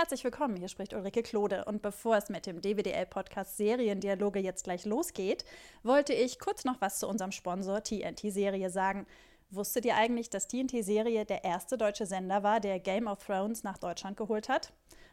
Herzlich 0.00 0.24
willkommen, 0.24 0.56
hier 0.56 0.68
spricht 0.68 0.94
Ulrike 0.94 1.22
Klode. 1.22 1.66
Und 1.66 1.82
bevor 1.82 2.16
es 2.16 2.30
mit 2.30 2.46
dem 2.46 2.62
DWDL-Podcast 2.62 3.58
Seriendialoge 3.58 4.38
jetzt 4.38 4.64
gleich 4.64 4.86
losgeht, 4.86 5.44
wollte 5.82 6.14
ich 6.14 6.38
kurz 6.38 6.64
noch 6.64 6.80
was 6.80 7.00
zu 7.00 7.06
unserem 7.06 7.32
Sponsor 7.32 7.82
TNT-Serie 7.82 8.70
sagen. 8.70 9.06
Wusstet 9.50 9.84
ihr 9.84 9.96
eigentlich, 9.96 10.30
dass 10.30 10.48
TNT-Serie 10.48 11.26
der 11.26 11.44
erste 11.44 11.76
deutsche 11.76 12.06
Sender 12.06 12.42
war, 12.42 12.60
der 12.60 12.80
Game 12.80 13.08
of 13.08 13.22
Thrones 13.26 13.62
nach 13.62 13.76
Deutschland 13.76 14.16
geholt 14.16 14.48
hat? 14.48 14.72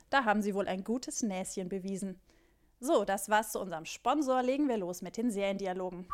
Da 0.09 0.23
haben 0.23 0.41
sie 0.41 0.55
wohl 0.55 0.69
ein 0.69 0.85
gutes 0.85 1.21
Näschen 1.21 1.67
bewiesen. 1.67 2.21
So, 2.79 3.03
das 3.03 3.27
war's 3.27 3.51
zu 3.51 3.59
unserem 3.59 3.83
Sponsor. 3.83 4.41
Legen 4.41 4.69
wir 4.69 4.77
los 4.77 5.01
mit 5.01 5.17
den 5.17 5.31
Seriendialogen. 5.31 6.07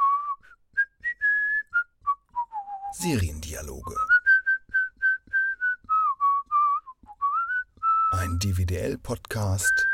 Seriendialoge. 2.93 3.95
Ein 8.43 8.49
DVDL-Podcast 8.49 9.87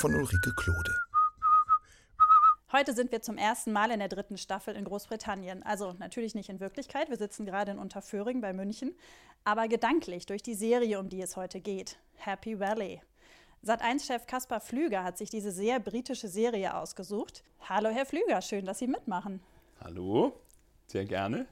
von 0.00 0.14
Ulrike 0.14 0.52
Klode. 0.54 0.92
Heute 2.72 2.92
sind 2.92 3.10
wir 3.10 3.22
zum 3.22 3.38
ersten 3.38 3.72
Mal 3.72 3.90
in 3.90 4.00
der 4.00 4.08
dritten 4.08 4.36
Staffel 4.36 4.76
in 4.76 4.84
Großbritannien. 4.84 5.62
Also 5.62 5.94
natürlich 5.94 6.34
nicht 6.34 6.50
in 6.50 6.60
Wirklichkeit, 6.60 7.08
wir 7.08 7.16
sitzen 7.16 7.46
gerade 7.46 7.72
in 7.72 7.78
Unterföhring 7.78 8.42
bei 8.42 8.52
München, 8.52 8.94
aber 9.44 9.66
gedanklich 9.66 10.26
durch 10.26 10.42
die 10.42 10.54
Serie, 10.54 11.00
um 11.00 11.08
die 11.08 11.22
es 11.22 11.36
heute 11.36 11.60
geht, 11.60 11.98
Happy 12.16 12.60
Valley. 12.60 13.00
Sat1-Chef 13.64 14.26
Kaspar 14.26 14.60
Flüger 14.60 15.04
hat 15.04 15.16
sich 15.16 15.30
diese 15.30 15.52
sehr 15.52 15.80
britische 15.80 16.28
Serie 16.28 16.76
ausgesucht. 16.76 17.42
Hallo 17.66 17.88
Herr 17.88 18.04
Flüger, 18.04 18.42
schön, 18.42 18.66
dass 18.66 18.78
Sie 18.78 18.88
mitmachen. 18.88 19.40
Hallo, 19.80 20.38
sehr 20.86 21.06
gerne. 21.06 21.46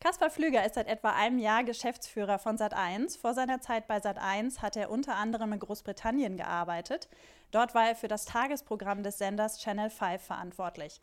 Kaspar 0.00 0.30
Flüger 0.30 0.64
ist 0.64 0.74
seit 0.74 0.88
etwa 0.88 1.10
einem 1.10 1.38
Jahr 1.38 1.64
Geschäftsführer 1.64 2.38
von 2.38 2.56
Sat1. 2.56 3.18
Vor 3.18 3.34
seiner 3.34 3.60
Zeit 3.60 3.86
bei 3.86 3.98
Sat1 3.98 4.62
hat 4.62 4.76
er 4.76 4.90
unter 4.90 5.16
anderem 5.16 5.52
in 5.52 5.58
Großbritannien 5.58 6.36
gearbeitet. 6.36 7.08
Dort 7.50 7.74
war 7.74 7.88
er 7.88 7.94
für 7.94 8.08
das 8.08 8.24
Tagesprogramm 8.24 9.02
des 9.02 9.18
Senders 9.18 9.58
Channel 9.58 9.90
5 9.90 10.22
verantwortlich. 10.22 11.00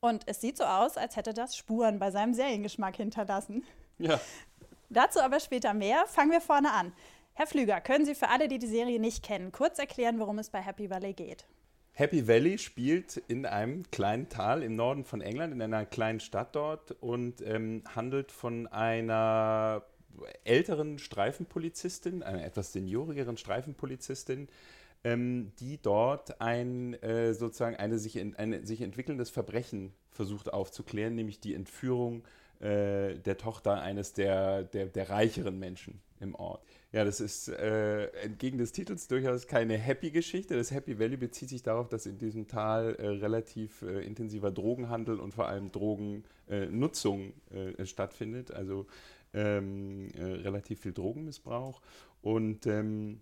Und 0.00 0.22
es 0.26 0.40
sieht 0.40 0.56
so 0.56 0.64
aus, 0.64 0.96
als 0.96 1.16
hätte 1.16 1.34
das 1.34 1.56
Spuren 1.56 1.98
bei 1.98 2.10
seinem 2.10 2.34
Seriengeschmack 2.34 2.96
hinterlassen. 2.96 3.64
Ja. 3.98 4.20
Dazu 4.90 5.20
aber 5.20 5.40
später 5.40 5.74
mehr. 5.74 6.06
Fangen 6.06 6.30
wir 6.30 6.40
vorne 6.40 6.72
an. 6.72 6.92
Herr 7.34 7.46
Flüger, 7.46 7.80
können 7.80 8.04
Sie 8.04 8.14
für 8.14 8.28
alle, 8.28 8.48
die 8.48 8.58
die 8.58 8.66
Serie 8.66 8.98
nicht 8.98 9.22
kennen, 9.22 9.52
kurz 9.52 9.78
erklären, 9.78 10.18
worum 10.18 10.38
es 10.38 10.50
bei 10.50 10.60
Happy 10.60 10.90
Valley 10.90 11.12
geht? 11.12 11.44
Happy 11.98 12.28
Valley 12.28 12.58
spielt 12.58 13.16
in 13.26 13.44
einem 13.44 13.82
kleinen 13.90 14.28
Tal 14.28 14.62
im 14.62 14.76
Norden 14.76 15.02
von 15.04 15.20
England, 15.20 15.52
in 15.52 15.60
einer 15.60 15.84
kleinen 15.84 16.20
Stadt 16.20 16.54
dort 16.54 16.92
und 17.00 17.42
ähm, 17.44 17.82
handelt 17.92 18.30
von 18.30 18.68
einer 18.68 19.82
älteren 20.44 21.00
Streifenpolizistin, 21.00 22.22
einer 22.22 22.44
etwas 22.44 22.72
seniorigeren 22.72 23.36
Streifenpolizistin, 23.36 24.46
ähm, 25.02 25.50
die 25.58 25.82
dort 25.82 26.40
ein 26.40 26.94
äh, 27.02 27.34
sozusagen 27.34 27.74
eine 27.74 27.98
sich, 27.98 28.14
in, 28.14 28.36
eine 28.36 28.64
sich 28.64 28.80
entwickelndes 28.82 29.30
Verbrechen 29.30 29.92
versucht 30.12 30.52
aufzuklären, 30.52 31.16
nämlich 31.16 31.40
die 31.40 31.54
Entführung 31.54 32.22
äh, 32.60 33.16
der 33.16 33.38
Tochter 33.38 33.82
eines 33.82 34.12
der, 34.12 34.62
der, 34.62 34.86
der 34.86 35.10
reicheren 35.10 35.58
Menschen 35.58 36.00
im 36.20 36.34
Ort. 36.34 36.64
Ja, 36.92 37.04
das 37.04 37.20
ist 37.20 37.48
äh, 37.48 38.06
entgegen 38.22 38.58
des 38.58 38.72
Titels 38.72 39.08
durchaus 39.08 39.46
keine 39.46 39.76
Happy-Geschichte. 39.76 40.56
Das 40.56 40.70
Happy 40.70 40.98
Valley 40.98 41.16
bezieht 41.16 41.48
sich 41.48 41.62
darauf, 41.62 41.88
dass 41.88 42.06
in 42.06 42.18
diesem 42.18 42.48
Tal 42.48 42.94
äh, 42.94 43.06
relativ 43.08 43.82
äh, 43.82 44.00
intensiver 44.00 44.50
Drogenhandel 44.50 45.20
und 45.20 45.34
vor 45.34 45.48
allem 45.48 45.70
Drogennutzung 45.70 47.32
äh, 47.50 47.84
stattfindet. 47.84 48.50
Also 48.50 48.86
ähm, 49.34 50.10
äh, 50.16 50.24
relativ 50.24 50.80
viel 50.80 50.92
Drogenmissbrauch. 50.92 51.82
Und 52.22 52.66
ähm, 52.66 53.20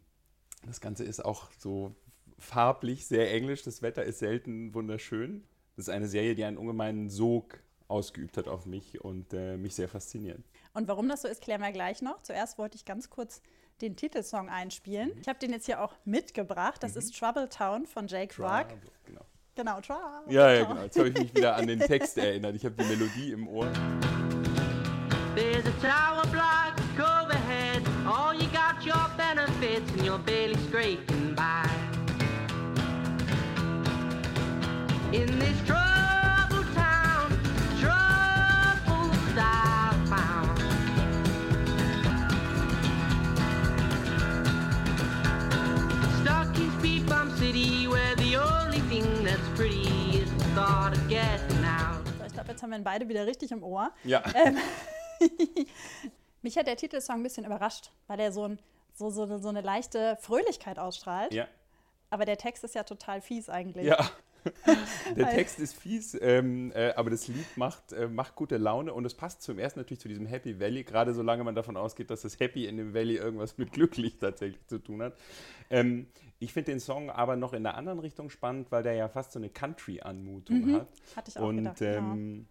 das 0.67 0.81
Ganze 0.81 1.05
ist 1.05 1.25
auch 1.25 1.51
so 1.59 1.95
farblich 2.39 3.07
sehr 3.07 3.33
englisch. 3.33 3.63
Das 3.63 3.83
Wetter 3.83 4.05
ist 4.05 4.19
selten 4.19 4.75
wunderschön. 4.75 5.45
Das 5.77 5.89
ist 5.89 5.95
eine 5.95 6.09
Serie, 6.09 6.35
die 6.35 6.45
einen 6.45 6.57
ungemeinen 6.57 7.11
Sog 7.11 7.59
ausgeübt 7.89 8.37
hat 8.37 8.49
auf 8.49 8.67
mich 8.67 9.01
und 9.01 9.33
äh, 9.33 9.57
mich 9.57 9.75
sehr 9.75 9.89
fasziniert. 9.89 10.43
Und 10.75 10.89
warum 10.89 11.09
das 11.09 11.23
so 11.23 11.29
ist, 11.29 11.43
klären 11.43 11.61
wir 11.61 11.73
gleich 11.73 12.03
noch. 12.03 12.23
Zuerst 12.23 12.59
wollte 12.59 12.77
ich 12.77 12.85
ganz 12.85 13.11
kurz 13.11 13.41
den 13.81 13.97
Titelsong 13.97 14.49
einspielen. 14.49 15.11
Mhm. 15.11 15.21
Ich 15.21 15.29
habe 15.29 15.39
den 15.39 15.51
jetzt 15.53 15.67
hier 15.67 15.83
auch 15.83 15.95
mitgebracht. 16.05 16.83
Das 16.83 16.93
mhm. 16.93 16.99
ist 16.99 17.19
Trouble 17.19 17.49
Town 17.49 17.87
von 17.87 18.07
Jake 18.07 18.41
Rock. 18.43 18.69
Genau. 19.05 19.21
Genau, 19.55 19.81
Trouble. 19.81 20.33
Ja, 20.33 20.53
ja, 20.53 20.65
genau. 20.65 20.83
Jetzt 20.83 20.99
habe 20.99 21.09
ich 21.09 21.19
mich 21.19 21.35
wieder 21.35 21.57
an 21.57 21.67
den 21.67 21.81
Text 21.81 22.19
erinnert. 22.19 22.57
Ich 22.57 22.65
habe 22.65 22.75
die 22.75 22.85
Melodie 22.85 23.33
im 23.33 23.49
Ohr. 23.49 23.71
There's 25.35 25.67
a 25.67 25.73
tower 25.81 26.27
block 26.31 26.77
overhead. 26.99 27.83
All 28.07 28.35
you 28.35 28.49
got 28.49 28.85
your 28.85 29.09
benefits 29.17 29.91
and 29.93 30.05
you're 30.05 30.19
barely 30.19 30.57
scraping 30.69 31.16
haben 52.73 52.79
wir 52.81 52.85
beide 52.85 53.09
wieder 53.09 53.27
richtig 53.27 53.53
im 53.53 53.63
Ohr. 53.63 53.93
Ja. 54.05 54.23
Ähm, 54.35 54.59
mich 56.43 56.59
hat 56.59 56.67
der 56.67 56.77
Titelsong 56.77 57.17
ein 57.17 57.23
bisschen 57.23 57.47
überrascht, 57.47 57.91
weil 58.07 58.21
er 58.21 58.33
so, 58.33 58.45
ein, 58.45 58.59
so, 58.95 59.09
so, 59.09 59.39
so 59.39 59.49
eine 59.49 59.63
leichte 59.63 60.19
Fröhlichkeit 60.21 60.79
ausstrahlt. 60.79 61.33
Ja. 61.33 61.49
Aber 62.11 62.27
der 62.27 62.37
Text 62.37 62.65
ist 62.65 62.75
ja 62.75 62.85
total 62.85 63.23
fies 63.23 63.49
eigentlich. 63.49 63.87
Ja. 63.87 64.11
Der 65.17 65.31
Text 65.31 65.59
ist 65.59 65.75
fies, 65.75 66.17
ähm, 66.21 66.71
äh, 66.73 66.93
aber 66.95 67.11
das 67.11 67.27
Lied 67.27 67.57
macht, 67.57 67.93
äh, 67.93 68.07
macht 68.07 68.37
gute 68.37 68.59
Laune 68.59 68.95
und 68.95 69.05
es 69.05 69.15
passt 69.15 69.43
zum 69.43 69.59
ersten 69.59 69.81
natürlich 69.81 69.99
zu 69.99 70.07
diesem 70.07 70.27
Happy 70.27 70.61
Valley, 70.61 70.85
gerade 70.85 71.15
solange 71.15 71.43
man 71.43 71.57
davon 71.57 71.77
ausgeht, 71.77 72.11
dass 72.11 72.23
das 72.23 72.39
Happy 72.39 72.67
in 72.67 72.77
dem 72.77 72.95
Valley 72.95 73.17
irgendwas 73.17 73.59
mit 73.59 73.73
glücklich 73.73 74.19
tatsächlich 74.19 74.65
zu 74.69 74.79
tun 74.79 75.03
hat. 75.03 75.15
Ähm, 75.69 76.07
ich 76.39 76.53
finde 76.53 76.73
den 76.73 76.81
Song 76.81 77.11
aber 77.11 77.37
noch 77.37 77.55
in 77.55 77.63
der 77.63 77.77
anderen 77.77 77.99
Richtung 77.99 78.29
spannend, 78.31 78.71
weil 78.71 78.83
der 78.83 78.93
ja 78.93 79.09
fast 79.09 79.33
so 79.33 79.39
eine 79.39 79.49
Country-Anmutung 79.49 80.67
mhm. 80.67 80.75
hat. 80.75 80.89
Hatte 81.17 81.31
ich 81.31 81.39
auch 81.39 81.49
und, 81.49 81.57
gedacht, 81.57 81.81
ähm, 81.81 82.47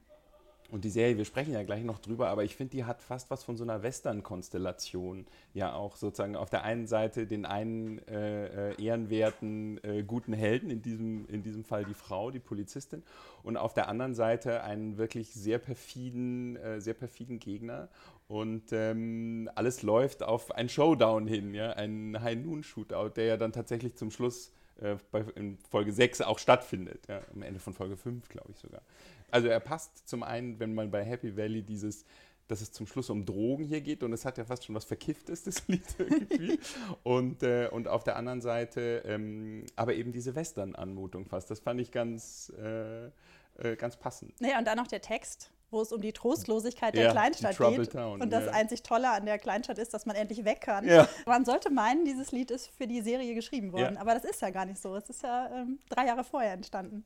und 0.71 0.83
die 0.83 0.89
Serie, 0.89 1.17
wir 1.17 1.25
sprechen 1.25 1.53
ja 1.53 1.61
gleich 1.63 1.83
noch 1.83 1.99
drüber, 1.99 2.29
aber 2.29 2.43
ich 2.43 2.55
finde, 2.55 2.71
die 2.71 2.85
hat 2.85 3.01
fast 3.01 3.29
was 3.29 3.43
von 3.43 3.55
so 3.55 3.63
einer 3.63 3.83
Western-Konstellation. 3.83 5.27
Ja, 5.53 5.73
auch 5.75 5.95
sozusagen 5.95 6.35
auf 6.35 6.49
der 6.49 6.63
einen 6.63 6.87
Seite 6.87 7.27
den 7.27 7.45
einen 7.45 7.99
äh, 8.07 8.71
äh, 8.71 8.83
ehrenwerten, 8.83 9.79
äh, 9.83 10.03
guten 10.03 10.33
Helden, 10.33 10.71
in 10.71 10.81
diesem, 10.81 11.27
in 11.27 11.43
diesem 11.43 11.63
Fall 11.63 11.85
die 11.85 11.93
Frau, 11.93 12.31
die 12.31 12.39
Polizistin, 12.39 13.03
und 13.43 13.57
auf 13.57 13.73
der 13.75 13.87
anderen 13.89 14.15
Seite 14.15 14.63
einen 14.63 14.97
wirklich 14.97 15.33
sehr 15.33 15.59
perfiden, 15.59 16.55
äh, 16.55 16.81
sehr 16.81 16.95
perfiden 16.95 17.39
Gegner. 17.39 17.89
Und 18.27 18.71
ähm, 18.71 19.49
alles 19.53 19.83
läuft 19.83 20.23
auf 20.23 20.51
ein 20.51 20.67
Showdown 20.67 21.27
hin, 21.27 21.53
ja, 21.53 21.73
ein 21.73 22.17
High-Noon-Shootout, 22.19 23.09
der 23.15 23.25
ja 23.25 23.37
dann 23.37 23.51
tatsächlich 23.51 23.95
zum 23.95 24.09
Schluss 24.09 24.51
äh, 24.81 24.95
bei, 25.11 25.23
in 25.35 25.57
Folge 25.69 25.93
6 25.93 26.21
auch 26.21 26.39
stattfindet. 26.39 27.01
Ja, 27.07 27.21
am 27.33 27.43
Ende 27.43 27.59
von 27.59 27.73
Folge 27.73 27.95
5, 27.95 28.27
glaube 28.29 28.49
ich 28.51 28.57
sogar. 28.57 28.81
Also 29.31 29.47
er 29.47 29.59
passt 29.59 30.07
zum 30.07 30.23
einen, 30.23 30.59
wenn 30.59 30.73
man 30.73 30.91
bei 30.91 31.03
Happy 31.03 31.35
Valley 31.35 31.63
dieses 31.63 32.05
dass 32.47 32.61
es 32.61 32.71
zum 32.71 32.85
Schluss 32.85 33.09
um 33.09 33.25
Drogen 33.25 33.63
hier 33.65 33.81
geht 33.81 34.03
und 34.03 34.13
es 34.13 34.25
hat 34.25 34.37
ja 34.37 34.45
fast 34.45 34.65
schon 34.65 34.75
was 34.75 34.85
Verkifftes, 34.85 35.43
das 35.43 35.67
Lied 35.67 35.83
irgendwie. 35.97 36.59
und, 37.03 37.43
äh, 37.43 37.69
und 37.71 37.87
auf 37.87 38.03
der 38.03 38.15
anderen 38.17 38.41
Seite 38.41 39.03
ähm, 39.05 39.65
aber 39.75 39.95
eben 39.95 40.11
diese 40.11 40.35
Western-Anmutung 40.35 41.25
fast. 41.25 41.49
Das 41.49 41.59
fand 41.59 41.81
ich 41.81 41.91
ganz, 41.91 42.51
äh, 42.61 43.05
äh, 43.57 43.75
ganz 43.77 43.97
passend. 43.97 44.39
Naja, 44.41 44.59
und 44.59 44.65
dann 44.65 44.77
noch 44.77 44.87
der 44.87 45.01
Text, 45.01 45.51
wo 45.71 45.81
es 45.81 45.91
um 45.91 46.01
die 46.01 46.13
Trostlosigkeit 46.13 46.95
der 46.95 47.05
ja, 47.05 47.11
Kleinstadt 47.11 47.57
geht. 47.57 47.91
Town, 47.91 48.21
und 48.21 48.31
das 48.31 48.45
ja. 48.45 48.51
einzig 48.51 48.83
Tolle 48.83 49.09
an 49.09 49.25
der 49.25 49.39
Kleinstadt 49.39 49.79
ist, 49.79 49.93
dass 49.93 50.05
man 50.05 50.15
endlich 50.15 50.45
weg 50.45 50.61
kann. 50.61 50.87
Ja. 50.87 51.07
Man 51.25 51.45
sollte 51.45 51.71
meinen, 51.71 52.05
dieses 52.05 52.31
Lied 52.31 52.51
ist 52.51 52.67
für 52.67 52.85
die 52.85 53.01
Serie 53.01 53.33
geschrieben 53.33 53.73
worden, 53.73 53.97
aber 53.97 54.13
das 54.13 54.23
ist 54.23 54.41
ja 54.41 54.51
gar 54.51 54.65
nicht 54.65 54.81
so. 54.81 54.95
Es 54.95 55.09
ist 55.09 55.23
ja 55.23 55.49
ähm, 55.51 55.79
drei 55.89 56.05
Jahre 56.05 56.23
vorher 56.23 56.53
entstanden. 56.53 57.03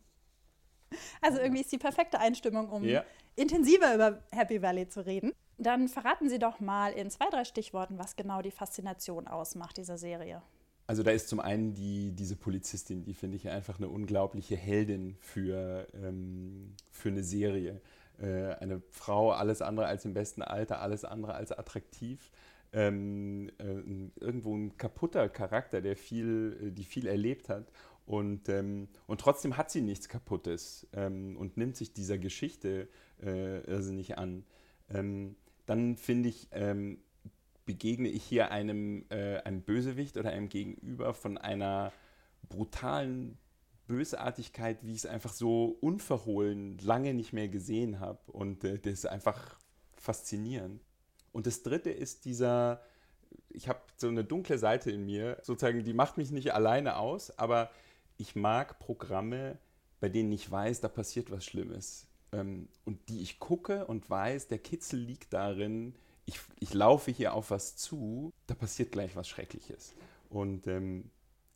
Also 1.21 1.39
irgendwie 1.39 1.61
ist 1.61 1.71
die 1.71 1.77
perfekte 1.77 2.19
Einstimmung, 2.19 2.69
um 2.69 2.83
ja. 2.83 3.03
intensiver 3.35 3.93
über 3.93 4.23
Happy 4.31 4.61
Valley 4.61 4.87
zu 4.87 5.05
reden. 5.05 5.33
Dann 5.57 5.87
verraten 5.87 6.29
Sie 6.29 6.39
doch 6.39 6.59
mal 6.59 6.93
in 6.93 7.09
zwei, 7.09 7.29
drei 7.29 7.43
Stichworten, 7.43 7.97
was 7.97 8.15
genau 8.15 8.41
die 8.41 8.51
Faszination 8.51 9.27
ausmacht 9.27 9.77
dieser 9.77 9.97
Serie. 9.97 10.41
Also 10.87 11.03
da 11.03 11.11
ist 11.11 11.29
zum 11.29 11.39
einen 11.39 11.75
die, 11.75 12.13
diese 12.13 12.35
Polizistin, 12.35 13.03
die 13.03 13.13
finde 13.13 13.37
ich 13.37 13.47
einfach 13.49 13.77
eine 13.77 13.89
unglaubliche 13.89 14.55
Heldin 14.55 15.15
für, 15.19 15.87
ähm, 15.93 16.73
für 16.89 17.09
eine 17.09 17.23
Serie. 17.23 17.79
Äh, 18.19 18.55
eine 18.55 18.81
Frau, 18.89 19.31
alles 19.31 19.61
andere 19.61 19.85
als 19.85 20.05
im 20.05 20.13
besten 20.13 20.41
Alter, 20.41 20.81
alles 20.81 21.05
andere 21.05 21.35
als 21.35 21.51
attraktiv. 21.51 22.31
Ähm, 22.71 23.51
äh, 23.59 24.23
irgendwo 24.23 24.55
ein 24.55 24.77
kaputter 24.77 25.29
Charakter, 25.29 25.81
der 25.81 25.95
viel, 25.95 26.57
äh, 26.59 26.71
die 26.71 26.85
viel 26.85 27.05
erlebt 27.05 27.49
hat 27.49 27.65
und, 28.09 28.49
ähm, 28.49 28.87
und 29.05 29.21
trotzdem 29.21 29.55
hat 29.55 29.69
sie 29.69 29.81
nichts 29.81 30.09
Kaputtes 30.09 30.87
ähm, 30.93 31.37
und 31.37 31.57
nimmt 31.57 31.77
sich 31.77 31.93
dieser 31.93 32.17
Geschichte 32.17 32.87
äh, 33.21 33.59
irrsinnig 33.65 34.17
an. 34.17 34.45
Ähm, 34.89 35.35
dann 35.67 35.95
finde 35.95 36.29
ich, 36.29 36.47
ähm, 36.51 36.97
begegne 37.67 38.09
ich 38.09 38.23
hier 38.23 38.49
einem, 38.49 39.05
äh, 39.09 39.37
einem 39.41 39.61
Bösewicht 39.61 40.17
oder 40.17 40.31
einem 40.31 40.49
Gegenüber 40.49 41.13
von 41.13 41.37
einer 41.37 41.93
brutalen 42.49 43.37
Bösartigkeit, 43.85 44.83
wie 44.83 44.93
ich 44.93 44.97
es 44.97 45.05
einfach 45.05 45.31
so 45.31 45.77
unverhohlen 45.79 46.79
lange 46.79 47.13
nicht 47.13 47.31
mehr 47.31 47.47
gesehen 47.47 47.99
habe. 47.99 48.19
Und 48.31 48.63
äh, 48.63 48.79
das 48.79 48.93
ist 48.93 49.05
einfach 49.05 49.59
faszinierend. 49.97 50.81
Und 51.31 51.45
das 51.45 51.61
Dritte 51.61 51.91
ist 51.91 52.25
dieser, 52.25 52.81
ich 53.49 53.69
habe 53.69 53.81
so 53.97 54.07
eine 54.07 54.23
dunkle 54.23 54.57
Seite 54.57 54.89
in 54.89 55.05
mir, 55.05 55.37
sozusagen, 55.43 55.83
die 55.83 55.93
macht 55.93 56.17
mich 56.17 56.31
nicht 56.31 56.55
alleine 56.55 56.97
aus, 56.97 57.37
aber 57.37 57.69
ich 58.19 58.35
mag 58.35 58.79
Programme, 58.79 59.57
bei 59.99 60.09
denen 60.09 60.31
ich 60.31 60.49
weiß, 60.49 60.81
da 60.81 60.89
passiert 60.89 61.31
was 61.31 61.45
Schlimmes. 61.45 62.05
Ähm, 62.31 62.67
und 62.85 63.09
die 63.09 63.21
ich 63.21 63.39
gucke 63.39 63.87
und 63.87 64.09
weiß, 64.09 64.49
der 64.49 64.59
Kitzel 64.59 64.99
liegt 64.99 65.33
darin, 65.33 65.95
ich, 66.25 66.39
ich 66.59 66.73
laufe 66.73 67.09
hier 67.09 67.33
auf 67.33 67.49
was 67.49 67.75
zu, 67.75 68.31
da 68.45 68.53
passiert 68.53 68.91
gleich 68.91 69.15
was 69.15 69.27
Schreckliches. 69.27 69.95
Und 70.29 70.67
ähm, 70.67 71.09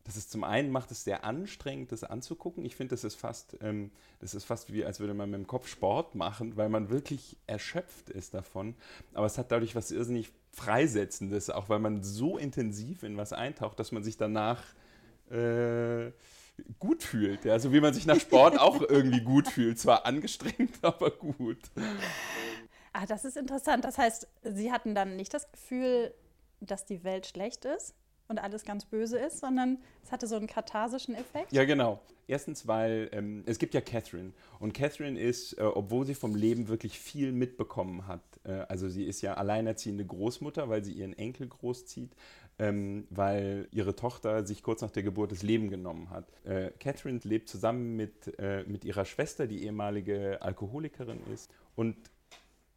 das 0.06 0.18
ist 0.18 0.32
zum 0.32 0.44
einen 0.44 0.72
macht 0.72 0.92
es 0.92 1.04
sehr 1.04 1.24
anstrengend, 1.24 1.92
das 1.92 2.04
anzugucken. 2.04 2.66
Ich 2.66 2.76
finde, 2.76 2.94
das 2.96 3.04
ist 3.04 3.16
fast, 3.16 3.58
ähm, 3.62 3.92
das 4.20 4.34
ist 4.34 4.46
fast 4.46 4.74
wie, 4.74 4.84
als 4.84 5.00
würde 5.00 5.14
man 5.14 5.30
mit 5.30 5.40
dem 5.40 5.48
Kopf 5.48 5.68
Sport 5.68 6.16
machen, 6.16 6.58
weil 6.58 6.70
man 6.70 6.90
wirklich 6.90 7.38
erschöpft 7.46 8.10
ist 8.10 8.34
davon. 8.34 8.76
Aber 9.14 9.26
es 9.26 9.38
hat 9.38 9.52
dadurch 9.52 9.76
was 9.76 9.92
irrsinnig 9.92 10.30
Freisetzendes, 10.52 11.50
auch 11.50 11.70
weil 11.70 11.80
man 11.80 12.04
so 12.04 12.38
intensiv 12.38 13.04
in 13.04 13.16
was 13.16 13.32
eintaucht, 13.32 13.80
dass 13.80 13.92
man 13.92 14.04
sich 14.04 14.18
danach 14.18 14.62
äh, 15.30 16.12
gut 16.80 17.04
fühlt. 17.04 17.46
Ja? 17.46 17.60
So 17.60 17.74
wie 17.74 17.82
man 17.82 17.94
sich 17.94 18.06
nach 18.06 18.20
Sport 18.20 18.60
auch 18.60 18.82
irgendwie 18.82 19.22
gut 19.22 19.48
fühlt. 19.48 19.80
Zwar 19.80 20.06
angestrengt, 20.06 20.78
aber 20.82 21.12
gut. 21.12 21.60
Ah, 22.94 23.06
das 23.06 23.26
ist 23.26 23.38
interessant. 23.38 23.86
Das 23.86 23.98
heißt, 23.98 24.28
Sie 24.44 24.72
hatten 24.72 24.96
dann 24.96 25.16
nicht 25.16 25.34
das 25.34 25.52
Gefühl, 25.52 26.14
dass 26.60 26.86
die 26.86 27.04
Welt 27.04 27.26
schlecht 27.26 27.66
ist? 27.66 27.96
und 28.28 28.40
alles 28.40 28.66
ganz 28.66 28.86
böse 28.86 29.20
ist, 29.20 29.40
sondern 29.40 29.78
es 30.04 30.12
hatte 30.12 30.28
so 30.28 30.36
einen 30.36 30.48
katharsischen 30.48 31.16
Effekt. 31.16 31.52
Ja, 31.52 31.66
genau. 31.66 32.02
Erstens, 32.26 32.68
weil 32.68 33.10
ähm, 33.12 33.44
es 33.46 33.60
gibt 33.60 33.74
ja 33.74 33.82
Catherine 33.82 34.32
und 34.60 34.74
Catherine 34.74 35.20
ist, 35.20 35.58
äh, 35.58 35.64
obwohl 35.64 36.06
sie 36.06 36.16
vom 36.16 36.36
Leben 36.36 36.70
wirklich 36.70 36.98
viel 36.98 37.34
mitbekommen 37.34 38.08
hat, 38.08 38.22
äh, 38.46 38.52
also 38.70 38.88
sie 38.88 39.04
ist 39.04 39.22
ja 39.22 39.34
alleinerziehende 39.34 40.06
Großmutter, 40.06 40.70
weil 40.70 40.84
sie 40.86 40.94
ihren 40.94 41.14
Enkel 41.14 41.48
großzieht, 41.48 42.16
ähm, 42.60 43.08
weil 43.10 43.68
ihre 43.72 43.96
Tochter 43.96 44.46
sich 44.46 44.64
kurz 44.64 44.82
nach 44.82 44.92
der 44.92 45.04
Geburt 45.04 45.32
das 45.32 45.44
Leben 45.44 45.70
genommen 45.70 46.10
hat. 46.10 46.26
Äh, 46.46 46.72
Catherine 46.80 47.20
lebt 47.24 47.50
zusammen 47.50 47.96
mit, 47.96 48.38
äh, 48.40 48.64
mit 48.64 48.86
ihrer 48.86 49.06
Schwester, 49.06 49.48
die 49.48 49.64
ehemalige 49.64 50.42
Alkoholikerin 50.42 51.20
ist 51.34 51.50
und 51.76 51.96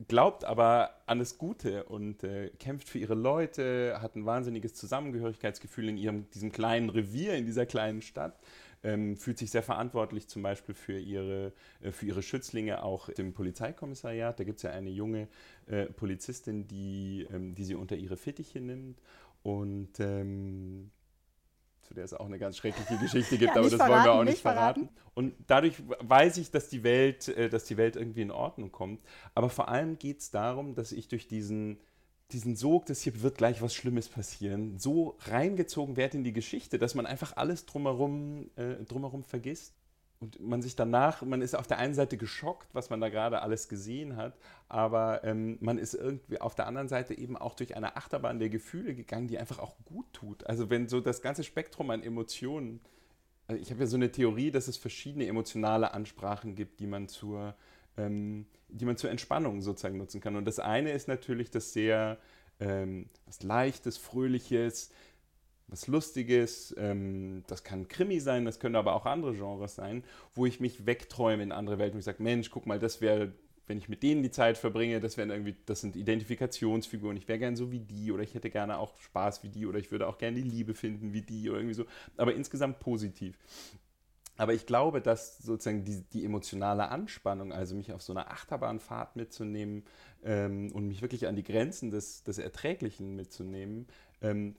glaubt 0.09 0.45
aber 0.45 0.91
an 1.07 1.19
das 1.19 1.39
Gute 1.39 1.85
und 1.85 2.23
äh, 2.23 2.51
kämpft 2.59 2.89
für 2.89 2.99
ihre 2.99 3.15
Leute, 3.15 3.99
hat 4.01 4.15
ein 4.15 4.27
wahnsinniges 4.27 4.75
Zusammengehörigkeitsgefühl 4.75 5.89
in 5.89 5.97
ihrem, 5.97 6.31
diesem 6.31 6.53
kleinen 6.53 6.91
Revier, 6.91 7.35
in 7.35 7.47
dieser 7.47 7.67
kleinen 7.67 8.03
Stadt, 8.03 8.39
ähm, 8.83 9.17
fühlt 9.17 9.39
sich 9.39 9.51
sehr 9.51 9.63
verantwortlich 9.63 10.29
zum 10.29 10.43
Beispiel 10.43 10.75
für 10.75 10.99
ihre, 10.99 11.53
äh, 11.81 11.93
für 11.93 12.07
ihre 12.07 12.23
Schützlinge 12.23 12.83
auch 12.83 13.09
im 13.09 13.33
Polizeikommissariat. 13.33 14.39
Da 14.39 14.45
gibt 14.45 14.59
es 14.59 14.65
ja 14.65 14.71
eine 14.71 14.91
junge 14.91 15.29
äh, 15.67 15.87
Polizistin, 15.87 16.69
die, 16.69 17.27
ähm, 17.33 17.55
die 17.55 17.65
sie 17.65 17.75
unter 17.75 17.97
ihre 17.97 18.17
Fittiche 18.17 18.61
nimmt 18.61 19.01
und 19.47 20.01
ähm, 20.01 20.91
zu 21.83 21.95
der 21.95 22.05
es 22.05 22.13
auch 22.13 22.27
eine 22.27 22.37
ganz 22.37 22.57
schreckliche 22.57 22.97
Geschichte 23.01 23.39
gibt, 23.39 23.55
ja, 23.55 23.61
aber 23.61 23.71
das 23.71 23.79
wollen 23.79 24.05
wir 24.05 24.13
auch 24.13 24.25
nicht, 24.25 24.33
nicht 24.33 24.43
verraten. 24.43 24.89
verraten. 24.89 25.07
Und 25.15 25.35
dadurch 25.47 25.77
weiß 26.01 26.39
ich, 26.39 26.51
dass 26.51 26.69
die 26.69 26.83
Welt, 26.83 27.29
äh, 27.29 27.49
dass 27.49 27.63
die 27.65 27.77
Welt 27.77 27.95
irgendwie 27.95 28.23
in 28.23 28.33
Ordnung 28.33 28.73
kommt. 28.73 29.01
Aber 29.37 29.49
vor 29.49 29.69
allem 29.69 29.99
geht 30.01 30.19
es 30.19 30.33
darum, 30.33 30.75
dass 30.75 30.91
ich 30.91 31.07
durch 31.07 31.29
diesen, 31.29 31.79
diesen 32.33 32.57
Sog, 32.57 32.87
dass 32.87 33.03
hier 33.03 33.23
wird 33.23 33.39
gleich 33.39 33.63
was 33.63 33.73
Schlimmes 33.73 34.09
passieren, 34.09 34.81
so 34.81 35.17
reingezogen 35.21 35.97
werde 35.97 36.17
in 36.17 36.25
die 36.25 36.33
Geschichte, 36.33 36.81
dass 36.81 36.97
man 36.97 37.07
einfach 37.07 37.37
alles 37.37 37.67
drumherum, 37.67 38.51
äh, 38.57 38.85
drumherum 38.85 39.23
vergisst 39.23 39.77
und 40.21 40.41
man 40.41 40.63
sich 40.63 40.77
danach, 40.77 41.23
man 41.23 41.43
ist 41.43 41.55
auf 41.55 41.67
der 41.67 41.79
einen 41.79 41.95
Seite 41.95 42.17
geschockt, 42.17 42.75
was 42.75 42.91
man 42.91 43.01
da 43.01 43.09
gerade 43.09 43.43
alles 43.43 43.69
gesehen 43.69 44.17
hat, 44.17 44.37
aber 44.69 45.23
ähm, 45.25 45.59
man 45.61 45.79
ist 45.79 45.95
irgendwie 45.95 46.41
auf 46.41 46.55
der 46.55 46.67
anderen 46.67 46.89
Seite 46.89 47.17
eben 47.17 47.37
auch 47.37 47.55
durch 47.55 47.77
eine 47.77 47.97
Achterbahn 47.97 48.39
der 48.39 48.49
Gefühle 48.49 48.95
gegangen, 48.95 49.29
die 49.29 49.39
einfach 49.39 49.59
auch 49.59 49.77
gut 49.85 50.07
tut. 50.13 50.47
Also 50.47 50.71
wenn 50.71 50.89
so 50.89 51.01
das 51.01 51.21
ganze 51.21 51.45
Spektrum 51.45 51.91
an 51.91 52.03
Emotionen, 52.03 52.81
also 53.47 53.61
ich 53.61 53.71
habe 53.71 53.81
ja 53.81 53.87
so 53.87 53.97
eine 53.97 54.11
Theorie, 54.11 54.51
dass 54.51 54.69
es 54.69 54.77
verschiedene 54.77 55.27
emotionale 55.27 55.93
Ansprachen 55.93 56.55
gibt, 56.55 56.81
die 56.81 56.87
man 56.87 57.09
zur, 57.09 57.55
ähm, 57.97 58.47
die 58.69 58.85
man 58.85 58.97
zur 58.97 59.11
Entspannung 59.11 59.61
sozusagen 59.61 59.99
nutzen 59.99 60.21
kann. 60.21 60.37
Und 60.37 60.47
das 60.47 60.59
eine 60.59 60.93
ist 60.93 61.09
natürlich 61.09 61.51
das 61.51 61.73
sehr 61.73 62.19
ähm, 62.59 63.09
was 63.27 63.43
Leichtes, 63.43 63.99
Fröhliches, 63.99 64.91
was 65.69 65.87
Lustiges. 65.87 66.75
Ähm, 66.79 67.43
das 67.47 67.65
kann 67.65 67.89
Krimi 67.89 68.21
sein, 68.21 68.45
das 68.45 68.61
können 68.61 68.77
aber 68.77 68.95
auch 68.95 69.07
andere 69.07 69.35
Genres 69.35 69.75
sein, 69.75 70.05
wo 70.35 70.47
ich 70.47 70.61
mich 70.61 70.87
wegträume 70.87 71.43
in 71.43 71.53
andere 71.53 71.79
Welten, 71.79 71.97
wo 71.97 71.99
ich 71.99 72.05
sage, 72.05 72.23
Mensch, 72.23 72.51
guck 72.51 72.67
mal, 72.67 72.79
das 72.79 73.01
wäre, 73.01 73.33
wenn 73.67 73.79
ich 73.79 73.89
mit 73.89 74.03
denen 74.03 74.23
die 74.23 74.31
Zeit 74.31 74.59
verbringe, 74.59 75.01
das 75.01 75.17
wären 75.17 75.31
irgendwie, 75.31 75.57
das 75.67 75.81
sind 75.81 75.97
Identifikationsfiguren, 75.97 77.17
ich 77.17 77.27
wäre 77.27 77.39
gern 77.39 77.57
so 77.57 77.73
wie 77.73 77.81
die 77.81 78.13
oder 78.13 78.23
ich 78.23 78.35
hätte 78.35 78.51
gerne 78.51 78.79
auch 78.79 78.97
Spaß 78.99 79.43
wie 79.43 79.49
die 79.49 79.67
oder 79.67 79.79
ich 79.79 79.91
würde 79.91 80.07
auch 80.07 80.19
gerne 80.19 80.37
die 80.37 80.49
Liebe 80.49 80.75
finden 80.75 81.13
wie 81.13 81.23
die 81.23 81.51
oder 81.51 81.59
irgendwie 81.59 81.75
so. 81.75 81.85
Aber 82.17 82.35
insgesamt 82.35 82.79
positiv. 82.81 83.37
Aber 84.39 84.53
ich 84.53 84.67
glaube, 84.67 85.01
dass 85.01 85.39
sozusagen 85.39 85.85
die, 85.85 86.03
die, 86.13 86.25
emotionale 86.25 86.89
Anspannung, 86.91 87.53
also 87.53 87.75
mich 87.75 87.93
auf 87.93 88.03
so 88.03 88.13
einer 88.13 88.31
Achterbahnfahrt 88.31 89.17
mitzunehmen 89.17 89.85
ähm, 90.25 90.71
und 90.73 90.89
mich 90.89 91.01
wirklich 91.01 91.27
an 91.27 91.37
die 91.37 91.43
Grenzen 91.43 91.91
des, 91.91 92.23
des 92.23 92.37
Erträglichen 92.39 93.17
mitzunehmen, 93.17 93.87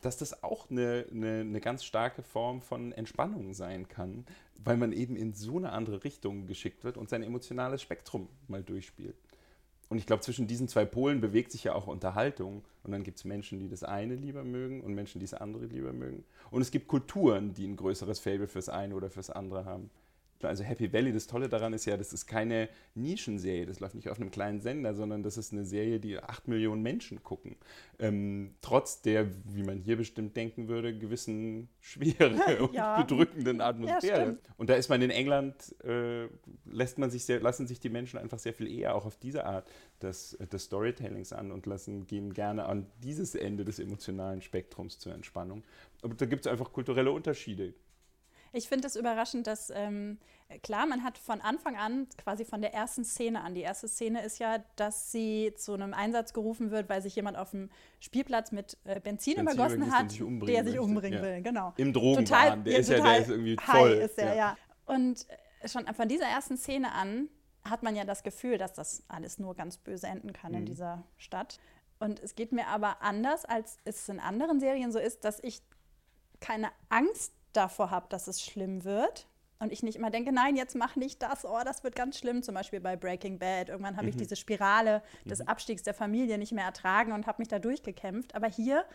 dass 0.02 0.18
das 0.18 0.44
auch 0.44 0.69
eine, 0.69 1.06
eine, 1.12 1.42
eine, 1.42 1.60
ganz 1.60 1.84
starke 1.84 2.24
Form 2.24 2.62
von 2.62 2.92
Entspannung 2.92 3.54
sein 3.54 3.88
kann, 3.88 4.25
weil 4.58 4.78
man 4.78 4.92
eben 4.92 5.16
in 5.16 5.34
so 5.34 5.58
eine 5.58 5.72
andere 5.72 6.04
Richtung 6.04 6.46
geschickt 6.48 6.84
wird 6.84 6.98
und 6.98 7.10
sein 7.10 7.24
emotionales 7.24 7.81
Spektrum 7.81 8.28
mal 8.48 8.64
durchspielt. 8.64 9.16
Und 9.90 9.98
ich 9.98 10.06
glaube, 10.06 10.22
zwischen 10.22 10.48
diesen 10.48 10.68
zwei 10.68 10.86
Polen 10.86 11.22
bewegt 11.22 11.52
sich 11.52 11.64
ja 11.64 11.74
auch 11.74 11.88
Unterhaltung. 11.88 12.66
Und 12.84 12.92
dann 12.92 13.04
gibt 13.04 13.19
es 13.19 13.25
Menschen, 13.25 13.60
die 13.60 13.69
das 13.69 13.84
eine 13.84 14.16
lieber 14.16 14.44
mögen 14.44 14.81
und 14.81 14.94
Menschen, 14.94 15.19
die 15.19 15.25
das 15.25 15.34
andere 15.34 15.66
lieber 15.66 15.94
mögen. 15.94 16.25
Und 16.52 16.62
es 16.62 16.72
gibt 16.72 16.88
Kulturen, 16.88 17.54
die 17.54 17.66
ein 17.66 17.78
größeres 17.78 18.19
Fable 18.19 18.48
fürs 18.48 18.69
eine 18.69 18.96
oder 18.96 19.10
fürs 19.10 19.30
andere 19.30 19.66
haben. 19.66 19.90
Also 20.45 20.63
Happy 20.63 20.92
Valley, 20.94 21.12
das 21.12 21.28
Tolle 21.28 21.50
daran 21.50 21.74
ist 21.74 21.86
ja, 21.86 21.98
das 21.98 22.13
ist 22.13 22.28
keine 22.28 22.69
Nischenserie, 22.95 23.66
das 23.66 23.80
läuft 23.80 23.95
nicht 23.95 24.10
auf 24.10 24.19
einem 24.19 24.31
kleinen 24.31 24.62
Sender, 24.62 24.94
sondern 24.94 25.24
das 25.24 25.38
ist 25.38 25.54
eine 25.54 25.66
Serie, 25.66 26.00
die 26.00 26.19
acht 26.19 26.48
Millionen 26.48 26.81
Menschen 26.81 27.24
gucken. 27.24 27.56
Ähm, 28.00 28.56
trotz 28.62 29.01
der, 29.01 29.28
wie 29.45 29.63
man 29.63 29.80
hier 29.80 29.98
bestimmt 29.98 30.36
denken 30.38 30.68
würde, 30.68 30.98
gewissen 30.98 31.69
Schwere 31.80 32.64
und 32.64 32.73
ja. 32.73 33.02
bedrückenden 33.02 33.61
Atmosphäre. 33.61 34.26
Ja, 34.26 34.52
und 34.57 34.69
da 34.69 34.76
ist 34.76 34.90
man 34.90 35.02
in 35.02 35.09
England, 35.09 35.76
äh, 35.83 36.28
lässt 36.66 36.97
man 36.97 37.09
sich 37.09 37.26
sehr, 37.26 37.40
lassen 37.40 37.68
sich 37.68 37.80
die 37.80 37.90
Menschen 37.90 38.19
einfach 38.19 38.40
sehr 38.40 38.54
viel 38.54 38.68
eher 38.68 38.95
auch 38.95 39.06
auf 39.06 39.18
diese 39.18 39.45
Art 39.45 39.69
des, 40.02 40.38
des 40.52 40.64
Storytellings 40.64 41.33
an 41.33 41.52
und 41.52 41.66
lassen, 41.66 42.06
gehen 42.06 42.33
gerne 42.33 42.66
an 42.66 42.85
dieses 43.04 43.35
Ende 43.35 43.66
des 43.66 43.80
emotionalen 43.80 44.42
Spektrums 44.42 45.00
zur 45.00 45.14
Entspannung. 45.14 45.64
Aber 46.02 46.14
da 46.14 46.26
gibt 46.26 46.45
es 46.45 46.52
einfach 46.52 46.71
kulturelle 46.71 47.11
Unterschiede. 47.11 47.73
Ich 48.57 48.68
finde 48.68 48.87
es 48.87 48.95
überraschend, 48.95 49.45
dass 49.45 49.69
ähm, 49.69 50.18
klar, 50.64 50.87
man 50.87 51.04
hat 51.04 51.19
von 51.19 51.42
Anfang 51.42 51.78
an, 51.78 52.07
quasi 52.18 52.44
von 52.44 52.59
der 52.59 52.73
ersten 52.73 53.04
Szene 53.06 53.42
an, 53.42 53.54
die 53.54 53.61
erste 53.61 53.87
Szene 53.87 54.23
ist 54.23 54.40
ja, 54.40 54.64
dass 54.76 55.11
sie 55.11 55.54
zu 55.56 55.73
einem 55.73 55.94
Einsatz 55.94 56.33
gerufen 56.33 56.71
wird, 56.71 56.90
weil 56.90 57.04
sich 57.04 57.16
jemand 57.16 57.37
auf 57.37 57.52
dem 57.52 57.69
Spielplatz 57.99 58.52
mit 58.52 58.76
äh, 58.85 58.99
Benzin, 58.99 59.35
Benzin 59.35 59.42
übergossen 59.42 59.92
hat, 59.92 60.09
sich 60.09 60.23
der 60.47 60.64
sich 60.64 60.80
umbringen 60.80 61.21
will. 61.21 61.44
Genau. 61.44 61.73
Im 61.78 61.94
Drogenwahn, 61.94 62.64
der, 62.64 62.73
ja, 62.73 62.80
ist 62.80 62.90
ja, 62.90 62.99
der 62.99 63.18
ist 63.19 63.30
irgendwie 63.30 63.57
voll. 63.61 63.92
Ist 63.92 64.18
er, 64.18 64.30
ja. 64.30 64.35
ja. 64.35 64.57
Und 64.87 65.28
äh, 65.61 65.68
schon 65.68 65.85
von 65.94 66.07
dieser 66.07 66.26
ersten 66.26 66.57
Szene 66.57 66.94
an 66.94 67.30
hat 67.64 67.83
man 67.83 67.95
ja 67.95 68.06
das 68.06 68.23
Gefühl, 68.23 68.57
dass 68.57 68.73
das 68.73 69.04
alles 69.07 69.37
nur 69.37 69.54
ganz 69.54 69.78
böse 69.78 70.07
enden 70.07 70.33
kann 70.33 70.54
mhm. 70.54 70.59
in 70.59 70.66
dieser 70.66 71.04
Stadt. 71.18 71.59
Und 71.99 72.19
es 72.21 72.33
geht 72.33 72.52
mir 72.52 72.68
aber 72.68 73.04
anders, 73.04 73.45
als 73.45 73.78
es 73.85 74.09
in 74.09 74.19
anderen 74.19 74.59
Serien 74.59 74.92
so 74.92 74.97
ist, 74.97 75.26
dass 75.26 75.44
ich 75.44 75.61
keine 76.40 76.69
Angst 76.90 77.33
davor 77.54 77.92
habe, 77.92 78.07
dass 78.09 78.27
es 78.27 78.42
schlimm 78.42 78.83
wird. 78.83 79.27
Und 79.59 79.71
ich 79.71 79.81
nicht 79.81 79.95
immer 79.95 80.11
denke, 80.11 80.31
nein, 80.31 80.56
jetzt 80.56 80.75
mach 80.75 80.95
nicht 80.95 81.23
das, 81.23 81.44
oh, 81.44 81.59
das 81.66 81.83
wird 81.83 81.95
ganz 81.95 82.19
schlimm. 82.19 82.44
Zum 82.44 82.54
Beispiel 82.54 82.80
bei 82.80 82.95
Breaking 82.95 83.39
Bad. 83.39 83.69
Irgendwann 83.69 83.97
habe 83.97 84.06
mhm. 84.06 84.09
ich 84.09 84.18
diese 84.18 84.35
Spirale 84.35 85.01
des 85.25 85.39
mhm. 85.39 85.47
Abstiegs 85.47 85.81
der 85.81 85.95
Familie 85.95 86.37
nicht 86.37 86.51
mehr 86.51 86.66
ertragen 86.66 87.11
und 87.11 87.25
habe 87.25 87.42
mich 87.42 87.47
da 87.47 87.57
durchgekämpft. 87.57 88.35
Aber 88.35 88.47
hier 88.47 88.85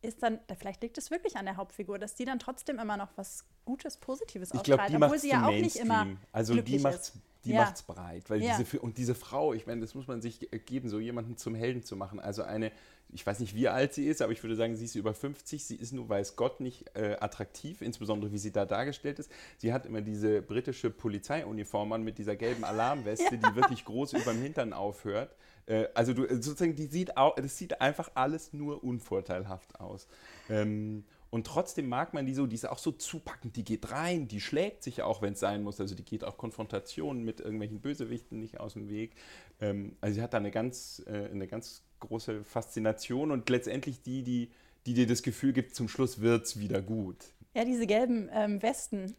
ist 0.00 0.22
dann, 0.22 0.38
vielleicht 0.58 0.82
liegt 0.82 0.96
es 0.96 1.10
wirklich 1.10 1.36
an 1.36 1.44
der 1.44 1.56
Hauptfigur, 1.56 1.98
dass 1.98 2.14
die 2.14 2.24
dann 2.24 2.38
trotzdem 2.38 2.78
immer 2.78 2.96
noch 2.96 3.10
was 3.16 3.44
Gutes, 3.64 3.98
Positives 3.98 4.52
ausstrahlt, 4.52 4.68
ich 4.68 4.86
glaub, 4.86 5.00
die 5.00 5.04
obwohl 5.04 5.18
sie 5.18 5.30
ja 5.30 5.46
auch 5.46 5.50
nicht 5.50 5.76
immer 5.76 6.06
Also 6.32 6.54
die 6.60 6.78
macht 6.78 7.12
die 7.44 7.52
Ja. 7.52 7.62
macht's 7.62 7.82
breit. 7.82 8.28
Weil 8.30 8.42
Ja. 8.42 8.58
diese, 8.58 8.80
und 8.80 8.98
diese 8.98 9.14
Frau, 9.14 9.52
ich 9.54 9.66
meine, 9.66 9.80
das 9.80 9.94
muss 9.94 10.06
man 10.06 10.20
sich 10.20 10.52
äh, 10.52 10.58
geben, 10.58 10.88
so 10.88 10.98
jemanden 10.98 11.36
zum 11.36 11.54
Helden 11.54 11.82
zu 11.82 11.96
machen. 11.96 12.18
Also 12.20 12.42
eine, 12.42 12.72
ich 13.10 13.26
weiß 13.26 13.40
nicht, 13.40 13.54
wie 13.54 13.68
alt 13.68 13.94
sie 13.94 14.06
ist, 14.06 14.20
aber 14.20 14.32
ich 14.32 14.42
würde 14.42 14.56
sagen, 14.56 14.76
sie 14.76 14.84
ist 14.84 14.94
über 14.94 15.14
50. 15.14 15.64
Sie 15.64 15.76
ist 15.76 15.92
nur, 15.92 16.08
weiß 16.08 16.36
Gott, 16.36 16.60
nicht 16.60 16.84
äh, 16.94 17.16
attraktiv, 17.20 17.80
insbesondere 17.80 18.32
wie 18.32 18.38
sie 18.38 18.52
da 18.52 18.66
dargestellt 18.66 19.18
ist. 19.18 19.30
Sie 19.56 19.72
hat 19.72 19.86
immer 19.86 20.00
diese 20.02 20.42
britische 20.42 20.90
Polizeiuniform 20.90 21.92
an 21.92 22.02
mit 22.02 22.18
dieser 22.18 22.36
gelben 22.36 22.64
Alarmweste, 22.64 23.38
die 23.38 23.54
wirklich 23.54 23.84
groß 23.84 24.12
über 24.14 24.32
dem 24.32 24.42
Hintern 24.42 24.72
aufhört. 24.72 25.34
Äh, 25.66 25.86
also 25.94 26.12
du, 26.12 26.26
sozusagen, 26.28 26.74
die 26.76 26.86
sieht 26.86 27.16
auch, 27.16 27.34
das 27.36 27.56
sieht 27.56 27.80
einfach 27.80 28.10
alles 28.14 28.52
nur 28.52 28.82
unvorteilhaft 28.84 29.80
aus. 29.80 30.06
Ähm, 30.50 31.04
und 31.30 31.46
trotzdem 31.46 31.88
mag 31.88 32.14
man 32.14 32.24
die 32.24 32.34
so, 32.34 32.46
die 32.46 32.54
ist 32.54 32.66
auch 32.66 32.78
so 32.78 32.90
zupackend, 32.90 33.56
die 33.56 33.64
geht 33.64 33.90
rein, 33.90 34.28
die 34.28 34.40
schlägt 34.40 34.82
sich 34.82 35.02
auch, 35.02 35.20
wenn 35.20 35.34
es 35.34 35.40
sein 35.40 35.62
muss. 35.62 35.80
Also 35.80 35.94
die 35.94 36.04
geht 36.04 36.24
auch 36.24 36.38
Konfrontationen 36.38 37.22
mit 37.22 37.40
irgendwelchen 37.40 37.80
Bösewichten 37.80 38.40
nicht 38.40 38.60
aus 38.60 38.72
dem 38.72 38.88
Weg. 38.88 39.12
Ähm, 39.60 39.96
also 40.00 40.14
sie 40.14 40.22
hat 40.22 40.32
da 40.32 40.38
eine 40.38 40.50
ganz, 40.50 41.02
äh, 41.06 41.28
eine 41.30 41.46
ganz 41.46 41.82
große 42.00 42.44
Faszination 42.44 43.30
und 43.30 43.50
letztendlich 43.50 44.00
die, 44.00 44.22
die, 44.22 44.50
die 44.86 44.94
dir 44.94 45.06
das 45.06 45.22
Gefühl 45.22 45.52
gibt, 45.52 45.74
zum 45.74 45.88
Schluss 45.88 46.20
wird 46.20 46.46
es 46.46 46.60
wieder 46.60 46.80
gut. 46.80 47.16
Ja, 47.54 47.64
diese 47.64 47.86
gelben 47.86 48.30
ähm, 48.32 48.62
Westen. 48.62 49.14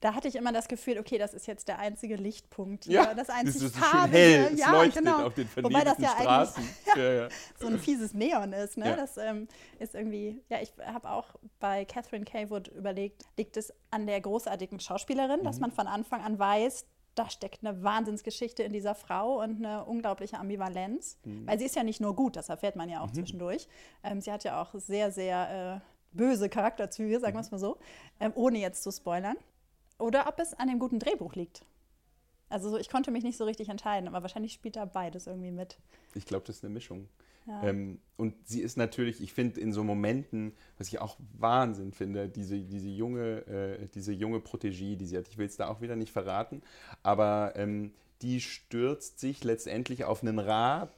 Da 0.00 0.14
hatte 0.14 0.28
ich 0.28 0.36
immer 0.36 0.52
das 0.52 0.68
Gefühl, 0.68 0.98
okay, 0.98 1.16
das 1.16 1.32
ist 1.32 1.46
jetzt 1.46 1.68
der 1.68 1.78
einzige 1.78 2.16
Lichtpunkt 2.16 2.84
hier, 2.84 2.94
Ja, 2.94 3.14
das 3.14 3.28
das 3.28 3.30
einzig 3.30 3.62
ist 3.62 3.76
farbige. 3.76 4.16
hell, 4.18 4.50
es 4.52 4.60
ja, 4.60 4.70
leuchtet 4.70 5.04
genau. 5.04 5.26
auf 5.26 5.34
den 5.34 5.48
Wobei 5.56 5.84
das 5.84 5.98
ja 5.98 6.10
Straßen. 6.10 6.62
eigentlich 6.62 6.86
Ja, 6.96 7.12
ja. 7.12 7.28
so 7.58 7.66
ein 7.68 7.78
fieses 7.78 8.12
Neon 8.12 8.52
ist. 8.52 8.76
Ne? 8.76 8.94
Das 8.94 9.16
ähm, 9.16 9.48
ist 9.78 9.94
irgendwie, 9.94 10.42
ja, 10.50 10.60
ich 10.60 10.72
habe 10.84 11.08
auch 11.10 11.34
bei 11.60 11.84
Catherine 11.86 12.24
Kaywood 12.26 12.68
überlegt, 12.68 13.22
liegt 13.38 13.56
es 13.56 13.72
an 13.90 14.06
der 14.06 14.20
großartigen 14.20 14.80
Schauspielerin, 14.80 15.40
Mhm. 15.40 15.44
dass 15.44 15.60
man 15.60 15.72
von 15.72 15.86
Anfang 15.86 16.20
an 16.22 16.38
weiß, 16.38 16.84
da 17.14 17.30
steckt 17.30 17.64
eine 17.66 17.82
Wahnsinnsgeschichte 17.82 18.62
in 18.62 18.74
dieser 18.74 18.94
Frau 18.94 19.42
und 19.42 19.64
eine 19.64 19.86
unglaubliche 19.86 20.38
Ambivalenz. 20.38 21.16
Mhm. 21.24 21.46
Weil 21.46 21.58
sie 21.58 21.64
ist 21.64 21.74
ja 21.74 21.82
nicht 21.82 22.02
nur 22.02 22.14
gut, 22.14 22.36
das 22.36 22.50
erfährt 22.50 22.76
man 22.76 22.90
ja 22.90 23.00
auch 23.00 23.10
zwischendurch. 23.12 23.66
Ähm, 24.04 24.20
sie 24.20 24.30
hat 24.30 24.44
ja 24.44 24.60
auch 24.60 24.74
sehr, 24.74 25.10
sehr 25.10 25.80
äh, 25.82 26.14
böse 26.14 26.50
Charakterzüge, 26.50 27.18
sagen 27.18 27.34
wir 27.34 27.40
es 27.40 27.50
mal 27.50 27.58
so, 27.58 27.78
ähm, 28.20 28.32
ohne 28.34 28.58
jetzt 28.58 28.82
zu 28.82 28.90
spoilern. 28.90 29.36
Oder 29.98 30.26
ob 30.28 30.38
es 30.38 30.54
an 30.54 30.68
dem 30.68 30.78
guten 30.78 30.98
Drehbuch 30.98 31.34
liegt. 31.34 31.64
Also 32.48 32.70
so, 32.70 32.78
ich 32.78 32.88
konnte 32.88 33.10
mich 33.10 33.24
nicht 33.24 33.36
so 33.36 33.44
richtig 33.44 33.68
entscheiden, 33.68 34.08
aber 34.08 34.22
wahrscheinlich 34.22 34.52
spielt 34.52 34.76
da 34.76 34.84
beides 34.84 35.26
irgendwie 35.26 35.50
mit. 35.50 35.78
Ich 36.14 36.26
glaube, 36.26 36.46
das 36.46 36.56
ist 36.56 36.64
eine 36.64 36.72
Mischung. 36.72 37.08
Ja. 37.46 37.62
Ähm, 37.62 38.00
und 38.16 38.34
sie 38.46 38.60
ist 38.60 38.76
natürlich, 38.76 39.20
ich 39.20 39.32
finde, 39.32 39.60
in 39.60 39.72
so 39.72 39.84
Momenten, 39.84 40.52
was 40.78 40.88
ich 40.88 41.00
auch 41.00 41.16
Wahnsinn 41.38 41.92
finde, 41.92 42.28
diese, 42.28 42.58
diese, 42.58 42.88
junge, 42.88 43.46
äh, 43.46 43.88
diese 43.94 44.12
junge 44.12 44.38
Protégée, 44.38 44.96
die 44.96 45.06
sie 45.06 45.16
hat, 45.16 45.28
ich 45.28 45.38
will 45.38 45.46
es 45.46 45.56
da 45.56 45.68
auch 45.68 45.80
wieder 45.80 45.96
nicht 45.96 46.12
verraten, 46.12 46.62
aber 47.02 47.52
ähm, 47.54 47.92
die 48.22 48.40
stürzt 48.40 49.20
sich 49.20 49.44
letztendlich 49.44 50.04
auf 50.04 50.22
einen 50.22 50.38
Rat, 50.38 50.92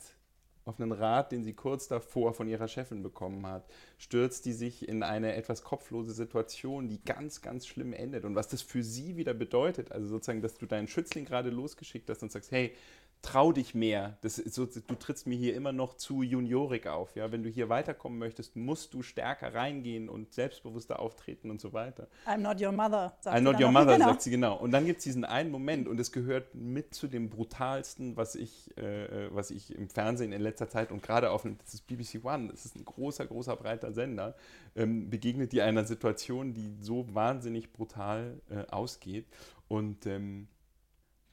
auf 0.69 0.81
einen 0.81 0.93
Rat, 0.93 1.33
den 1.33 1.45
sie 1.45 1.55
kurz 1.55 1.89
davor 1.89 2.35
von 2.35 2.49
ihrer 2.49 2.69
Chefin 2.69 3.03
bekommen 3.03 3.47
hat, 3.47 3.65
stürzt 3.97 4.45
die 4.45 4.53
sich 4.53 4.89
in 4.89 5.03
eine 5.03 5.35
etwas 5.35 5.63
kopflose 5.63 6.13
Situation, 6.13 6.89
die 6.89 7.03
ganz, 7.03 7.41
ganz 7.41 7.67
schlimm 7.67 7.93
endet. 7.93 8.25
Und 8.25 8.35
was 8.35 8.49
das 8.49 8.63
für 8.63 8.83
sie 8.83 9.17
wieder 9.17 9.35
bedeutet, 9.35 9.93
also 9.93 10.07
sozusagen, 10.07 10.43
dass 10.43 10.59
du 10.59 10.67
deinen 10.67 10.89
Schützling 10.89 11.25
gerade 11.25 11.51
losgeschickt 11.51 12.09
hast 12.11 12.23
und 12.23 12.31
sagst, 12.31 12.51
hey, 12.53 12.75
trau 13.23 13.53
dich 13.53 13.75
mehr. 13.75 14.17
Das 14.21 14.37
so, 14.37 14.67
du 14.67 14.95
trittst 14.95 15.27
mir 15.27 15.37
hier 15.37 15.55
immer 15.55 15.73
noch 15.73 15.95
zu 15.95 16.23
juniorig 16.23 16.87
auf. 16.87 17.17
Ja? 17.17 17.33
Wenn 17.33 17.43
du 17.43 17.49
hier 17.49 17.69
weiterkommen 17.69 18.19
möchtest, 18.19 18.57
musst 18.57 18.95
du 18.95 19.03
stärker 19.03 19.55
reingehen 19.55 20.09
und 20.09 20.33
selbstbewusster 20.33 21.01
auftreten 21.01 21.51
und 21.51 21.61
so 21.61 21.73
weiter. 21.73 22.09
I'm 22.27 22.39
not 22.39 22.61
your 22.61 22.73
mother, 22.73 23.17
sagt 23.21 23.37
I'm 23.37 23.39
sie 23.39 23.45
not 23.45 23.55
dann 23.55 23.63
your 23.65 23.73
mother, 23.73 23.93
Genau. 23.99 24.09
sagt 24.11 24.23
sie 24.23 24.31
genau. 24.31 24.57
Und 24.57 24.71
dann 24.71 24.87
gibt 24.87 24.99
es 24.99 25.05
diesen 25.05 25.25
einen 25.25 25.51
Moment 25.51 25.89
und 25.89 25.99
es 25.99 26.13
gehört 26.13 26.55
mit 26.55 26.95
zu 26.95 27.09
dem 27.09 27.31
brutalsten, 27.31 28.17
was 28.17 28.35
ich, 28.35 28.77
äh, 28.77 29.27
äh, 29.27 29.31
was 29.33 29.51
ich 29.51 29.75
im 29.75 29.89
Fernsehen 29.89 30.33
in 30.33 30.41
letzter 30.41 30.69
Zeit 30.69 30.93
und 30.93 31.03
gerade 31.03 31.31
auf 31.31 31.43
das 31.43 31.75
ist 31.75 31.87
BBC 31.87 32.25
One, 32.25 32.49
das 32.49 32.65
ist 32.65 32.77
ein 32.77 32.85
großer, 32.85 33.27
großer, 33.27 33.57
breiter 33.57 33.93
Sender, 33.93 34.37
ähm, 34.77 35.11
begegnet 35.11 35.53
die 35.53 35.63
einer 35.63 35.85
Situation, 35.85 36.55
die 36.55 36.77
so 36.81 37.07
wahnsinnig 37.15 37.73
brutal 37.73 38.41
äh, 38.51 38.65
ausgeht. 38.71 39.27
Und 39.69 40.07
ähm, 40.07 40.49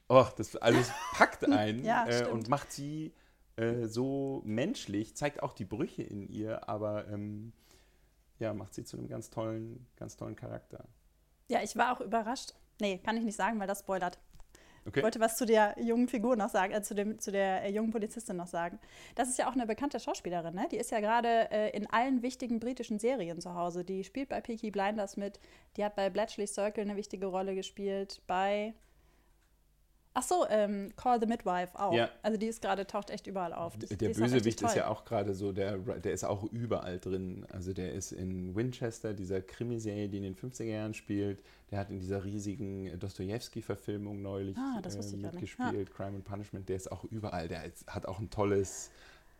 oh, 0.08 0.26
das 0.36 0.56
alles 0.56 0.90
packt 1.12 1.44
einen 1.50 1.84
Ja, 1.84 2.06
äh, 2.08 2.26
und 2.28 2.48
macht 2.48 2.72
sie 2.72 3.12
äh, 3.56 3.86
so 3.86 4.42
menschlich, 4.44 5.16
zeigt 5.16 5.42
auch 5.42 5.52
die 5.52 5.64
Brüche 5.64 6.02
in 6.02 6.28
ihr, 6.28 6.68
aber 6.68 7.08
ähm, 7.08 7.52
ja, 8.38 8.52
macht 8.52 8.74
sie 8.74 8.84
zu 8.84 8.98
einem 8.98 9.08
ganz 9.08 9.30
tollen, 9.30 9.86
ganz 9.96 10.16
tollen 10.16 10.36
Charakter. 10.36 10.84
Ja, 11.48 11.62
ich 11.62 11.76
war 11.76 11.94
auch 11.96 12.00
überrascht. 12.00 12.54
Nee, 12.80 12.98
kann 12.98 13.16
ich 13.16 13.24
nicht 13.24 13.36
sagen, 13.36 13.58
weil 13.58 13.66
das 13.66 13.80
spoilert. 13.80 14.18
Okay. 14.86 15.00
Ich 15.00 15.02
wollte 15.02 15.18
was 15.18 15.36
zu 15.36 15.46
der 15.46 15.74
jungen 15.80 16.06
Figur 16.06 16.36
noch 16.36 16.48
sagen, 16.48 16.72
äh, 16.72 16.80
zu, 16.80 16.94
dem, 16.94 17.18
zu 17.18 17.32
der 17.32 17.64
äh, 17.64 17.72
jungen 17.72 17.90
Polizistin 17.90 18.36
noch 18.36 18.46
sagen. 18.46 18.78
Das 19.16 19.28
ist 19.28 19.36
ja 19.36 19.48
auch 19.48 19.54
eine 19.54 19.66
bekannte 19.66 19.98
Schauspielerin, 19.98 20.54
ne? 20.54 20.68
Die 20.70 20.76
ist 20.76 20.92
ja 20.92 21.00
gerade 21.00 21.50
äh, 21.50 21.70
in 21.76 21.90
allen 21.90 22.22
wichtigen 22.22 22.60
britischen 22.60 23.00
Serien 23.00 23.40
zu 23.40 23.54
Hause. 23.54 23.84
Die 23.84 24.04
spielt 24.04 24.28
bei 24.28 24.40
Peaky 24.40 24.70
Blinders 24.70 25.16
mit. 25.16 25.40
Die 25.76 25.84
hat 25.84 25.96
bei 25.96 26.08
Bletchley 26.08 26.46
Circle 26.46 26.84
eine 26.84 26.96
wichtige 26.96 27.26
Rolle 27.26 27.54
gespielt. 27.54 28.22
Bei. 28.26 28.74
Ach 30.18 30.22
so, 30.22 30.46
ähm, 30.48 30.94
Call 30.96 31.20
the 31.20 31.26
Midwife 31.26 31.78
auch. 31.78 31.92
Ja. 31.92 32.08
Also 32.22 32.38
die 32.38 32.46
ist 32.46 32.62
gerade, 32.62 32.86
taucht 32.86 33.10
echt 33.10 33.26
überall 33.26 33.52
auf. 33.52 33.76
Die, 33.76 33.94
der 33.98 34.12
ist 34.12 34.16
Bösewicht 34.18 34.62
ist 34.62 34.74
ja 34.74 34.88
auch 34.88 35.04
gerade 35.04 35.34
so, 35.34 35.52
der, 35.52 35.76
der 35.76 36.14
ist 36.14 36.24
auch 36.24 36.44
überall 36.52 36.98
drin. 36.98 37.44
Also 37.52 37.74
der 37.74 37.92
ist 37.92 38.12
in 38.12 38.56
Winchester, 38.56 39.12
dieser 39.12 39.42
Krimiserie, 39.42 40.08
die 40.08 40.16
in 40.16 40.22
den 40.22 40.34
50er 40.34 40.64
Jahren 40.64 40.94
spielt. 40.94 41.42
Der 41.70 41.78
hat 41.80 41.90
in 41.90 41.98
dieser 41.98 42.24
riesigen 42.24 42.98
Dostoevsky-Verfilmung 42.98 44.22
neulich 44.22 44.56
Ah, 44.56 44.80
das 44.80 44.96
nicht. 44.96 45.20
mitgespielt, 45.20 45.92
Crime 45.94 46.16
and 46.16 46.24
Punishment. 46.24 46.66
Der 46.70 46.76
ist 46.76 46.90
auch 46.90 47.04
überall. 47.04 47.48
Der 47.48 47.64
ist, 47.64 47.86
hat 47.86 48.06
auch 48.06 48.18
ein 48.18 48.30
tolles, 48.30 48.90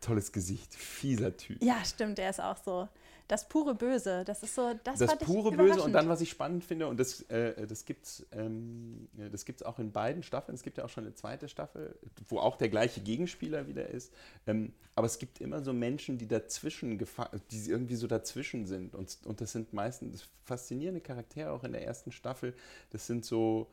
tolles 0.03 0.31
Gesicht. 0.31 0.75
Fieser 0.75 1.35
Typ. 1.39 1.63
Ja, 1.63 1.83
stimmt, 1.87 2.19
der 2.19 2.29
ist 2.29 2.41
auch 2.43 2.59
so. 2.63 2.87
Das 3.29 3.49
pure 3.49 3.75
Böse, 3.75 4.25
das 4.25 4.43
ist 4.43 4.55
so, 4.55 4.73
das, 4.85 5.01
das 5.01 5.19
pure 5.19 5.51
Böse 5.51 5.83
und 5.83 5.93
dann, 5.93 6.09
was 6.09 6.21
ich 6.21 6.31
spannend 6.31 6.65
finde, 6.65 6.87
und 6.87 7.01
das, 7.01 7.23
äh, 7.23 7.67
das 7.67 7.85
gibt 7.85 8.07
es 8.07 8.27
ähm, 8.31 9.09
das 9.33 9.45
gibt's 9.45 9.63
auch 9.63 9.79
in 9.81 9.91
beiden 9.91 10.23
Staffeln, 10.23 10.55
es 10.55 10.63
gibt 10.63 10.79
ja 10.79 10.85
auch 10.85 10.89
schon 10.89 11.05
eine 11.05 11.15
zweite 11.15 11.49
Staffel, 11.49 11.99
wo 12.29 12.39
auch 12.39 12.57
der 12.57 12.69
gleiche 12.69 13.01
Gegenspieler 13.01 13.67
wieder 13.67 13.89
ist, 13.89 14.13
ähm, 14.47 14.73
aber 14.95 15.07
es 15.07 15.19
gibt 15.19 15.41
immer 15.41 15.61
so 15.61 15.73
Menschen, 15.73 16.19
die 16.19 16.27
dazwischen, 16.27 16.99
die 17.51 17.69
irgendwie 17.69 17.97
so 17.97 18.07
dazwischen 18.07 18.65
sind. 18.65 18.95
Und, 18.95 19.19
und 19.25 19.41
das 19.43 19.53
sind 19.53 19.75
meistens 19.75 20.13
das 20.13 20.29
faszinierende 20.45 21.03
Charaktere 21.03 21.51
auch 21.51 21.65
in 21.65 21.73
der 21.73 21.85
ersten 21.85 22.13
Staffel, 22.13 22.55
das 22.91 23.07
sind 23.07 23.25
so, 23.25 23.67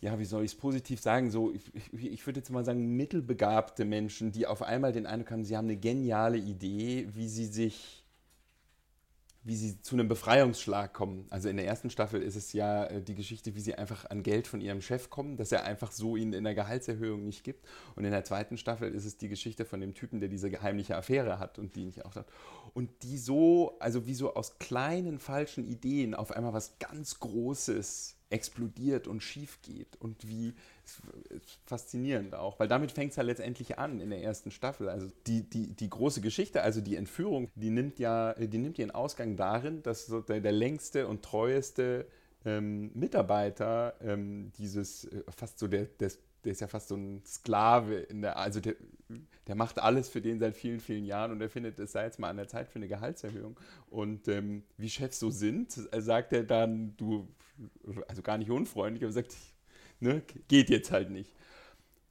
ja, 0.00 0.18
wie 0.18 0.24
soll 0.24 0.44
ich 0.44 0.52
es 0.52 0.58
positiv 0.58 1.00
sagen, 1.00 1.30
so, 1.30 1.52
ich, 1.52 1.74
ich, 1.74 2.12
ich 2.12 2.26
würde 2.26 2.40
jetzt 2.40 2.50
mal 2.50 2.64
sagen, 2.64 2.96
mittelbegabte 2.96 3.84
Menschen, 3.84 4.30
die 4.30 4.46
auf 4.46 4.62
einmal 4.62 4.92
den 4.92 5.06
Eindruck 5.06 5.30
haben, 5.30 5.44
sie 5.44 5.56
haben 5.56 5.66
eine 5.66 5.76
geniale 5.76 6.36
Idee, 6.36 7.08
wie 7.14 7.28
sie 7.28 7.46
sich 7.46 7.97
wie 9.44 9.56
sie 9.56 9.80
zu 9.80 9.94
einem 9.94 10.08
Befreiungsschlag 10.08 10.92
kommen. 10.92 11.26
Also 11.30 11.48
in 11.48 11.56
der 11.56 11.66
ersten 11.66 11.90
Staffel 11.90 12.22
ist 12.22 12.36
es 12.36 12.52
ja 12.52 12.84
äh, 12.84 13.02
die 13.02 13.14
Geschichte, 13.14 13.54
wie 13.54 13.60
sie 13.60 13.74
einfach 13.74 14.08
an 14.10 14.22
Geld 14.22 14.46
von 14.46 14.60
ihrem 14.60 14.82
Chef 14.82 15.10
kommen, 15.10 15.36
dass 15.36 15.52
er 15.52 15.64
einfach 15.64 15.92
so 15.92 16.16
ihnen 16.16 16.32
in 16.32 16.44
der 16.44 16.54
Gehaltserhöhung 16.54 17.24
nicht 17.24 17.44
gibt. 17.44 17.66
Und 17.94 18.04
in 18.04 18.10
der 18.10 18.24
zweiten 18.24 18.56
Staffel 18.56 18.92
ist 18.92 19.04
es 19.04 19.16
die 19.16 19.28
Geschichte 19.28 19.64
von 19.64 19.80
dem 19.80 19.94
Typen, 19.94 20.20
der 20.20 20.28
diese 20.28 20.50
geheimliche 20.50 20.96
Affäre 20.96 21.38
hat 21.38 21.58
und 21.58 21.76
die 21.76 21.84
nicht 21.84 22.04
auch 22.04 22.14
hat. 22.14 22.26
Und 22.74 22.90
die 23.02 23.18
so, 23.18 23.76
also 23.78 24.06
wie 24.06 24.14
so 24.14 24.34
aus 24.34 24.58
kleinen 24.58 25.18
falschen 25.18 25.66
Ideen 25.66 26.14
auf 26.14 26.32
einmal 26.32 26.52
was 26.52 26.78
ganz 26.78 27.18
Großes 27.20 28.16
explodiert 28.30 29.06
und 29.06 29.22
schief 29.22 29.60
geht 29.62 29.96
und 29.96 30.28
wie 30.28 30.54
faszinierend 31.66 32.34
auch, 32.34 32.58
weil 32.58 32.68
damit 32.68 32.92
fängt 32.92 33.10
es 33.10 33.16
ja 33.16 33.22
letztendlich 33.22 33.78
an 33.78 34.00
in 34.00 34.10
der 34.10 34.22
ersten 34.22 34.50
Staffel. 34.50 34.88
Also 34.88 35.08
die, 35.26 35.48
die, 35.48 35.74
die 35.74 35.90
große 35.90 36.20
Geschichte, 36.20 36.62
also 36.62 36.80
die 36.80 36.96
Entführung, 36.96 37.50
die 37.54 37.70
nimmt 37.70 37.98
ja, 37.98 38.34
die 38.34 38.58
nimmt 38.58 38.78
ihren 38.78 38.90
Ausgang 38.90 39.36
darin, 39.36 39.82
dass 39.82 40.06
so 40.06 40.20
der, 40.20 40.40
der 40.40 40.52
längste 40.52 41.06
und 41.06 41.22
treueste 41.22 42.06
ähm, 42.44 42.90
Mitarbeiter 42.94 43.94
ähm, 44.00 44.52
dieses 44.58 45.04
äh, 45.04 45.22
fast 45.36 45.58
so 45.58 45.68
der, 45.68 45.84
der, 45.84 46.10
der 46.44 46.52
ist 46.52 46.60
ja 46.60 46.68
fast 46.68 46.88
so 46.88 46.96
ein 46.96 47.22
Sklave 47.26 47.96
in 47.96 48.22
der, 48.22 48.38
also 48.38 48.60
der, 48.60 48.74
der 49.46 49.54
macht 49.54 49.78
alles 49.78 50.08
für 50.08 50.20
den 50.20 50.38
seit 50.38 50.56
vielen, 50.56 50.80
vielen 50.80 51.04
Jahren 51.04 51.32
und 51.32 51.40
er 51.40 51.50
findet, 51.50 51.78
es 51.78 51.92
sei 51.92 52.04
jetzt 52.04 52.18
mal 52.18 52.30
an 52.30 52.36
der 52.36 52.48
Zeit 52.48 52.68
für 52.68 52.76
eine 52.76 52.88
Gehaltserhöhung. 52.88 53.58
Und 53.90 54.28
ähm, 54.28 54.62
wie 54.76 54.88
Chefs 54.88 55.18
so 55.18 55.30
sind, 55.30 55.72
sagt 55.72 56.32
er 56.32 56.44
dann, 56.44 56.94
du, 56.96 57.28
also 58.06 58.22
gar 58.22 58.38
nicht 58.38 58.50
unfreundlich, 58.50 59.02
aber 59.02 59.12
sagt, 59.12 59.34
ne, 60.00 60.22
geht 60.48 60.70
jetzt 60.70 60.90
halt 60.90 61.10
nicht. 61.10 61.32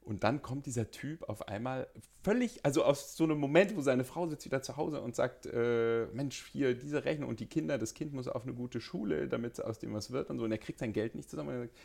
Und 0.02 0.24
dann 0.24 0.40
kommt 0.40 0.64
dieser 0.64 0.90
Typ 0.90 1.28
auf 1.28 1.48
einmal 1.48 1.86
völlig, 2.22 2.64
also 2.64 2.82
aus 2.82 3.14
so 3.14 3.24
einem 3.24 3.38
Moment, 3.38 3.76
wo 3.76 3.82
seine 3.82 4.04
Frau 4.04 4.26
sitzt 4.26 4.46
wieder 4.46 4.62
zu 4.62 4.78
Hause 4.78 5.02
und 5.02 5.14
sagt, 5.14 5.44
äh, 5.44 6.06
Mensch, 6.14 6.46
hier 6.50 6.74
diese 6.74 7.04
Rechnung 7.04 7.28
und 7.28 7.40
die 7.40 7.46
Kinder, 7.46 7.76
das 7.76 7.92
Kind 7.92 8.14
muss 8.14 8.26
auf 8.26 8.44
eine 8.44 8.54
gute 8.54 8.80
Schule, 8.80 9.28
damit 9.28 9.62
aus 9.62 9.78
dem 9.78 9.92
was 9.92 10.10
wird 10.10 10.30
und 10.30 10.38
so. 10.38 10.44
Und 10.44 10.52
er 10.52 10.58
kriegt 10.58 10.78
sein 10.78 10.94
Geld 10.94 11.14
nicht 11.14 11.28
zusammen. 11.28 11.50
Und 11.50 11.54
er 11.56 11.60
sagt, 11.60 11.76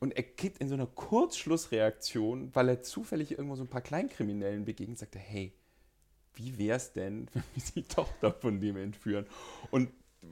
und 0.00 0.16
er 0.16 0.22
kriegt 0.22 0.58
in 0.58 0.68
so 0.68 0.74
einer 0.74 0.86
Kurzschlussreaktion, 0.86 2.50
weil 2.54 2.68
er 2.70 2.82
zufällig 2.82 3.30
irgendwo 3.32 3.56
so 3.56 3.62
ein 3.62 3.68
paar 3.68 3.82
Kleinkriminellen 3.82 4.64
begegnet, 4.64 4.98
sagt 4.98 5.14
er, 5.14 5.20
hey, 5.20 5.52
wie 6.34 6.58
wär's 6.58 6.92
denn, 6.92 7.28
wenn 7.34 7.44
wir 7.54 7.62
die 7.74 7.82
Tochter 7.82 8.32
von 8.32 8.60
dem 8.60 8.76
entführen? 8.78 9.26
Und 9.70 9.90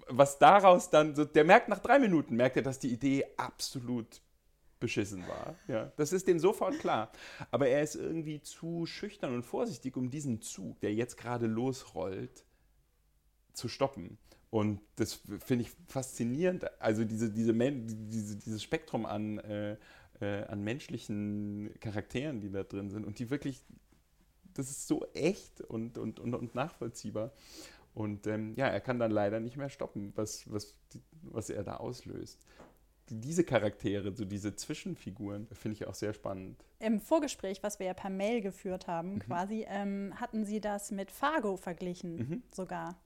was 0.09 0.39
daraus 0.39 0.89
dann 0.91 1.15
so, 1.15 1.25
der 1.25 1.45
merkt 1.45 1.69
nach 1.69 1.81
drei 1.81 1.99
Minuten, 1.99 2.37
merkt 2.37 2.57
er, 2.57 2.63
dass 2.63 2.79
die 2.79 2.93
Idee 2.93 3.25
absolut 3.37 4.23
beschissen 4.81 5.27
war. 5.29 5.55
Ja, 5.69 5.93
das 5.97 6.13
ist 6.13 6.27
dem 6.27 6.39
sofort 6.39 6.79
klar. 6.79 7.13
Aber 7.51 7.69
er 7.69 7.83
ist 7.83 7.95
irgendwie 7.95 8.41
zu 8.41 8.87
schüchtern 8.87 9.35
und 9.35 9.45
vorsichtig, 9.45 9.97
um 9.97 10.11
diesen 10.11 10.41
Zug, 10.41 10.81
der 10.81 10.95
jetzt 10.95 11.17
gerade 11.17 11.47
losrollt, 11.47 12.45
zu 13.53 13.69
stoppen. 13.69 14.19
Und 14.49 14.81
das 14.97 15.21
finde 15.45 15.65
ich 15.65 15.71
faszinierend. 15.87 16.65
Also 16.81 17.05
diese, 17.05 17.31
diese, 17.31 17.53
diese, 17.55 18.37
dieses 18.37 18.63
Spektrum 18.63 19.07
an, 19.07 19.39
äh, 19.39 19.77
äh, 20.21 20.45
an 20.45 20.63
menschlichen 20.65 21.73
Charakteren, 21.81 22.41
die 22.41 22.51
da 22.51 22.65
drin 22.65 22.91
sind 22.91 23.05
und 23.05 23.19
die 23.19 23.31
wirklich, 23.31 23.63
das 24.55 24.71
ist 24.71 24.89
so 24.89 25.07
echt 25.15 25.61
und, 25.61 25.99
und, 25.99 26.19
und, 26.19 26.35
und 26.35 26.55
nachvollziehbar. 26.55 27.33
Und 27.93 28.27
ähm, 28.27 28.55
ja, 28.55 28.67
er 28.67 28.81
kann 28.81 28.99
dann 28.99 29.11
leider 29.11 29.41
nicht 29.41 29.57
mehr 29.57 29.69
stoppen, 29.69 30.13
was, 30.17 30.51
was, 30.51 30.75
was 31.23 31.51
er 31.51 31.65
da 31.65 31.77
auslöst 31.77 32.41
diese 33.11 33.45
Charaktere, 33.45 34.15
so 34.15 34.25
diese 34.25 34.55
Zwischenfiguren, 34.55 35.49
finde 35.53 35.77
ich 35.77 35.87
auch 35.87 35.95
sehr 35.95 36.13
spannend. 36.13 36.65
Im 36.79 37.01
Vorgespräch, 37.01 37.63
was 37.63 37.79
wir 37.79 37.87
ja 37.87 37.95
per 37.95 38.11
Mail 38.11 38.41
geführt 38.41 38.87
haben, 38.87 39.15
mhm. 39.15 39.19
quasi, 39.21 39.67
ähm, 39.69 40.13
hatten 40.17 40.45
Sie 40.45 40.61
das 40.61 40.91
mit 40.91 41.11
Fargo 41.11 41.57
verglichen, 41.57 42.17
mhm. 42.17 42.43
sogar. 42.51 42.97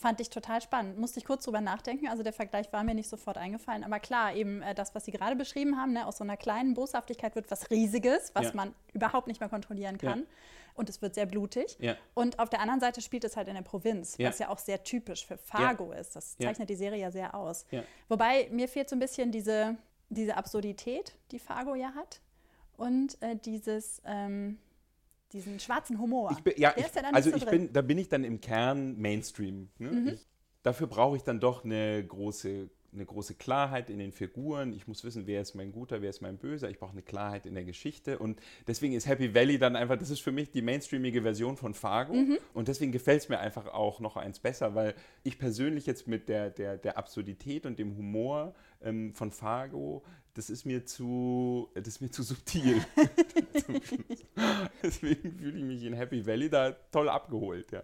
Fand 0.00 0.20
ich 0.20 0.30
total 0.30 0.62
spannend. 0.62 0.96
Musste 0.96 1.18
ich 1.18 1.24
kurz 1.24 1.44
drüber 1.44 1.60
nachdenken. 1.60 2.06
Also 2.06 2.22
der 2.22 2.32
Vergleich 2.32 2.72
war 2.72 2.84
mir 2.84 2.94
nicht 2.94 3.08
sofort 3.08 3.36
eingefallen. 3.36 3.82
Aber 3.82 3.98
klar, 3.98 4.32
eben 4.32 4.62
äh, 4.62 4.72
das, 4.72 4.94
was 4.94 5.04
Sie 5.04 5.10
gerade 5.10 5.34
beschrieben 5.34 5.76
haben, 5.76 5.92
ne, 5.92 6.06
aus 6.06 6.18
so 6.18 6.24
einer 6.24 6.36
kleinen 6.36 6.74
Boshaftigkeit 6.74 7.34
wird 7.34 7.50
was 7.50 7.68
Riesiges, 7.68 8.30
was 8.32 8.46
ja. 8.46 8.52
man 8.54 8.74
überhaupt 8.92 9.26
nicht 9.26 9.40
mehr 9.40 9.48
kontrollieren 9.48 9.98
kann. 9.98 10.20
Ja. 10.20 10.26
Und 10.74 10.88
es 10.88 11.02
wird 11.02 11.16
sehr 11.16 11.26
blutig. 11.26 11.76
Ja. 11.80 11.96
Und 12.14 12.38
auf 12.38 12.48
der 12.48 12.60
anderen 12.60 12.78
Seite 12.78 13.00
spielt 13.00 13.24
es 13.24 13.36
halt 13.36 13.48
in 13.48 13.54
der 13.54 13.62
Provinz, 13.62 14.16
was 14.20 14.38
ja 14.38 14.50
auch 14.50 14.58
sehr 14.58 14.84
typisch 14.84 15.26
für 15.26 15.36
Fargo 15.36 15.90
ist. 15.90 16.14
Das 16.14 16.38
zeichnet 16.38 16.70
die 16.70 16.76
Serie 16.76 17.00
ja 17.00 17.10
sehr 17.10 17.34
aus. 17.34 17.66
Wobei 18.06 18.48
mir 18.52 18.68
fehlt 18.68 18.88
so 18.88 18.94
ein 18.94 19.00
bisschen 19.00 19.32
diese, 19.32 19.76
diese 20.10 20.36
Absurdität, 20.36 21.16
die 21.32 21.40
Fargo 21.40 21.74
ja 21.74 21.92
hat. 21.96 22.20
Und 22.76 23.20
äh, 23.20 23.34
dieses. 23.34 24.00
Ähm, 24.06 24.58
diesen 25.32 25.60
schwarzen 25.60 25.98
Humor. 25.98 26.36
Bin, 26.42 26.54
ja, 26.56 26.72
ich, 26.76 26.84
ja 26.94 27.02
also 27.12 27.30
so 27.30 27.36
ich 27.36 27.46
bin, 27.46 27.72
da 27.72 27.82
bin 27.82 27.98
ich 27.98 28.08
dann 28.08 28.24
im 28.24 28.40
Kern 28.40 28.98
Mainstream. 28.98 29.68
Ne? 29.78 29.90
Mhm. 29.90 30.08
Ich, 30.08 30.26
dafür 30.62 30.86
brauche 30.86 31.16
ich 31.16 31.22
dann 31.22 31.40
doch 31.40 31.64
eine 31.64 32.04
große, 32.04 32.70
eine 32.92 33.04
große 33.04 33.34
Klarheit 33.34 33.90
in 33.90 33.98
den 33.98 34.12
Figuren. 34.12 34.72
Ich 34.72 34.88
muss 34.88 35.04
wissen, 35.04 35.26
wer 35.26 35.42
ist 35.42 35.54
mein 35.54 35.72
Guter, 35.72 36.00
wer 36.00 36.10
ist 36.10 36.22
mein 36.22 36.38
Böser. 36.38 36.70
Ich 36.70 36.78
brauche 36.78 36.92
eine 36.92 37.02
Klarheit 37.02 37.44
in 37.44 37.54
der 37.54 37.64
Geschichte. 37.64 38.18
Und 38.18 38.40
deswegen 38.66 38.94
ist 38.94 39.06
Happy 39.06 39.34
Valley 39.34 39.58
dann 39.58 39.76
einfach, 39.76 39.98
das 39.98 40.10
ist 40.10 40.20
für 40.20 40.32
mich 40.32 40.50
die 40.50 40.62
mainstreamige 40.62 41.22
Version 41.22 41.56
von 41.56 41.74
Fargo. 41.74 42.14
Mhm. 42.14 42.38
Und 42.54 42.68
deswegen 42.68 42.92
gefällt 42.92 43.22
es 43.22 43.28
mir 43.28 43.38
einfach 43.38 43.66
auch 43.66 44.00
noch 44.00 44.16
eins 44.16 44.38
besser, 44.38 44.74
weil 44.74 44.94
ich 45.24 45.38
persönlich 45.38 45.84
jetzt 45.86 46.08
mit 46.08 46.28
der, 46.28 46.50
der, 46.50 46.78
der 46.78 46.96
Absurdität 46.96 47.66
und 47.66 47.78
dem 47.78 47.96
Humor 47.96 48.54
ähm, 48.80 49.12
von 49.14 49.30
Fargo 49.30 50.02
das 50.38 50.50
ist 50.50 50.64
mir 50.64 50.86
zu, 50.86 51.68
das 51.74 51.88
ist 51.88 52.00
mir 52.00 52.12
zu 52.12 52.22
subtil. 52.22 52.80
Deswegen 55.02 55.32
fühle 55.32 55.58
ich 55.58 55.64
mich 55.64 55.82
in 55.84 55.92
Happy 55.92 56.26
Valley 56.26 56.48
da 56.48 56.72
toll 56.90 57.10
abgeholt. 57.10 57.70
Ja. 57.72 57.82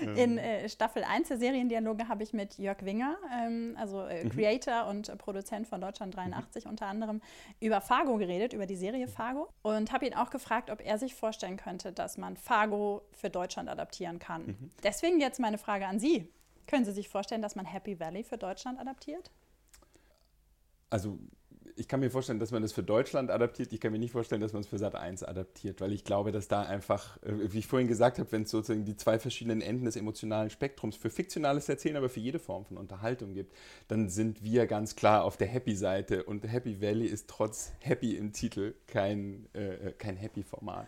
In 0.00 0.38
äh, 0.38 0.68
Staffel 0.68 1.04
1 1.04 1.28
der 1.28 1.38
Seriendialoge 1.38 2.08
habe 2.08 2.24
ich 2.24 2.32
mit 2.32 2.58
Jörg 2.58 2.84
Winger, 2.84 3.16
ähm, 3.32 3.76
also 3.78 4.02
äh, 4.02 4.24
mhm. 4.24 4.30
Creator 4.30 4.86
und 4.88 5.08
äh, 5.08 5.16
Produzent 5.16 5.68
von 5.68 5.80
Deutschland 5.80 6.16
83 6.16 6.64
mhm. 6.64 6.70
unter 6.70 6.86
anderem, 6.86 7.20
über 7.60 7.80
Fargo 7.80 8.16
geredet, 8.16 8.52
über 8.52 8.66
die 8.66 8.74
Serie 8.74 9.06
Fargo. 9.06 9.48
Und 9.62 9.92
habe 9.92 10.06
ihn 10.06 10.14
auch 10.14 10.30
gefragt, 10.30 10.70
ob 10.70 10.84
er 10.84 10.98
sich 10.98 11.14
vorstellen 11.14 11.56
könnte, 11.56 11.92
dass 11.92 12.18
man 12.18 12.36
Fargo 12.36 13.02
für 13.12 13.30
Deutschland 13.30 13.68
adaptieren 13.68 14.18
kann. 14.18 14.46
Mhm. 14.46 14.70
Deswegen 14.82 15.20
jetzt 15.20 15.38
meine 15.38 15.58
Frage 15.58 15.86
an 15.86 16.00
Sie. 16.00 16.28
Können 16.66 16.84
Sie 16.84 16.92
sich 16.92 17.08
vorstellen, 17.08 17.42
dass 17.42 17.54
man 17.54 17.66
Happy 17.66 18.00
Valley 18.00 18.24
für 18.24 18.38
Deutschland 18.38 18.80
adaptiert? 18.80 19.30
Also 20.90 21.18
ich 21.76 21.88
kann 21.88 22.00
mir 22.00 22.10
vorstellen, 22.10 22.38
dass 22.38 22.50
man 22.50 22.62
das 22.62 22.72
für 22.72 22.82
Deutschland 22.82 23.30
adaptiert. 23.30 23.72
Ich 23.72 23.80
kann 23.80 23.92
mir 23.92 23.98
nicht 23.98 24.12
vorstellen, 24.12 24.40
dass 24.40 24.52
man 24.52 24.62
es 24.62 24.68
für 24.68 24.78
Sat 24.78 24.94
1 24.94 25.22
adaptiert, 25.22 25.80
weil 25.80 25.92
ich 25.92 26.04
glaube, 26.04 26.32
dass 26.32 26.48
da 26.48 26.62
einfach, 26.62 27.16
äh, 27.22 27.52
wie 27.52 27.58
ich 27.58 27.66
vorhin 27.66 27.88
gesagt 27.88 28.18
habe, 28.18 28.30
wenn 28.32 28.42
es 28.42 28.50
sozusagen 28.50 28.84
die 28.84 28.96
zwei 28.96 29.18
verschiedenen 29.18 29.60
Enden 29.60 29.84
des 29.84 29.96
emotionalen 29.96 30.50
Spektrums 30.50 30.96
für 30.96 31.10
fiktionales 31.10 31.68
Erzählen, 31.68 31.96
aber 31.96 32.08
für 32.08 32.20
jede 32.20 32.38
Form 32.38 32.64
von 32.64 32.76
Unterhaltung 32.76 33.34
gibt, 33.34 33.54
dann 33.88 34.08
sind 34.08 34.42
wir 34.42 34.66
ganz 34.66 34.96
klar 34.96 35.24
auf 35.24 35.36
der 35.36 35.48
Happy-Seite 35.48 36.24
und 36.24 36.50
Happy 36.50 36.80
Valley 36.80 37.06
ist 37.06 37.28
trotz 37.28 37.72
Happy 37.80 38.16
im 38.16 38.32
Titel 38.32 38.74
kein, 38.86 39.46
äh, 39.52 39.92
kein 39.98 40.16
Happy-Format. 40.16 40.86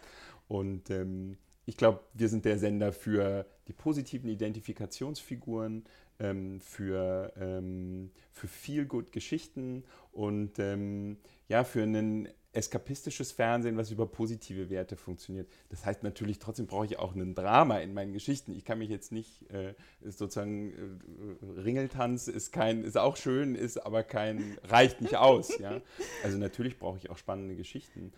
Und 0.49 0.90
ähm, 0.90 1.38
ich 1.64 1.76
glaube, 1.76 2.00
wir 2.14 2.28
sind 2.28 2.45
der 2.45 2.59
Sender 2.59 2.93
für 2.93 3.45
die 3.66 3.73
positiven 3.73 4.31
Identifikationsfiguren, 4.31 5.85
ähm, 6.20 6.61
für, 6.61 7.32
ähm, 7.38 8.11
für 8.32 8.49
viel 8.49 8.87
gut 8.87 9.12
Geschichten 9.12 9.85
und 10.12 10.59
ähm, 10.59 11.18
ja, 11.48 11.64
für 11.64 11.83
ein 11.83 12.29
eskapistisches 12.57 13.33
Fernsehen, 13.33 13.76
was 13.76 13.90
über 13.90 14.07
positive 14.07 14.70
Werte 14.70 14.96
funktioniert. 14.96 15.46
Das 15.68 15.85
heißt 15.85 16.02
natürlich, 16.02 16.38
trotzdem 16.38 16.66
brauche 16.66 16.87
ich 16.87 16.98
auch 16.98 17.14
ein 17.14 17.35
Drama 17.35 17.79
in 17.79 17.92
meinen 17.92 18.14
Geschichten. 18.14 18.52
Ich 18.52 18.64
kann 18.64 18.79
mich 18.79 18.88
jetzt 18.88 19.12
nicht 19.12 19.50
äh, 19.52 19.74
sozusagen 20.02 20.72
äh, 20.72 21.61
Ringeltanz 21.61 22.29
ist 22.29 22.52
kein, 22.52 22.83
ist 22.83 22.96
auch 22.96 23.16
schön, 23.16 23.55
ist 23.55 23.85
aber 23.85 24.02
kein, 24.02 24.57
reicht 24.64 25.02
nicht 25.02 25.16
aus. 25.16 25.59
Ja? 25.59 25.83
Also 26.24 26.38
natürlich 26.38 26.79
brauche 26.79 26.96
ich 26.96 27.11
auch 27.11 27.18
spannende 27.18 27.57
Geschichten. 27.57 28.12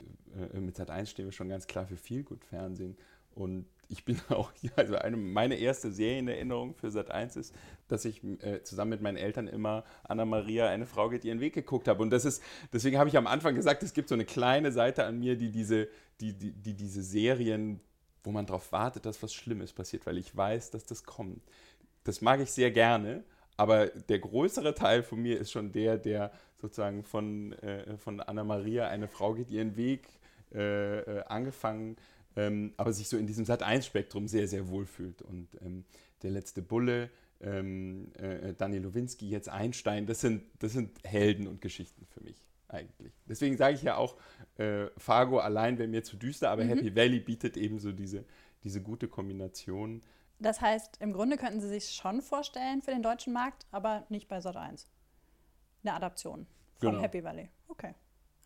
Äh, 0.55 0.61
mit 0.61 0.77
Sat 0.77 0.91
1 0.91 1.11
stehen 1.11 1.27
wir 1.27 1.33
schon 1.33 1.49
ganz 1.49 1.67
klar 1.67 1.87
für 1.87 1.97
viel 1.97 2.23
gut 2.23 2.45
Fernsehen. 2.45 2.97
Und 3.35 3.67
ich 3.89 4.05
bin 4.05 4.21
auch, 4.29 4.53
also 4.77 4.97
eine, 4.97 5.17
meine 5.17 5.57
erste 5.57 5.91
Serienerinnerung 5.91 6.75
für 6.75 6.91
Sat 6.91 7.11
1 7.11 7.37
ist, 7.37 7.55
dass 7.89 8.05
ich 8.05 8.23
äh, 8.43 8.63
zusammen 8.63 8.91
mit 8.91 9.03
meinen 9.03 9.17
Eltern 9.17 9.49
immer 9.49 9.85
Anna 10.05 10.25
Maria, 10.25 10.69
eine 10.69 10.87
Frau 10.87 11.09
geht 11.09 11.25
ihren 11.25 11.41
Weg 11.41 11.55
geguckt 11.55 11.89
habe. 11.89 12.03
Und 12.03 12.11
das 12.11 12.25
ist, 12.25 12.43
deswegen 12.73 12.99
habe 12.99 13.09
ich 13.09 13.17
am 13.17 13.27
Anfang 13.27 13.55
gesagt, 13.55 13.83
es 13.83 13.95
gibt 13.95 14.09
so 14.09 14.15
eine 14.15 14.25
kleine 14.25 14.73
Seite 14.73 15.05
an 15.05 15.19
mir, 15.19 15.37
die 15.37 15.51
diese, 15.51 15.89
die, 16.21 16.33
die, 16.33 16.53
die 16.53 16.75
diese 16.75 17.03
Serien, 17.03 17.81
wo 18.25 18.31
man 18.31 18.47
darauf 18.47 18.73
wartet, 18.73 19.07
dass 19.07 19.23
was 19.23 19.33
Schlimmes 19.33 19.73
passiert, 19.73 20.07
weil 20.07 20.19
ich 20.19 20.37
weiß, 20.37 20.71
dass 20.71 20.85
das 20.85 21.05
kommt. 21.05 21.43
Das 22.05 22.21
mag 22.21 22.41
ich 22.41 22.51
sehr 22.51 22.71
gerne, 22.71 23.25
aber 23.57 23.87
der 23.87 24.19
größere 24.19 24.75
Teil 24.75 25.03
von 25.03 25.21
mir 25.21 25.39
ist 25.39 25.51
schon 25.51 25.73
der, 25.73 25.97
der 25.97 26.33
sozusagen 26.61 27.05
von, 27.05 27.53
äh, 27.55 27.97
von 27.97 28.21
Anna 28.21 28.45
Maria, 28.45 28.89
eine 28.89 29.09
Frau 29.09 29.35
geht 29.35 29.51
ihren 29.51 29.77
Weg, 29.77 30.09
äh, 30.53 30.99
äh 30.99 31.25
angefangen 31.25 31.97
ähm, 32.39 32.73
aber 32.77 32.93
sich 32.93 33.09
so 33.09 33.17
in 33.17 33.27
diesem 33.27 33.45
Sat-1-Spektrum 33.45 34.29
sehr, 34.29 34.47
sehr 34.47 34.69
wohl 34.69 34.87
fühlt. 34.87 35.23
Und 35.23 35.49
ähm, 35.61 35.85
der 36.23 36.31
letzte 36.31 36.63
Bulle, 36.63 37.11
ähm, 37.41 38.13
äh, 38.15 38.55
Daniel 38.55 38.83
Lowinski, 38.83 39.29
jetzt 39.29 39.49
Einstein, 39.49 40.07
das 40.07 40.21
sind, 40.21 40.45
das 40.61 40.73
sind 40.73 40.99
Helden 41.05 41.49
und 41.49 41.61
Geschichten 41.61 42.07
für 42.07 42.23
mich 42.23 42.47
eigentlich. 42.69 43.13
Deswegen 43.29 43.57
sage 43.57 43.75
ich 43.75 43.83
ja 43.83 43.97
auch, 43.97 44.17
äh, 44.57 44.87
Fargo 44.97 45.41
allein 45.41 45.79
wäre 45.79 45.89
mir 45.89 46.05
zu 46.05 46.17
düster, 46.17 46.51
aber 46.51 46.63
mhm. 46.63 46.69
Happy 46.69 46.95
Valley 46.95 47.19
bietet 47.19 47.57
eben 47.57 47.81
so 47.81 47.91
diese, 47.91 48.25
diese 48.63 48.81
gute 48.83 49.09
Kombination. 49.09 50.03
Das 50.39 50.61
heißt, 50.61 50.99
im 51.01 51.13
Grunde 51.13 51.39
könnten 51.39 51.61
Sie 51.61 51.69
sich 51.69 51.91
schon 51.91 52.23
vorstellen 52.23 52.83
für 52.83 52.93
den 52.93 53.03
deutschen 53.03 53.33
Markt, 53.33 53.67
aber 53.73 54.07
nicht 54.11 54.29
bei 54.29 54.41
Sat 54.41 54.57
1. 54.57 54.87
Eine 55.83 55.95
Adaption 55.95 56.47
von 56.79 56.91
genau. 56.91 57.03
Happy 57.03 57.25
Valley. 57.25 57.49
Okay. 57.67 57.95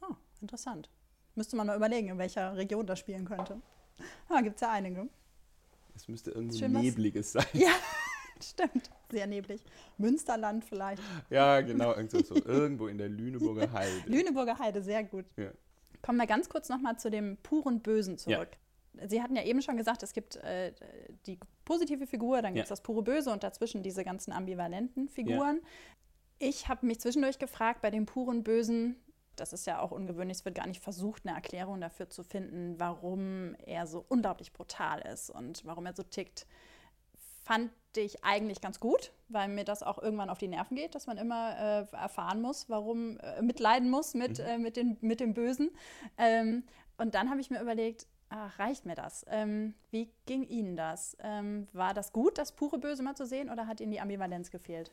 Oh, 0.00 0.14
interessant. 0.40 0.88
Müsste 1.34 1.56
man 1.56 1.66
mal 1.66 1.76
überlegen, 1.76 2.08
in 2.08 2.18
welcher 2.18 2.56
Region 2.56 2.86
das 2.86 2.98
spielen 2.98 3.26
könnte. 3.26 3.60
Ah, 4.28 4.40
gibt 4.40 4.56
es 4.56 4.62
ja 4.62 4.70
einige. 4.70 5.08
Es 5.94 6.08
müsste 6.08 6.30
irgendwie 6.30 6.66
nebliges 6.68 7.32
sein. 7.32 7.44
Ja, 7.52 7.72
stimmt. 8.42 8.90
Sehr 9.10 9.26
neblig. 9.26 9.62
Münsterland 9.98 10.64
vielleicht. 10.64 11.02
Ja, 11.28 11.60
genau. 11.60 11.94
Irgendwo, 11.94 12.22
so, 12.22 12.34
irgendwo 12.34 12.86
in 12.88 12.98
der 12.98 13.08
Lüneburger 13.08 13.70
Heide. 13.72 14.02
Lüneburger 14.06 14.58
Heide, 14.58 14.82
sehr 14.82 15.04
gut. 15.04 15.26
Ja. 15.36 15.50
Kommen 16.00 16.18
wir 16.18 16.26
ganz 16.26 16.48
kurz 16.48 16.68
nochmal 16.68 16.98
zu 16.98 17.10
dem 17.10 17.36
puren 17.42 17.80
Bösen 17.80 18.18
zurück. 18.18 18.48
Ja. 18.94 19.08
Sie 19.08 19.22
hatten 19.22 19.36
ja 19.36 19.42
eben 19.42 19.62
schon 19.62 19.76
gesagt, 19.76 20.02
es 20.02 20.12
gibt 20.12 20.36
äh, 20.36 20.72
die 21.26 21.38
positive 21.64 22.06
Figur, 22.06 22.42
dann 22.42 22.54
gibt 22.54 22.64
es 22.64 22.70
ja. 22.70 22.74
das 22.74 22.82
pure 22.82 23.02
Böse 23.02 23.30
und 23.30 23.42
dazwischen 23.42 23.82
diese 23.82 24.04
ganzen 24.04 24.32
ambivalenten 24.32 25.08
Figuren. 25.08 25.60
Ich 26.38 26.68
habe 26.68 26.84
mich 26.86 27.00
zwischendurch 27.00 27.38
gefragt, 27.38 27.80
bei 27.82 27.90
dem 27.90 28.04
puren 28.04 28.42
Bösen, 28.42 28.96
das 29.36 29.52
ist 29.52 29.66
ja 29.66 29.80
auch 29.80 29.90
ungewöhnlich, 29.90 30.38
es 30.38 30.44
wird 30.44 30.54
gar 30.54 30.66
nicht 30.66 30.82
versucht, 30.82 31.26
eine 31.26 31.34
Erklärung 31.34 31.80
dafür 31.80 32.08
zu 32.08 32.22
finden, 32.22 32.78
warum 32.78 33.54
er 33.64 33.86
so 33.86 34.04
unglaublich 34.08 34.52
brutal 34.52 35.00
ist 35.00 35.30
und 35.30 35.64
warum 35.64 35.86
er 35.86 35.94
so 35.94 36.02
tickt. 36.02 36.46
Fand 37.44 37.70
ich 37.96 38.24
eigentlich 38.24 38.60
ganz 38.60 38.78
gut, 38.78 39.12
weil 39.28 39.48
mir 39.48 39.64
das 39.64 39.82
auch 39.82 39.98
irgendwann 39.98 40.30
auf 40.30 40.38
die 40.38 40.48
Nerven 40.48 40.76
geht, 40.76 40.94
dass 40.94 41.06
man 41.06 41.18
immer 41.18 41.58
äh, 41.58 41.96
erfahren 41.96 42.40
muss, 42.40 42.68
warum, 42.68 43.18
äh, 43.18 43.42
mitleiden 43.42 43.90
muss 43.90 44.14
mit, 44.14 44.38
mhm. 44.38 44.44
äh, 44.44 44.58
mit, 44.58 44.76
den, 44.76 44.96
mit 45.00 45.20
dem 45.20 45.34
Bösen. 45.34 45.70
Ähm, 46.18 46.64
und 46.98 47.14
dann 47.14 47.30
habe 47.30 47.40
ich 47.40 47.50
mir 47.50 47.60
überlegt, 47.60 48.06
ach, 48.28 48.58
reicht 48.58 48.86
mir 48.86 48.94
das? 48.94 49.24
Ähm, 49.28 49.74
wie 49.90 50.10
ging 50.26 50.44
Ihnen 50.44 50.76
das? 50.76 51.16
Ähm, 51.20 51.68
war 51.72 51.94
das 51.94 52.12
gut, 52.12 52.38
das 52.38 52.52
pure 52.52 52.78
Böse 52.78 53.02
mal 53.02 53.14
zu 53.14 53.26
sehen 53.26 53.50
oder 53.50 53.66
hat 53.66 53.80
Ihnen 53.80 53.92
die 53.92 54.00
Ambivalenz 54.00 54.50
gefehlt? 54.50 54.92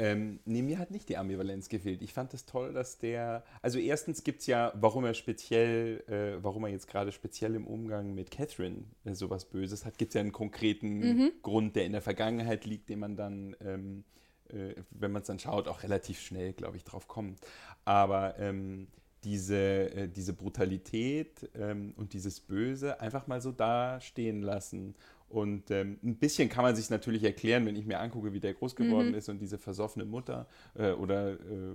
Ähm, 0.00 0.40
nee, 0.46 0.62
mir 0.62 0.78
hat 0.78 0.90
nicht 0.90 1.10
die 1.10 1.18
Ambivalenz 1.18 1.68
gefehlt. 1.68 2.00
Ich 2.00 2.14
fand 2.14 2.32
es 2.32 2.44
das 2.44 2.50
toll, 2.50 2.72
dass 2.72 2.98
der. 2.98 3.44
Also, 3.60 3.78
erstens 3.78 4.24
gibt 4.24 4.40
es 4.40 4.46
ja, 4.46 4.72
warum 4.74 5.04
er 5.04 5.12
speziell, 5.12 6.02
äh, 6.08 6.42
warum 6.42 6.64
er 6.64 6.70
jetzt 6.70 6.88
gerade 6.88 7.12
speziell 7.12 7.54
im 7.54 7.66
Umgang 7.66 8.14
mit 8.14 8.30
Catherine 8.30 8.84
äh, 9.04 9.12
sowas 9.12 9.44
Böses 9.44 9.84
hat, 9.84 9.98
gibt 9.98 10.10
es 10.10 10.14
ja 10.14 10.22
einen 10.22 10.32
konkreten 10.32 11.00
mhm. 11.00 11.32
Grund, 11.42 11.76
der 11.76 11.84
in 11.84 11.92
der 11.92 12.00
Vergangenheit 12.00 12.64
liegt, 12.64 12.88
den 12.88 12.98
man 12.98 13.14
dann, 13.14 13.54
ähm, 13.60 14.04
äh, 14.48 14.74
wenn 14.90 15.12
man 15.12 15.20
es 15.20 15.28
dann 15.28 15.38
schaut, 15.38 15.68
auch 15.68 15.82
relativ 15.82 16.18
schnell, 16.18 16.54
glaube 16.54 16.78
ich, 16.78 16.84
drauf 16.84 17.06
kommt. 17.06 17.38
Aber 17.84 18.38
ähm, 18.38 18.88
diese, 19.24 19.92
äh, 19.92 20.08
diese 20.08 20.32
Brutalität 20.32 21.50
ähm, 21.54 21.92
und 21.96 22.14
dieses 22.14 22.40
Böse 22.40 23.00
einfach 23.00 23.26
mal 23.26 23.42
so 23.42 23.52
da 23.52 24.00
stehen 24.00 24.40
lassen. 24.40 24.94
Und 25.30 25.70
ähm, 25.70 25.96
ein 26.02 26.16
bisschen 26.16 26.48
kann 26.48 26.64
man 26.64 26.74
sich 26.74 26.90
natürlich 26.90 27.22
erklären, 27.22 27.64
wenn 27.64 27.76
ich 27.76 27.86
mir 27.86 28.00
angucke, 28.00 28.32
wie 28.32 28.40
der 28.40 28.52
groß 28.52 28.74
geworden 28.74 29.10
mhm. 29.10 29.14
ist 29.14 29.28
und 29.28 29.38
diese 29.38 29.58
versoffene 29.58 30.04
Mutter 30.04 30.48
äh, 30.74 30.90
oder 30.90 31.34
äh, 31.34 31.74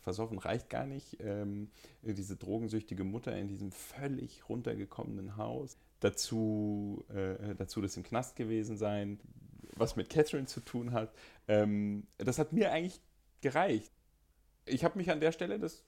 versoffen 0.00 0.38
reicht 0.38 0.70
gar 0.70 0.86
nicht, 0.86 1.18
ähm, 1.20 1.70
diese 2.00 2.36
drogensüchtige 2.36 3.04
Mutter 3.04 3.36
in 3.36 3.46
diesem 3.46 3.72
völlig 3.72 4.48
runtergekommenen 4.48 5.36
Haus. 5.36 5.76
Dazu, 6.00 7.04
äh, 7.14 7.54
dazu 7.56 7.82
das 7.82 7.94
im 7.98 8.04
Knast 8.04 8.36
gewesen 8.36 8.78
sein, 8.78 9.20
was 9.76 9.96
mit 9.96 10.08
Catherine 10.08 10.46
zu 10.46 10.60
tun 10.60 10.92
hat. 10.92 11.12
Ähm, 11.46 12.06
das 12.16 12.38
hat 12.38 12.54
mir 12.54 12.72
eigentlich 12.72 13.02
gereicht. 13.42 13.92
Ich 14.64 14.82
habe 14.82 14.96
mich 14.96 15.10
an 15.10 15.20
der 15.20 15.32
Stelle 15.32 15.58
das 15.58 15.84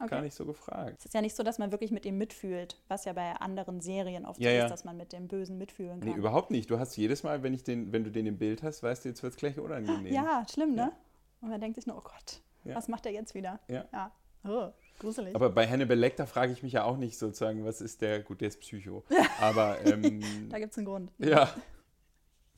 okay. 0.00 0.10
gar 0.10 0.22
nicht 0.22 0.34
so 0.34 0.44
gefragt. 0.44 0.96
Es 0.98 1.06
ist 1.06 1.14
ja 1.14 1.20
nicht 1.20 1.36
so, 1.36 1.42
dass 1.42 1.58
man 1.58 1.70
wirklich 1.72 1.90
mit 1.90 2.04
ihm 2.06 2.18
mitfühlt, 2.18 2.76
was 2.88 3.04
ja 3.04 3.12
bei 3.12 3.32
anderen 3.32 3.80
Serien 3.80 4.26
oft 4.26 4.40
ja, 4.40 4.50
so 4.50 4.64
ist, 4.64 4.70
dass 4.70 4.84
man 4.84 4.96
mit 4.96 5.12
dem 5.12 5.28
Bösen 5.28 5.58
mitfühlen 5.58 6.00
kann. 6.00 6.10
Nee, 6.10 6.16
überhaupt 6.16 6.50
nicht. 6.50 6.70
Du 6.70 6.78
hast 6.78 6.96
jedes 6.96 7.22
Mal, 7.22 7.42
wenn, 7.42 7.54
ich 7.54 7.62
den, 7.62 7.92
wenn 7.92 8.04
du 8.04 8.10
den 8.10 8.26
im 8.26 8.38
Bild 8.38 8.62
hast, 8.62 8.82
weißt 8.82 9.04
du, 9.04 9.08
jetzt 9.08 9.22
wird 9.22 9.32
es 9.32 9.38
gleich 9.38 9.58
unangenehm. 9.58 10.12
Ja, 10.12 10.44
schlimm, 10.52 10.74
ne? 10.74 10.92
Ja. 10.92 10.92
Und 11.40 11.50
man 11.50 11.60
denkt 11.60 11.76
sich 11.76 11.86
nur, 11.86 11.96
oh 11.96 12.02
Gott, 12.02 12.42
ja. 12.64 12.74
was 12.74 12.88
macht 12.88 13.06
er 13.06 13.12
jetzt 13.12 13.34
wieder? 13.34 13.60
Ja. 13.68 13.86
ja. 13.92 14.12
Oh, 14.44 14.70
gruselig. 14.98 15.34
Aber 15.34 15.50
bei 15.50 15.68
Hannibal 15.68 15.98
Lecter 15.98 16.26
frage 16.26 16.52
ich 16.52 16.62
mich 16.62 16.72
ja 16.72 16.84
auch 16.84 16.96
nicht 16.96 17.18
sozusagen, 17.18 17.64
was 17.64 17.80
ist 17.80 18.00
der, 18.00 18.20
gut, 18.20 18.40
der 18.40 18.48
ist 18.48 18.60
Psycho. 18.60 19.04
Aber 19.40 19.84
ähm, 19.84 20.48
da 20.48 20.58
gibt 20.58 20.72
es 20.72 20.78
einen 20.78 20.86
Grund. 20.86 21.12
Ja. 21.18 21.52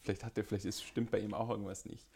Vielleicht 0.02 0.24
hat 0.24 0.36
der, 0.36 0.44
vielleicht 0.44 0.64
ist, 0.64 0.82
stimmt 0.82 1.10
bei 1.10 1.20
ihm 1.20 1.34
auch 1.34 1.48
irgendwas 1.48 1.84
nicht. 1.84 2.06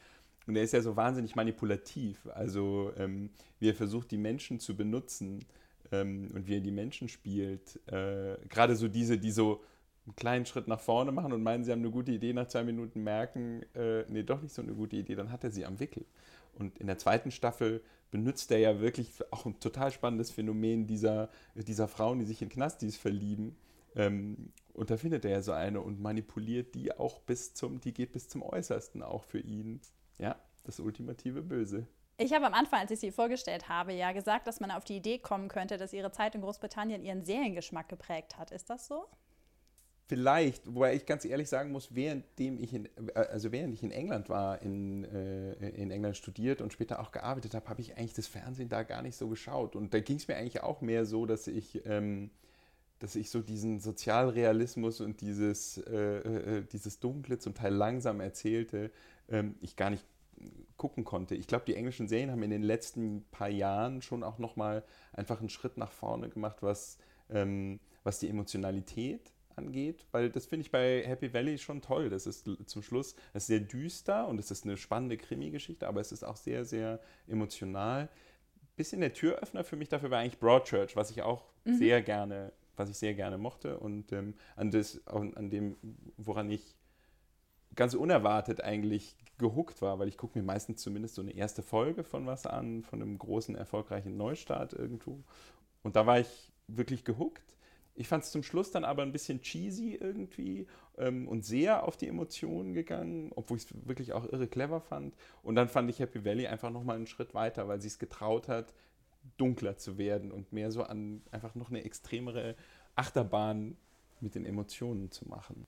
Und 0.47 0.57
er 0.57 0.63
ist 0.63 0.73
ja 0.73 0.81
so 0.81 0.97
wahnsinnig 0.97 1.35
manipulativ. 1.35 2.27
Also 2.35 2.93
ähm, 2.97 3.31
wie 3.59 3.71
er 3.71 3.75
versucht, 3.75 4.11
die 4.11 4.19
Menschen 4.19 4.61
zu 4.61 4.77
benutzen 4.77 5.45
ähm, 5.93 6.31
und 6.35 6.47
wie 6.47 6.57
er 6.57 6.61
die 6.61 6.71
Menschen 6.71 7.09
spielt. 7.09 7.81
Äh, 7.87 8.37
Gerade 8.49 8.77
so 8.77 8.89
diese, 8.89 9.19
die 9.19 9.31
so 9.31 9.63
einen 10.07 10.17
kleinen 10.17 10.47
Schritt 10.47 10.69
nach 10.69 10.81
vorne 10.81 11.13
machen 11.13 11.33
und 11.33 11.43
meinen, 11.43 11.65
sie 11.65 11.73
haben 11.73 11.81
eine 11.81 11.91
gute 11.91 12.13
Idee, 12.13 12.33
nach 12.33 12.47
zwei 12.47 12.63
Minuten 12.63 13.03
merken, 13.03 13.63
äh, 13.75 14.05
nee, 14.09 14.23
doch 14.23 14.41
nicht 14.41 14.55
so 14.55 14.63
eine 14.63 14.73
gute 14.73 14.97
Idee, 14.97 15.17
dann 15.17 15.33
hat 15.33 15.43
er 15.43 15.51
sie 15.51 15.67
am 15.67 15.81
Wickel. 15.81 16.05
Und 16.55 16.79
in 16.79 16.87
der 16.87 16.99
zweiten 16.99 17.31
Staffel 17.31 17.83
benutzt 18.11 18.51
er 18.51 18.59
ja 18.59 18.81
wirklich 18.81 19.13
auch 19.31 19.47
ein 19.47 19.59
total 19.59 19.91
spannendes 19.91 20.31
Phänomen 20.31 20.87
dieser, 20.87 21.29
dieser 21.55 21.89
Frauen, 21.89 22.21
die 22.21 22.25
sich 22.25 22.41
in 22.41 22.49
Knastis 22.49 22.97
verlieben. 22.97 23.57
Ähm, 23.95 24.53
und 24.75 24.91
da 24.91 24.97
findet 24.97 25.25
er 25.25 25.33
ja 25.33 25.43
so 25.43 25.53
eine 25.53 25.81
und 25.81 26.01
manipuliert 26.01 26.75
die 26.75 26.93
auch 26.93 27.21
bis 27.21 27.55
zum, 27.55 27.81
die 27.81 27.93
geht 27.93 28.13
bis 28.13 28.29
zum 28.29 28.43
Äußersten 28.43 29.03
auch 29.03 29.25
für 29.25 29.41
ihn. 29.41 29.81
Ja, 30.19 30.37
das 30.65 30.81
ultimative 30.81 31.43
Böse. 31.43 31.87
Ich 32.19 32.33
habe 32.33 32.47
am 32.47 32.55
Anfang, 32.55 32.81
als 32.81 32.91
ich 32.91 33.01
sie 33.01 33.11
vorgestellt 33.11 33.69
habe, 33.69 33.93
ja 33.93 34.13
gesagt, 34.13 34.47
dass 34.47 34.61
man 34.61 34.71
auf 34.71 34.85
die 34.85 34.97
Idee 34.97 35.19
kommen 35.19 35.49
könnte, 35.49 35.77
dass 35.77 35.93
ihre 35.93 36.13
Zeit 36.13 36.35
in 36.35 36.41
Großbritannien 36.41 37.03
ihren 37.03 37.25
Seriengeschmack 37.25 37.89
geprägt 37.89 38.39
hat. 38.39 38.53
Ist 38.53 38.71
das 38.71 38.87
so? 38.87 39.05
Vielleicht, 40.09 40.67
wobei 40.73 40.95
ich 40.95 41.05
ganz 41.05 41.25
ehrlich 41.25 41.49
sagen 41.49 41.73
muss, 41.73 41.95
währenddem 41.95 42.59
ich 42.63 42.73
in, 42.73 42.89
also 43.15 43.51
während 43.51 43.75
ich 43.75 43.83
in 43.83 43.91
England 43.91 44.29
war, 44.29 44.63
in, 44.63 45.05
äh, 45.05 45.53
in 45.71 45.91
England 45.91 46.17
studiert 46.17 46.61
und 46.61 46.73
später 46.73 47.01
auch 47.01 47.11
gearbeitet 47.11 47.55
habe, 47.55 47.69
habe 47.69 47.81
ich 47.81 47.99
eigentlich 47.99 48.15
das 48.15 48.29
Fernsehen 48.29 48.69
da 48.69 48.85
gar 48.85 49.03
nicht 49.03 49.17
so 49.17 49.29
geschaut. 49.29 49.75
Und 49.75 49.93
da 49.93 49.99
ging 49.99 50.17
es 50.17 50.29
mir 50.29 50.37
eigentlich 50.37 50.63
auch 50.63 50.81
mehr 50.81 51.07
so, 51.07 51.27
dass 51.27 51.49
ich, 51.49 51.85
ähm, 51.87 52.31
dass 53.01 53.17
ich 53.17 53.31
so 53.31 53.43
diesen 53.43 53.81
Sozialrealismus 53.81 55.01
und 55.01 55.21
dieses, 55.21 55.79
äh, 55.79 56.19
äh, 56.19 56.65
dieses 56.71 57.01
Dunkle, 57.01 57.41
zum 57.41 57.55
Teil 57.55 57.75
langsam 57.75 58.21
erzählte, 58.21 58.93
ähm, 59.29 59.57
ich 59.61 59.77
gar 59.77 59.91
nicht 59.91 60.05
gucken 60.77 61.05
konnte. 61.05 61.35
Ich 61.35 61.47
glaube, 61.47 61.65
die 61.67 61.75
englischen 61.75 62.09
Serien 62.09 62.31
haben 62.31 62.43
in 62.43 62.51
den 62.51 62.63
letzten 62.63 63.25
paar 63.31 63.49
Jahren 63.49 64.03
schon 64.03 64.23
auch 64.23 64.39
nochmal 64.39 64.85
einfach 65.13 65.41
einen 65.41 65.49
Schritt 65.49 65.79
nach 65.79 65.91
vorne 65.91 66.29
gemacht, 66.29 66.59
was, 66.61 66.99
ähm, 67.31 67.81
was 68.05 68.19
die 68.19 68.29
Emotionalität 68.29 69.33
angeht, 69.57 70.07
weil 70.13 70.29
das 70.31 70.47
finde 70.47 70.67
ich 70.67 70.71
bei 70.71 71.03
Happy 71.07 71.33
Valley 71.33 71.57
schon 71.57 71.81
toll. 71.81 72.11
Das 72.11 72.27
ist 72.27 72.49
zum 72.67 72.83
Schluss 72.83 73.15
das 73.33 73.45
ist 73.45 73.47
sehr 73.47 73.61
düster 73.61 74.29
und 74.29 74.39
es 74.39 74.51
ist 74.51 74.65
eine 74.65 74.77
spannende 74.77 75.17
Krimi-Geschichte, 75.17 75.89
aber 75.89 76.01
es 76.01 76.13
ist 76.13 76.25
auch 76.25 76.37
sehr, 76.37 76.67
sehr 76.67 77.01
emotional. 77.27 78.11
Bisschen 78.77 79.01
der 79.01 79.15
Türöffner 79.15 79.65
für 79.65 79.77
mich 79.77 79.89
dafür 79.89 80.11
war 80.11 80.19
eigentlich 80.19 80.39
Broadchurch, 80.39 80.95
was 80.97 81.11
ich 81.11 81.23
auch 81.23 81.47
mhm. 81.65 81.79
sehr 81.79 82.03
gerne, 82.03 82.53
was 82.77 82.91
ich 82.91 82.99
sehr 82.99 83.15
gerne 83.15 83.39
mochte 83.39 83.79
und 83.81 84.13
ähm, 84.13 84.35
an, 84.57 84.71
das, 84.71 85.01
an 85.07 85.49
dem, 85.49 85.77
woran 86.19 86.51
ich 86.51 86.77
ganz 87.77 87.95
unerwartet 87.95 88.63
eigentlich 88.63 89.17
gehuckt 89.39 89.83
war, 89.83 89.99
weil 89.99 90.09
ich 90.09 90.17
gucke 90.17 90.39
mir 90.39 90.45
meistens 90.45 90.83
zumindest 90.83 91.15
so 91.15 91.23
eine 91.23 91.33
erste 91.33 91.63
Folge 91.63 92.05
von 92.05 92.27
was 92.27 92.47
an, 92.47 92.83
von 92.83 93.03
einem 93.03 93.19
großen, 93.19 93.55
erfolgreichen 93.55 94.17
Neustart 94.17 94.73
irgendwo. 94.73 95.23
Und 95.83 95.95
da 95.95 96.07
war 96.07 96.19
ich 96.19 96.53
wirklich 96.67 97.05
gehuckt. 97.05 97.55
Ich 97.95 98.09
fand 98.09 98.25
es 98.25 98.31
zum 98.31 98.43
Schluss 98.43 98.71
dann 98.71 98.85
aber 98.85 99.03
ein 99.03 99.13
bisschen 99.13 99.41
cheesy 99.41 99.95
irgendwie 99.95 100.67
ähm, 100.99 101.29
und 101.29 101.45
sehr 101.45 101.87
auf 101.87 101.97
die 101.97 102.09
Emotionen 102.09 102.75
gegangen, 102.75 103.31
obwohl 103.35 103.57
ich 103.59 103.65
es 103.65 103.87
wirklich 103.87 104.13
auch 104.13 104.31
irre 104.31 104.49
clever 104.49 104.81
fand. 104.81 105.15
Und 105.43 105.55
dann 105.55 105.69
fand 105.69 105.89
ich 105.89 106.01
Happy 106.01 106.25
Valley 106.25 106.47
einfach 106.47 106.71
nochmal 106.71 106.97
einen 106.97 107.07
Schritt 107.07 107.35
weiter, 107.35 107.69
weil 107.69 107.81
sie 107.81 107.89
es 107.89 107.99
getraut 107.99 108.49
hat, 108.49 108.75
dunkler 109.39 109.77
zu 109.77 109.99
werden 109.99 110.31
und 110.31 110.53
mehr 110.53 110.71
so 110.71 110.83
an 110.83 111.23
einfach 111.31 111.55
noch 111.55 111.71
eine 111.71 111.85
extremere 111.85 112.55
Achterbahn 112.97 113.77
mit 114.21 114.35
den 114.35 114.45
Emotionen 114.45 115.11
zu 115.11 115.29
machen 115.29 115.67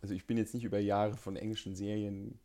also 0.00 0.14
ich 0.14 0.26
bin 0.26 0.36
jetzt 0.36 0.54
nicht 0.54 0.64
über 0.64 0.78
Jahre 0.78 1.16
von 1.16 1.36
englischen 1.36 1.74
Serien 1.74 2.38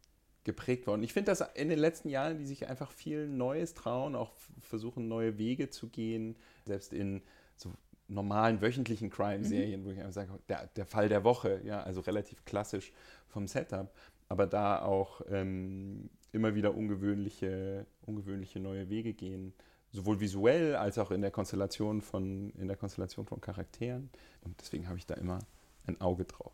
geprägt 0.44 0.88
worden. 0.88 1.04
Ich 1.04 1.14
finde, 1.14 1.32
dass 1.32 1.42
in 1.56 1.70
den 1.70 1.80
letzten 1.80 2.10
Jahren, 2.10 2.38
die 2.38 2.46
sich 2.46 2.68
einfach 2.68 2.92
viel 2.92 3.28
Neues 3.28 3.74
trauen, 3.74 4.16
auch 4.16 4.34
versuchen, 4.60 5.08
neue 5.08 5.38
Wege 5.38 5.70
zu 5.70 5.88
gehen, 5.88 6.36
selbst 6.66 6.94
in 6.94 7.22
so 7.56 7.72
normalen 8.08 8.62
wöchentlichen 8.62 9.10
Crime-Serien, 9.10 9.82
mhm. 9.82 9.86
wo 9.86 9.92
ich 9.92 10.00
einfach 10.00 10.14
sage, 10.14 10.32
der, 10.50 10.68
der, 10.76 10.86
Fall 10.86 11.08
der 11.08 11.24
Woche, 11.24 11.62
ja, 11.64 11.82
also 11.82 12.02
relativ 12.02 12.44
klassisch 12.46 12.92
vom 13.28 13.48
Setup, 13.48 13.94
aber 14.28 14.46
da 14.46 14.82
auch 14.82 15.22
ähm, 15.30 16.10
immer 16.32 16.56
wieder 16.56 16.76
ungewöhnliche, 16.76 17.86
ungewöhnliche 18.02 18.60
neue 18.60 18.90
Wege 18.90 19.14
gehen, 19.14 19.54
sowohl 19.92 20.20
visuell 20.20 20.76
als 20.76 20.98
auch 20.98 21.12
in 21.12 21.22
der 21.22 21.32
Konstellation 21.32 22.02
von, 22.02 22.50
in 22.52 22.68
der 22.68 22.76
Konstellation 22.76 23.26
von 23.26 23.40
Charakteren. 23.40 24.10
Und 24.42 24.60
deswegen 24.60 24.88
habe 24.90 24.98
ich 24.98 25.06
da 25.06 25.14
immer 25.14 25.40
ein 25.86 26.02
Auge 26.02 26.26
drauf. 26.26 26.54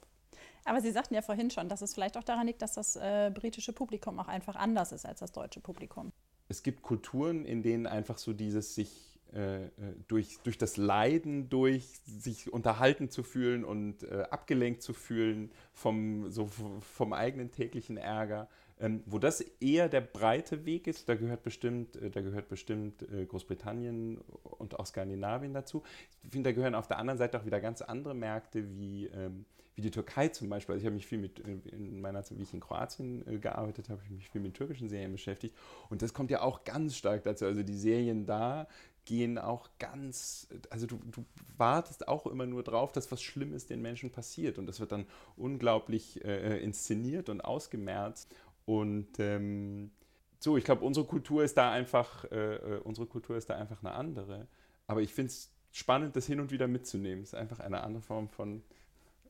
Aber 0.66 0.82
Sie 0.82 0.92
sagten 0.92 1.14
ja 1.14 1.22
vorhin 1.22 1.50
schon, 1.50 1.70
dass 1.70 1.82
es 1.82 1.94
vielleicht 1.94 2.18
auch 2.18 2.24
daran 2.24 2.48
liegt, 2.48 2.62
dass 2.62 2.74
das 2.74 2.96
äh, 2.96 3.32
britische 3.34 3.74
Publikum 3.74 4.20
auch 4.20 4.28
einfach 4.28 4.56
anders 4.56 4.92
ist 4.92 5.06
als 5.06 5.20
das 5.20 5.32
deutsche 5.32 5.60
Publikum. 5.60 6.12
Es 6.48 6.64
gibt 6.64 6.82
Kulturen, 6.82 7.46
in 7.46 7.62
denen 7.62 7.88
einfach 7.88 8.18
so 8.18 8.34
dieses 8.34 8.76
sich 8.76 9.20
äh, 9.34 9.66
äh 9.66 9.70
durch, 10.08 10.40
durch 10.44 10.58
das 10.58 10.78
Leiden, 10.78 11.50
durch 11.50 11.86
sich 12.06 12.52
unterhalten 12.52 13.10
zu 13.10 13.24
fühlen 13.24 13.64
und 13.64 14.04
äh, 14.04 14.26
abgelenkt 14.32 14.82
zu 14.82 14.94
fühlen 14.94 15.52
vom, 15.74 16.32
so 16.32 16.48
vom 16.48 17.14
eigenen 17.14 17.52
täglichen 17.52 17.98
Ärger, 17.98 18.48
ähm, 18.80 19.04
wo 19.06 19.20
das 19.20 19.42
eher 19.42 19.90
der 19.90 20.02
breite 20.02 20.66
Weg 20.66 20.88
ist, 20.88 21.10
da 21.10 21.16
gehört 21.16 21.44
bestimmt, 21.44 21.98
äh, 21.98 22.10
da 22.10 22.22
gehört 22.22 22.48
bestimmt 22.48 23.04
äh, 23.12 23.26
Großbritannien 23.26 24.18
und 24.44 24.80
auch 24.80 24.86
Skandinavien 24.86 25.54
dazu. 25.54 25.84
Ich 26.24 26.32
finde, 26.32 26.50
da 26.50 26.56
gehören 26.56 26.76
auf 26.76 26.88
der 26.88 26.98
anderen 26.98 27.18
Seite 27.18 27.40
auch 27.40 27.46
wieder 27.46 27.60
ganz 27.60 27.82
andere 27.82 28.16
Märkte 28.16 28.78
wie 28.78 29.08
ähm, 29.08 29.46
wie 29.80 29.82
die 29.82 29.92
Türkei 29.92 30.28
zum 30.28 30.50
Beispiel. 30.50 30.74
Also 30.74 30.82
ich 30.82 30.86
habe 30.86 30.96
mich 30.96 31.08
viel 31.08 31.20
mit, 31.20 31.40
in 31.40 32.02
meiner 32.02 32.22
Zeit, 32.22 32.38
wie 32.38 32.44
ich 32.44 32.54
in 32.54 32.60
Kroatien 32.60 33.26
äh, 33.26 33.38
gearbeitet 33.38 33.88
habe, 33.88 34.02
ich 34.04 34.12
mich 34.12 34.30
viel 34.30 34.42
mit 34.42 34.54
türkischen 34.54 34.90
Serien 34.90 35.14
beschäftigt. 35.14 35.56
Und 35.90 36.02
das 36.02 36.14
kommt 36.14 36.32
ja 36.32 36.42
auch 36.42 36.66
ganz 36.66 36.98
stark 36.98 37.24
dazu. 37.24 37.46
Also 37.46 37.64
die 37.64 37.78
Serien 37.78 38.26
da 38.26 38.68
gehen 39.06 39.38
auch 39.38 39.70
ganz, 39.80 40.50
also 40.70 40.86
du, 40.86 41.00
du 41.10 41.24
wartest 41.58 42.10
auch 42.10 42.28
immer 42.28 42.46
nur 42.46 42.62
drauf, 42.62 42.92
dass 42.92 43.10
was 43.10 43.22
Schlimmes 43.22 43.68
den 43.68 43.82
Menschen 43.82 44.12
passiert. 44.12 44.58
Und 44.58 44.66
das 44.66 44.82
wird 44.82 44.92
dann 44.92 45.06
unglaublich 45.38 46.24
äh, 46.26 46.58
äh 46.58 46.64
inszeniert 46.64 47.30
und 47.30 47.40
ausgemerzt. 47.40 48.36
Und 48.66 49.18
ähm, 49.20 49.92
so, 50.40 50.58
ich 50.58 50.66
glaube, 50.66 50.84
unsere 50.84 51.06
Kultur 51.06 51.42
ist 51.46 51.58
da 51.58 51.72
einfach, 51.72 52.26
äh, 52.32 52.56
äh, 52.56 52.80
unsere 52.82 53.08
Kultur 53.08 53.38
ist 53.38 53.50
da 53.50 53.56
einfach 53.56 53.82
eine 53.82 53.94
andere. 53.94 54.46
Aber 54.88 55.02
ich 55.02 55.14
finde 55.14 55.32
es 55.32 55.54
spannend, 55.72 56.18
das 56.18 56.26
hin 56.26 56.42
und 56.42 56.52
wieder 56.52 56.68
mitzunehmen. 56.68 57.24
Es 57.24 57.30
ist 57.30 57.40
einfach 57.40 57.62
eine 57.62 57.82
andere 57.82 58.02
Form 58.02 58.28
von 58.28 58.62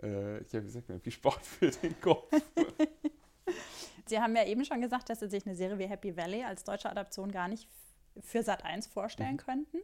äh, 0.01 0.39
ich 0.39 0.53
habe 0.53 0.65
gesagt, 0.65 0.91
viel 1.01 1.11
Sport 1.11 1.45
für 1.45 1.69
den 1.69 1.99
Kopf. 2.01 2.31
Sie 4.07 4.19
haben 4.19 4.35
ja 4.35 4.45
eben 4.45 4.65
schon 4.65 4.81
gesagt, 4.81 5.09
dass 5.09 5.19
Sie 5.19 5.29
sich 5.29 5.45
eine 5.45 5.55
Serie 5.55 5.77
wie 5.77 5.87
Happy 5.87 6.17
Valley 6.17 6.43
als 6.43 6.63
deutsche 6.63 6.89
Adaption 6.89 7.31
gar 7.31 7.47
nicht 7.47 7.69
für 8.19 8.43
Sat 8.43 8.65
1 8.65 8.87
vorstellen 8.87 9.33
mhm. 9.33 9.37
könnten. 9.37 9.77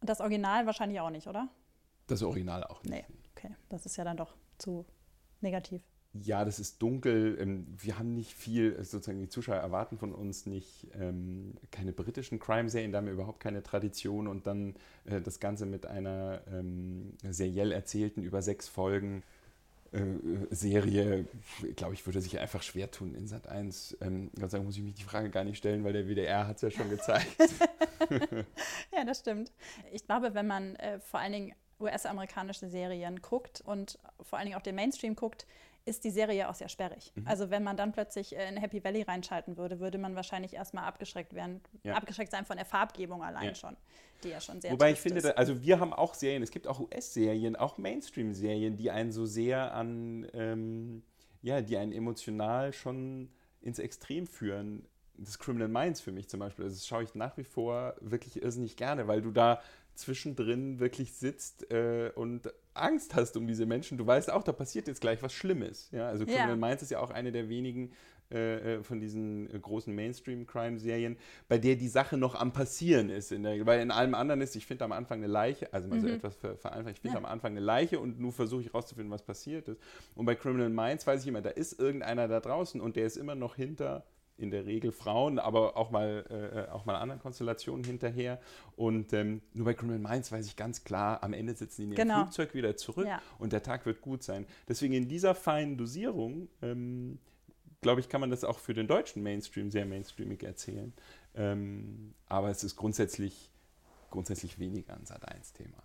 Und 0.00 0.10
das 0.10 0.20
Original 0.20 0.66
wahrscheinlich 0.66 1.00
auch 1.00 1.10
nicht, 1.10 1.26
oder? 1.26 1.48
Das 2.06 2.22
Original 2.22 2.64
auch 2.64 2.82
nicht. 2.82 3.08
Nee, 3.08 3.16
okay. 3.36 3.54
Das 3.68 3.86
ist 3.86 3.96
ja 3.96 4.04
dann 4.04 4.16
doch 4.16 4.34
zu 4.58 4.86
negativ 5.40 5.82
ja, 6.22 6.44
das 6.44 6.60
ist 6.60 6.80
dunkel. 6.80 7.36
Ähm, 7.40 7.66
wir 7.76 7.98
haben 7.98 8.14
nicht 8.14 8.34
viel, 8.34 8.76
sozusagen 8.84 9.18
die 9.18 9.28
Zuschauer 9.28 9.56
erwarten 9.56 9.98
von 9.98 10.12
uns 10.12 10.46
nicht 10.46 10.86
ähm, 10.98 11.54
keine 11.70 11.92
britischen 11.92 12.38
Crime-Serien, 12.38 12.92
da 12.92 12.98
haben 12.98 13.06
wir 13.06 13.12
überhaupt 13.12 13.40
keine 13.40 13.62
Tradition 13.62 14.28
und 14.28 14.46
dann 14.46 14.74
äh, 15.06 15.20
das 15.20 15.40
Ganze 15.40 15.66
mit 15.66 15.86
einer 15.86 16.42
ähm, 16.52 17.14
seriell 17.28 17.72
erzählten 17.72 18.22
über 18.22 18.42
sechs 18.42 18.68
Folgen 18.68 19.22
äh, 19.92 20.00
Serie, 20.50 21.26
glaube 21.76 21.94
ich, 21.94 22.06
würde 22.06 22.20
sich 22.20 22.38
einfach 22.38 22.62
schwer 22.62 22.90
tun 22.90 23.14
in 23.14 23.26
Sat 23.26 23.48
1. 23.48 23.98
Ähm, 24.00 24.30
Gott 24.38 24.50
sei 24.50 24.60
muss 24.60 24.76
ich 24.76 24.82
mich 24.82 24.94
die 24.94 25.04
Frage 25.04 25.30
gar 25.30 25.44
nicht 25.44 25.58
stellen, 25.58 25.84
weil 25.84 25.92
der 25.92 26.06
WDR 26.06 26.46
hat 26.46 26.56
es 26.56 26.62
ja 26.62 26.70
schon 26.70 26.90
gezeigt. 26.90 27.36
ja, 28.92 29.04
das 29.04 29.20
stimmt. 29.20 29.52
Ich 29.92 30.04
glaube, 30.04 30.34
wenn 30.34 30.46
man 30.46 30.76
äh, 30.76 31.00
vor 31.00 31.20
allen 31.20 31.32
Dingen 31.32 31.54
US-amerikanische 31.80 32.68
Serien 32.68 33.20
guckt 33.20 33.62
und 33.64 33.98
vor 34.20 34.38
allen 34.38 34.46
Dingen 34.46 34.58
auch 34.58 34.62
den 34.62 34.74
Mainstream 34.74 35.16
guckt, 35.16 35.46
ist 35.86 36.04
die 36.04 36.10
Serie 36.10 36.48
auch 36.48 36.54
sehr 36.54 36.68
sperrig. 36.68 37.12
Mhm. 37.14 37.26
Also 37.26 37.50
wenn 37.50 37.62
man 37.62 37.76
dann 37.76 37.92
plötzlich 37.92 38.34
in 38.34 38.56
Happy 38.56 38.82
Valley 38.82 39.02
reinschalten 39.02 39.56
würde, 39.56 39.80
würde 39.80 39.98
man 39.98 40.16
wahrscheinlich 40.16 40.54
erstmal 40.54 40.84
abgeschreckt 40.84 41.34
werden, 41.34 41.60
ja. 41.82 41.94
abgeschreckt 41.94 42.30
sein 42.30 42.46
von 42.46 42.56
der 42.56 42.64
Farbgebung 42.64 43.22
allein 43.22 43.48
ja. 43.48 43.54
schon, 43.54 43.76
die 44.22 44.28
ja 44.30 44.40
schon 44.40 44.60
sehr 44.60 44.72
Wobei 44.72 44.92
ich 44.92 45.00
finde, 45.00 45.18
ist. 45.18 45.36
also 45.36 45.62
wir 45.62 45.80
haben 45.80 45.92
auch 45.92 46.14
Serien, 46.14 46.42
es 46.42 46.50
gibt 46.50 46.66
auch 46.66 46.80
US-Serien, 46.80 47.54
auch 47.56 47.76
Mainstream-Serien, 47.76 48.76
die 48.76 48.90
einen 48.90 49.12
so 49.12 49.26
sehr 49.26 49.74
an, 49.74 50.26
ähm, 50.32 51.02
ja, 51.42 51.60
die 51.60 51.76
einen 51.76 51.92
emotional 51.92 52.72
schon 52.72 53.28
ins 53.60 53.78
Extrem 53.78 54.26
führen. 54.26 54.86
Das 55.16 55.38
Criminal 55.38 55.68
Minds 55.68 56.00
für 56.00 56.12
mich 56.12 56.28
zum 56.28 56.40
Beispiel, 56.40 56.64
also 56.64 56.76
das 56.76 56.86
schaue 56.86 57.04
ich 57.04 57.14
nach 57.14 57.36
wie 57.36 57.44
vor 57.44 57.94
wirklich 58.00 58.42
irrsinnig 58.42 58.76
gerne, 58.76 59.06
weil 59.06 59.20
du 59.20 59.30
da 59.30 59.60
zwischendrin 59.94 60.80
wirklich 60.80 61.12
sitzt 61.12 61.70
äh, 61.70 62.10
und 62.14 62.52
Angst 62.74 63.14
hast 63.14 63.36
um 63.36 63.46
diese 63.46 63.66
Menschen. 63.66 63.98
Du 63.98 64.06
weißt 64.06 64.30
auch, 64.30 64.42
da 64.42 64.52
passiert 64.52 64.88
jetzt 64.88 65.00
gleich 65.00 65.22
was 65.22 65.32
Schlimmes. 65.32 65.88
Ja? 65.92 66.08
Also 66.08 66.24
Criminal 66.24 66.50
ja. 66.50 66.56
Minds 66.56 66.82
ist 66.82 66.90
ja 66.90 67.00
auch 67.00 67.10
eine 67.10 67.32
der 67.32 67.48
wenigen 67.48 67.92
äh, 68.30 68.76
äh 68.76 68.82
von 68.82 69.00
diesen 69.00 69.48
äh, 69.54 69.58
großen 69.58 69.94
Mainstream-Crime-Serien, 69.94 71.16
bei 71.48 71.58
der 71.58 71.76
die 71.76 71.88
Sache 71.88 72.16
noch 72.16 72.34
am 72.34 72.52
Passieren 72.52 73.10
ist. 73.10 73.32
In 73.32 73.44
der, 73.44 73.64
weil 73.66 73.80
in 73.80 73.90
allem 73.90 74.14
anderen 74.14 74.40
ist, 74.40 74.56
ich 74.56 74.66
finde 74.66 74.84
am 74.84 74.92
Anfang 74.92 75.18
eine 75.18 75.28
Leiche, 75.28 75.72
also 75.72 75.88
mal 75.88 75.98
mhm. 75.98 76.02
so 76.02 76.08
etwas 76.08 76.36
vereinfacht, 76.36 76.94
ich 76.96 77.00
finde 77.00 77.16
ja. 77.16 77.18
am 77.18 77.26
Anfang 77.26 77.52
eine 77.52 77.60
Leiche 77.60 78.00
und 78.00 78.18
nur 78.18 78.32
versuche 78.32 78.62
ich 78.62 78.74
rauszufinden, 78.74 79.12
was 79.12 79.22
passiert 79.22 79.68
ist. 79.68 79.80
Und 80.14 80.26
bei 80.26 80.34
Criminal 80.34 80.70
Minds 80.70 81.06
weiß 81.06 81.22
ich 81.22 81.28
immer, 81.28 81.42
da 81.42 81.50
ist 81.50 81.78
irgendeiner 81.78 82.28
da 82.28 82.40
draußen 82.40 82.80
und 82.80 82.96
der 82.96 83.06
ist 83.06 83.16
immer 83.16 83.34
noch 83.34 83.56
hinter 83.56 84.04
in 84.36 84.50
der 84.50 84.66
Regel 84.66 84.90
Frauen, 84.90 85.38
aber 85.38 85.76
auch 85.76 85.90
mal, 85.90 86.66
äh, 86.68 86.70
auch 86.72 86.84
mal 86.84 86.96
anderen 86.96 87.20
Konstellationen 87.20 87.84
hinterher. 87.84 88.40
Und 88.76 89.12
ähm, 89.12 89.42
nur 89.52 89.66
bei 89.66 89.74
Criminal 89.74 90.00
Minds 90.00 90.32
weiß 90.32 90.46
ich 90.46 90.56
ganz 90.56 90.82
klar, 90.82 91.22
am 91.22 91.32
Ende 91.32 91.54
sitzen 91.54 91.82
die 91.82 91.84
in 91.84 91.90
ihrem 91.92 91.96
genau. 91.96 92.22
Flugzeug 92.22 92.54
wieder 92.54 92.76
zurück 92.76 93.06
ja. 93.06 93.22
und 93.38 93.52
der 93.52 93.62
Tag 93.62 93.86
wird 93.86 94.00
gut 94.00 94.22
sein. 94.22 94.46
Deswegen 94.68 94.94
in 94.94 95.08
dieser 95.08 95.34
feinen 95.34 95.76
Dosierung, 95.76 96.48
ähm, 96.62 97.18
glaube 97.80 98.00
ich, 98.00 98.08
kann 98.08 98.20
man 98.20 98.30
das 98.30 98.42
auch 98.42 98.58
für 98.58 98.74
den 98.74 98.88
deutschen 98.88 99.22
Mainstream 99.22 99.70
sehr 99.70 99.86
mainstreamig 99.86 100.42
erzählen. 100.42 100.92
Ähm, 101.36 102.14
aber 102.26 102.50
es 102.50 102.64
ist 102.64 102.74
grundsätzlich, 102.74 103.52
grundsätzlich 104.10 104.58
weniger 104.58 104.94
ein 104.94 105.04
Sat1-Thema. 105.04 105.83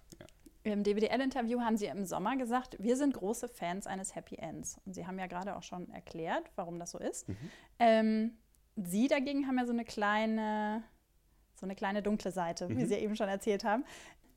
Im 0.71 0.83
DWDL-Interview 0.83 1.61
haben 1.61 1.77
Sie 1.77 1.85
im 1.85 2.05
Sommer 2.05 2.37
gesagt, 2.37 2.77
wir 2.79 2.95
sind 2.95 3.13
große 3.13 3.47
Fans 3.47 3.87
eines 3.87 4.15
Happy 4.15 4.35
Ends. 4.35 4.79
Und 4.85 4.93
Sie 4.93 5.05
haben 5.05 5.19
ja 5.19 5.27
gerade 5.27 5.55
auch 5.55 5.63
schon 5.63 5.89
erklärt, 5.91 6.49
warum 6.55 6.79
das 6.79 6.91
so 6.91 6.99
ist. 6.99 7.27
Mhm. 7.27 7.35
Ähm, 7.79 8.31
Sie 8.75 9.07
dagegen 9.07 9.47
haben 9.47 9.57
ja 9.57 9.65
so 9.65 9.73
eine 9.73 9.85
kleine, 9.85 10.83
so 11.55 11.65
eine 11.65 11.75
kleine 11.75 12.01
dunkle 12.01 12.31
Seite, 12.31 12.69
mhm. 12.69 12.77
wie 12.77 12.85
Sie 12.85 12.95
eben 12.95 13.15
schon 13.15 13.29
erzählt 13.29 13.63
haben. 13.63 13.83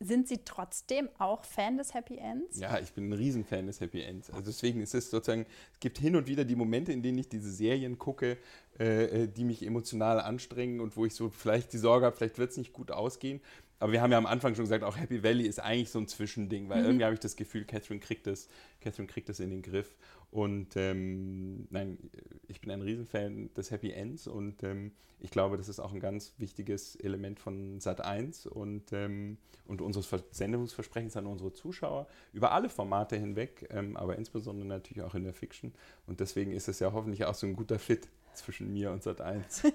Sind 0.04 0.26
Sie 0.26 0.38
trotzdem 0.44 1.08
auch 1.18 1.44
Fan 1.44 1.78
des 1.78 1.94
Happy 1.94 2.16
Ends? 2.16 2.58
Ja, 2.58 2.78
ich 2.80 2.92
bin 2.92 3.08
ein 3.08 3.12
Riesenfan 3.12 3.66
des 3.66 3.80
Happy 3.80 4.02
Ends. 4.02 4.30
Also 4.30 4.46
deswegen 4.46 4.80
ist 4.80 4.94
es 4.94 5.10
sozusagen, 5.10 5.46
es 5.72 5.78
gibt 5.78 5.98
hin 5.98 6.16
und 6.16 6.26
wieder 6.26 6.44
die 6.44 6.56
Momente, 6.56 6.92
in 6.92 7.02
denen 7.02 7.18
ich 7.18 7.28
diese 7.28 7.52
Serien 7.52 7.98
gucke, 7.98 8.36
äh, 8.80 9.04
äh 9.04 9.28
die 9.28 9.44
mich 9.44 9.64
emotional 9.64 10.20
anstrengen 10.20 10.80
und 10.80 10.96
wo 10.96 11.06
ich 11.06 11.14
so 11.14 11.30
vielleicht 11.30 11.72
die 11.72 11.78
Sorge 11.78 12.06
habe, 12.06 12.16
vielleicht 12.16 12.38
wird 12.38 12.50
es 12.50 12.56
nicht 12.56 12.72
gut 12.72 12.90
ausgehen. 12.90 13.40
Aber 13.82 13.90
wir 13.90 14.00
haben 14.00 14.12
ja 14.12 14.18
am 14.18 14.26
Anfang 14.26 14.54
schon 14.54 14.64
gesagt, 14.64 14.84
auch 14.84 14.96
Happy 14.96 15.24
Valley 15.24 15.44
ist 15.44 15.58
eigentlich 15.58 15.90
so 15.90 15.98
ein 15.98 16.06
Zwischending, 16.06 16.68
weil 16.68 16.82
mhm. 16.82 16.86
irgendwie 16.86 17.04
habe 17.04 17.14
ich 17.14 17.20
das 17.20 17.34
Gefühl, 17.34 17.64
Catherine 17.64 17.98
kriegt 17.98 18.28
das, 18.28 18.48
Catherine 18.80 19.08
kriegt 19.08 19.28
das 19.28 19.40
in 19.40 19.50
den 19.50 19.60
Griff. 19.60 19.96
Und 20.30 20.76
ähm, 20.76 21.66
nein, 21.68 21.98
ich 22.46 22.60
bin 22.60 22.70
ein 22.70 22.80
Riesenfan 22.80 23.52
des 23.54 23.72
Happy 23.72 23.90
Ends 23.90 24.28
und 24.28 24.62
ähm, 24.62 24.92
ich 25.18 25.32
glaube, 25.32 25.56
das 25.56 25.68
ist 25.68 25.80
auch 25.80 25.92
ein 25.92 25.98
ganz 25.98 26.32
wichtiges 26.38 26.94
Element 26.94 27.40
von 27.40 27.80
Sat 27.80 28.00
1 28.00 28.46
und, 28.46 28.92
ähm, 28.92 29.36
und 29.66 29.82
unseres 29.82 30.08
Sendungsversprechens 30.30 31.16
an 31.16 31.26
unsere 31.26 31.52
Zuschauer 31.52 32.06
über 32.32 32.52
alle 32.52 32.68
Formate 32.68 33.16
hinweg, 33.16 33.66
ähm, 33.70 33.96
aber 33.96 34.16
insbesondere 34.16 34.68
natürlich 34.68 35.02
auch 35.02 35.16
in 35.16 35.24
der 35.24 35.34
Fiction. 35.34 35.74
Und 36.06 36.20
deswegen 36.20 36.52
ist 36.52 36.68
es 36.68 36.78
ja 36.78 36.92
hoffentlich 36.92 37.24
auch 37.24 37.34
so 37.34 37.48
ein 37.48 37.56
guter 37.56 37.80
Fit 37.80 38.06
zwischen 38.32 38.72
mir 38.72 38.92
und 38.92 39.02
Sat 39.02 39.20
1. 39.20 39.64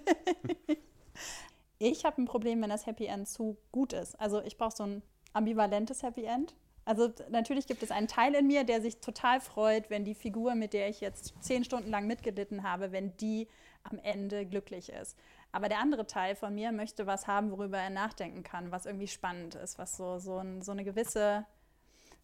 Ich 1.80 2.06
habe 2.06 2.22
ein 2.22 2.26
Problem, 2.26 2.62
wenn 2.62 2.70
das 2.70 2.86
Happy 2.86 3.06
End 3.06 3.28
zu 3.28 3.58
gut 3.72 3.94
ist. 3.94 4.20
Also 4.20 4.42
ich 4.42 4.58
brauche 4.58 4.76
so 4.76 4.84
ein 4.84 5.04
ambivalentes 5.34 6.04
Happy 6.04 6.24
End. 6.24 6.56
Also 6.86 7.10
natürlich 7.30 7.68
gibt 7.68 7.84
es 7.84 7.92
einen 7.92 8.08
Teil 8.08 8.34
in 8.34 8.48
mir, 8.48 8.64
der 8.64 8.82
sich 8.82 9.00
total 9.00 9.42
freut, 9.42 9.90
wenn 9.90 10.06
die 10.06 10.16
Figur, 10.16 10.56
mit 10.56 10.74
der 10.74 10.90
ich 10.90 11.02
jetzt 11.02 11.34
zehn 11.42 11.66
Stunden 11.66 11.90
lang 11.90 12.08
mitgelitten 12.08 12.64
habe, 12.64 12.92
wenn 12.92 13.16
die 13.18 13.48
am 13.84 14.00
Ende 14.00 14.46
glücklich 14.46 14.90
ist. 14.90 15.18
Aber 15.52 15.70
der 15.70 15.80
andere 15.80 16.08
Teil 16.08 16.36
von 16.36 16.56
mir 16.56 16.72
möchte 16.72 17.06
was 17.06 17.28
haben, 17.28 17.52
worüber 17.52 17.78
er 17.78 17.90
nachdenken 17.90 18.44
kann, 18.44 18.72
was 18.72 18.86
irgendwie 18.86 19.08
spannend 19.08 19.56
ist, 19.56 19.78
was 19.78 19.98
so, 19.98 20.20
so, 20.20 20.38
ein, 20.38 20.62
so 20.62 20.72
eine 20.72 20.84
gewisse, 20.84 21.46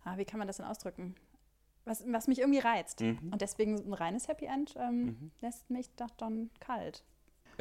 ah, 0.05 0.17
wie 0.17 0.25
kann 0.25 0.39
man 0.39 0.47
das 0.47 0.57
denn 0.57 0.65
ausdrücken? 0.65 1.15
Was, 1.85 2.03
was 2.07 2.27
mich 2.27 2.39
irgendwie 2.39 2.59
reizt. 2.59 3.01
Mhm. 3.01 3.31
Und 3.31 3.41
deswegen 3.41 3.75
ein 3.75 3.93
reines 3.93 4.29
Happy 4.29 4.45
End 4.45 4.75
ähm, 4.77 5.05
mhm. 5.05 5.31
lässt 5.41 5.69
mich 5.69 5.89
doch 5.95 6.11
dann 6.11 6.49
kalt 6.61 7.03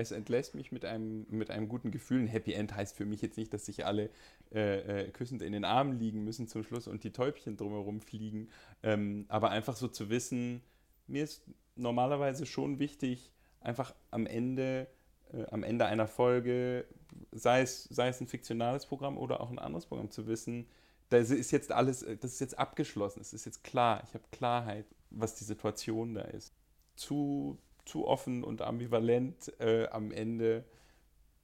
es 0.03 0.11
entlässt 0.12 0.55
mich 0.55 0.73
mit 0.73 0.85
einem, 0.85 1.27
mit 1.31 1.51
einem 1.51 1.69
guten 1.69 1.91
Gefühl. 1.91 2.21
Ein 2.21 2.27
Happy 2.27 2.53
End 2.53 2.75
heißt 2.75 2.97
für 2.97 3.07
mich 3.07 3.23
jetzt 3.23 3.37
nicht, 3.37 3.53
dass 3.53 3.67
sich 3.67 3.87
alle 3.87 4.11
äh, 4.55 5.05
äh, 5.05 5.11
küssend 5.11 5.43
in 5.43 5.53
den 5.53 5.65
Armen 5.65 5.99
liegen 5.99 6.25
müssen 6.25 6.49
zum 6.49 6.62
Schluss 6.62 6.87
und 6.87 7.05
die 7.05 7.12
Täubchen 7.12 7.57
drumherum 7.57 8.01
fliegen. 8.01 8.49
Ähm, 8.83 9.25
aber 9.29 9.51
einfach 9.51 9.77
so 9.77 9.88
zu 9.88 10.11
wissen, 10.11 10.62
mir 11.07 11.25
ist 11.25 11.43
normalerweise 11.77 12.47
schon 12.47 12.79
wichtig, 12.79 13.33
einfach 13.61 13.95
am 14.11 14.27
Ende, 14.27 14.87
äh, 15.33 15.45
am 15.51 15.62
Ende 15.62 15.87
einer 15.87 16.07
Folge, 16.07 16.85
sei 17.31 17.62
es, 17.62 17.85
sei 17.85 18.09
es 18.09 18.21
ein 18.21 18.27
fiktionales 18.27 18.87
Programm 18.87 19.19
oder 19.19 19.41
auch 19.41 19.51
ein 19.51 19.59
anderes 19.59 19.87
Programm, 19.87 20.11
zu 20.11 20.27
wissen, 20.27 20.67
das 21.09 21.31
ist 21.31 21.51
jetzt 21.51 21.73
alles, 21.73 22.01
das 22.21 22.33
ist 22.33 22.41
jetzt 22.41 22.59
abgeschlossen, 22.59 23.21
es 23.21 23.33
ist 23.33 23.45
jetzt 23.45 23.62
klar, 23.65 24.03
ich 24.07 24.15
habe 24.15 24.25
Klarheit, 24.33 24.87
was 25.11 25.35
die 25.35 25.45
Situation 25.45 26.15
da 26.15 26.23
ist. 26.23 26.55
Zu 26.97 27.59
zu 27.85 28.07
offen 28.07 28.45
und 28.45 28.62
ambivalent 28.62 29.53
äh, 29.61 29.88
am 29.88 30.11
Ende 30.12 30.64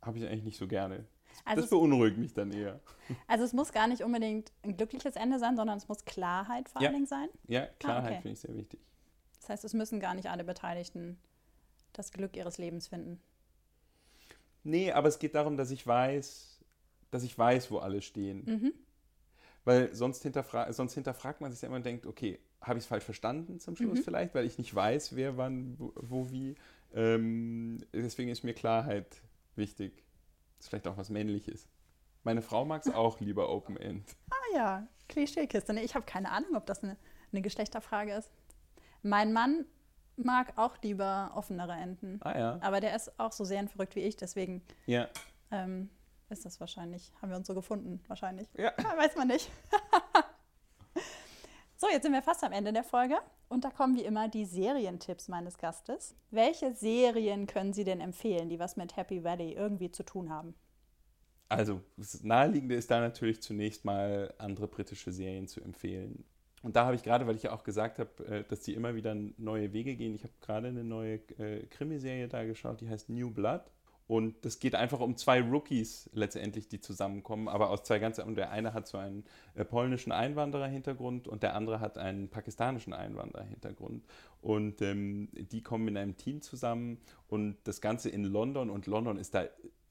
habe 0.02 0.18
ich 0.18 0.26
eigentlich 0.26 0.44
nicht 0.44 0.58
so 0.58 0.68
gerne. 0.68 1.06
Also 1.44 1.62
das 1.62 1.70
beunruhigt 1.70 2.18
mich 2.18 2.34
dann 2.34 2.52
eher. 2.52 2.80
Also 3.26 3.44
es 3.44 3.54
muss 3.54 3.72
gar 3.72 3.88
nicht 3.88 4.02
unbedingt 4.02 4.52
ein 4.62 4.76
glückliches 4.76 5.16
Ende 5.16 5.38
sein, 5.38 5.56
sondern 5.56 5.78
es 5.78 5.88
muss 5.88 6.04
Klarheit 6.04 6.68
vor 6.68 6.82
ja. 6.82 6.88
allen 6.88 6.96
Dingen 6.96 7.06
sein. 7.06 7.28
Ja, 7.46 7.64
Klarheit 7.78 8.04
ah, 8.04 8.08
okay. 8.08 8.20
finde 8.20 8.32
ich 8.34 8.40
sehr 8.40 8.54
wichtig. 8.54 8.80
Das 9.40 9.48
heißt, 9.48 9.64
es 9.64 9.72
müssen 9.72 9.98
gar 9.98 10.12
nicht 10.12 10.28
alle 10.28 10.44
Beteiligten 10.44 11.18
das 11.94 12.12
Glück 12.12 12.36
ihres 12.36 12.58
Lebens 12.58 12.88
finden. 12.88 13.18
Nee, 14.62 14.92
aber 14.92 15.08
es 15.08 15.18
geht 15.18 15.34
darum, 15.34 15.56
dass 15.56 15.70
ich 15.70 15.86
weiß, 15.86 16.60
dass 17.10 17.22
ich 17.22 17.38
weiß, 17.38 17.70
wo 17.70 17.78
alle 17.78 18.02
stehen. 18.02 18.44
Mhm. 18.44 18.74
Weil 19.64 19.94
sonst, 19.94 20.22
hinterfra 20.22 20.70
sonst 20.72 20.92
hinterfragt 20.92 21.40
man 21.40 21.50
sich 21.50 21.62
ja 21.62 21.68
immer 21.68 21.76
und 21.76 21.86
denkt, 21.86 22.04
okay, 22.04 22.38
habe 22.60 22.78
ich 22.78 22.84
es 22.84 22.88
falsch 22.88 23.04
verstanden 23.04 23.60
zum 23.60 23.76
Schluss 23.76 24.00
mhm. 24.00 24.02
vielleicht, 24.02 24.34
weil 24.34 24.44
ich 24.44 24.58
nicht 24.58 24.74
weiß, 24.74 25.16
wer 25.16 25.36
wann, 25.36 25.78
wo, 25.78 25.92
wo 25.96 26.30
wie. 26.30 26.56
Ähm, 26.92 27.78
deswegen 27.92 28.30
ist 28.30 28.44
mir 28.44 28.54
Klarheit 28.54 29.22
wichtig. 29.54 30.04
Das 30.56 30.66
ist 30.66 30.68
vielleicht 30.70 30.88
auch 30.88 30.96
was 30.96 31.10
Männliches. 31.10 31.68
Meine 32.24 32.42
Frau 32.42 32.64
mag 32.64 32.84
es 32.84 32.92
auch 32.94 33.20
lieber 33.20 33.48
Open 33.50 33.76
End. 33.76 34.04
Ah 34.30 34.54
ja, 34.54 34.88
Klischeekiste. 35.08 35.72
Nee, 35.72 35.82
ich 35.82 35.94
habe 35.94 36.04
keine 36.04 36.30
Ahnung, 36.30 36.56
ob 36.56 36.66
das 36.66 36.82
eine, 36.82 36.96
eine 37.32 37.42
Geschlechterfrage 37.42 38.12
ist. 38.14 38.30
Mein 39.02 39.32
Mann 39.32 39.64
mag 40.16 40.52
auch 40.56 40.76
lieber 40.82 41.30
offenere 41.34 41.72
Enden. 41.72 42.18
Ah 42.22 42.38
ja. 42.38 42.58
Aber 42.60 42.80
der 42.80 42.96
ist 42.96 43.18
auch 43.20 43.32
so 43.32 43.44
sehr 43.44 43.66
verrückt 43.68 43.94
wie 43.94 44.00
ich, 44.00 44.16
deswegen 44.16 44.62
ja. 44.86 45.06
ähm, 45.50 45.90
ist 46.28 46.44
das 46.44 46.58
wahrscheinlich, 46.60 47.12
haben 47.22 47.30
wir 47.30 47.36
uns 47.36 47.46
so 47.46 47.54
gefunden, 47.54 48.00
wahrscheinlich. 48.08 48.48
Ja. 48.54 48.72
Weiß 48.96 49.16
man 49.16 49.28
nicht. 49.28 49.50
So, 51.80 51.86
jetzt 51.88 52.02
sind 52.02 52.12
wir 52.12 52.22
fast 52.22 52.42
am 52.42 52.50
Ende 52.50 52.72
der 52.72 52.82
Folge 52.82 53.14
und 53.48 53.64
da 53.64 53.70
kommen 53.70 53.94
wie 53.94 54.02
immer 54.02 54.28
die 54.28 54.44
Serientipps 54.44 55.28
meines 55.28 55.58
Gastes. 55.58 56.16
Welche 56.32 56.74
Serien 56.74 57.46
können 57.46 57.72
Sie 57.72 57.84
denn 57.84 58.00
empfehlen, 58.00 58.48
die 58.48 58.58
was 58.58 58.76
mit 58.76 58.96
Happy 58.96 59.22
Valley 59.22 59.52
irgendwie 59.52 59.92
zu 59.92 60.02
tun 60.02 60.28
haben? 60.28 60.56
Also, 61.48 61.80
das 61.96 62.24
Naheliegende 62.24 62.74
ist 62.74 62.90
da 62.90 62.98
natürlich 62.98 63.40
zunächst 63.42 63.84
mal 63.84 64.34
andere 64.38 64.66
britische 64.66 65.12
Serien 65.12 65.46
zu 65.46 65.60
empfehlen. 65.60 66.24
Und 66.62 66.74
da 66.74 66.84
habe 66.84 66.96
ich 66.96 67.04
gerade, 67.04 67.28
weil 67.28 67.36
ich 67.36 67.44
ja 67.44 67.52
auch 67.52 67.62
gesagt 67.62 68.00
habe, 68.00 68.26
äh, 68.26 68.42
dass 68.42 68.62
die 68.62 68.74
immer 68.74 68.96
wieder 68.96 69.14
neue 69.14 69.72
Wege 69.72 69.94
gehen, 69.94 70.16
ich 70.16 70.24
habe 70.24 70.34
gerade 70.40 70.66
eine 70.66 70.82
neue 70.82 71.20
äh, 71.38 71.64
Krimiserie 71.66 72.26
da 72.26 72.42
geschaut, 72.42 72.80
die 72.80 72.88
heißt 72.88 73.08
New 73.08 73.30
Blood. 73.30 73.62
Und 74.08 74.42
das 74.46 74.58
geht 74.58 74.74
einfach 74.74 75.00
um 75.00 75.18
zwei 75.18 75.42
Rookies 75.42 76.08
letztendlich, 76.14 76.66
die 76.66 76.80
zusammenkommen, 76.80 77.46
aber 77.46 77.68
aus 77.68 77.82
zwei 77.82 77.98
ganz, 77.98 78.18
und 78.18 78.36
der 78.36 78.50
eine 78.50 78.72
hat 78.72 78.88
so 78.88 78.96
einen 78.96 79.24
äh, 79.54 79.66
polnischen 79.66 80.12
Einwanderer-Hintergrund 80.12 81.28
und 81.28 81.42
der 81.42 81.54
andere 81.54 81.80
hat 81.80 81.98
einen 81.98 82.30
pakistanischen 82.30 82.94
Einwanderer-Hintergrund. 82.94 84.06
Und 84.40 84.80
ähm, 84.80 85.28
die 85.34 85.62
kommen 85.62 85.88
in 85.88 85.98
einem 85.98 86.16
Team 86.16 86.40
zusammen 86.40 86.98
und 87.28 87.58
das 87.64 87.82
Ganze 87.82 88.08
in 88.08 88.24
London 88.24 88.70
und 88.70 88.86
London 88.86 89.18
ist 89.18 89.34
da 89.34 89.44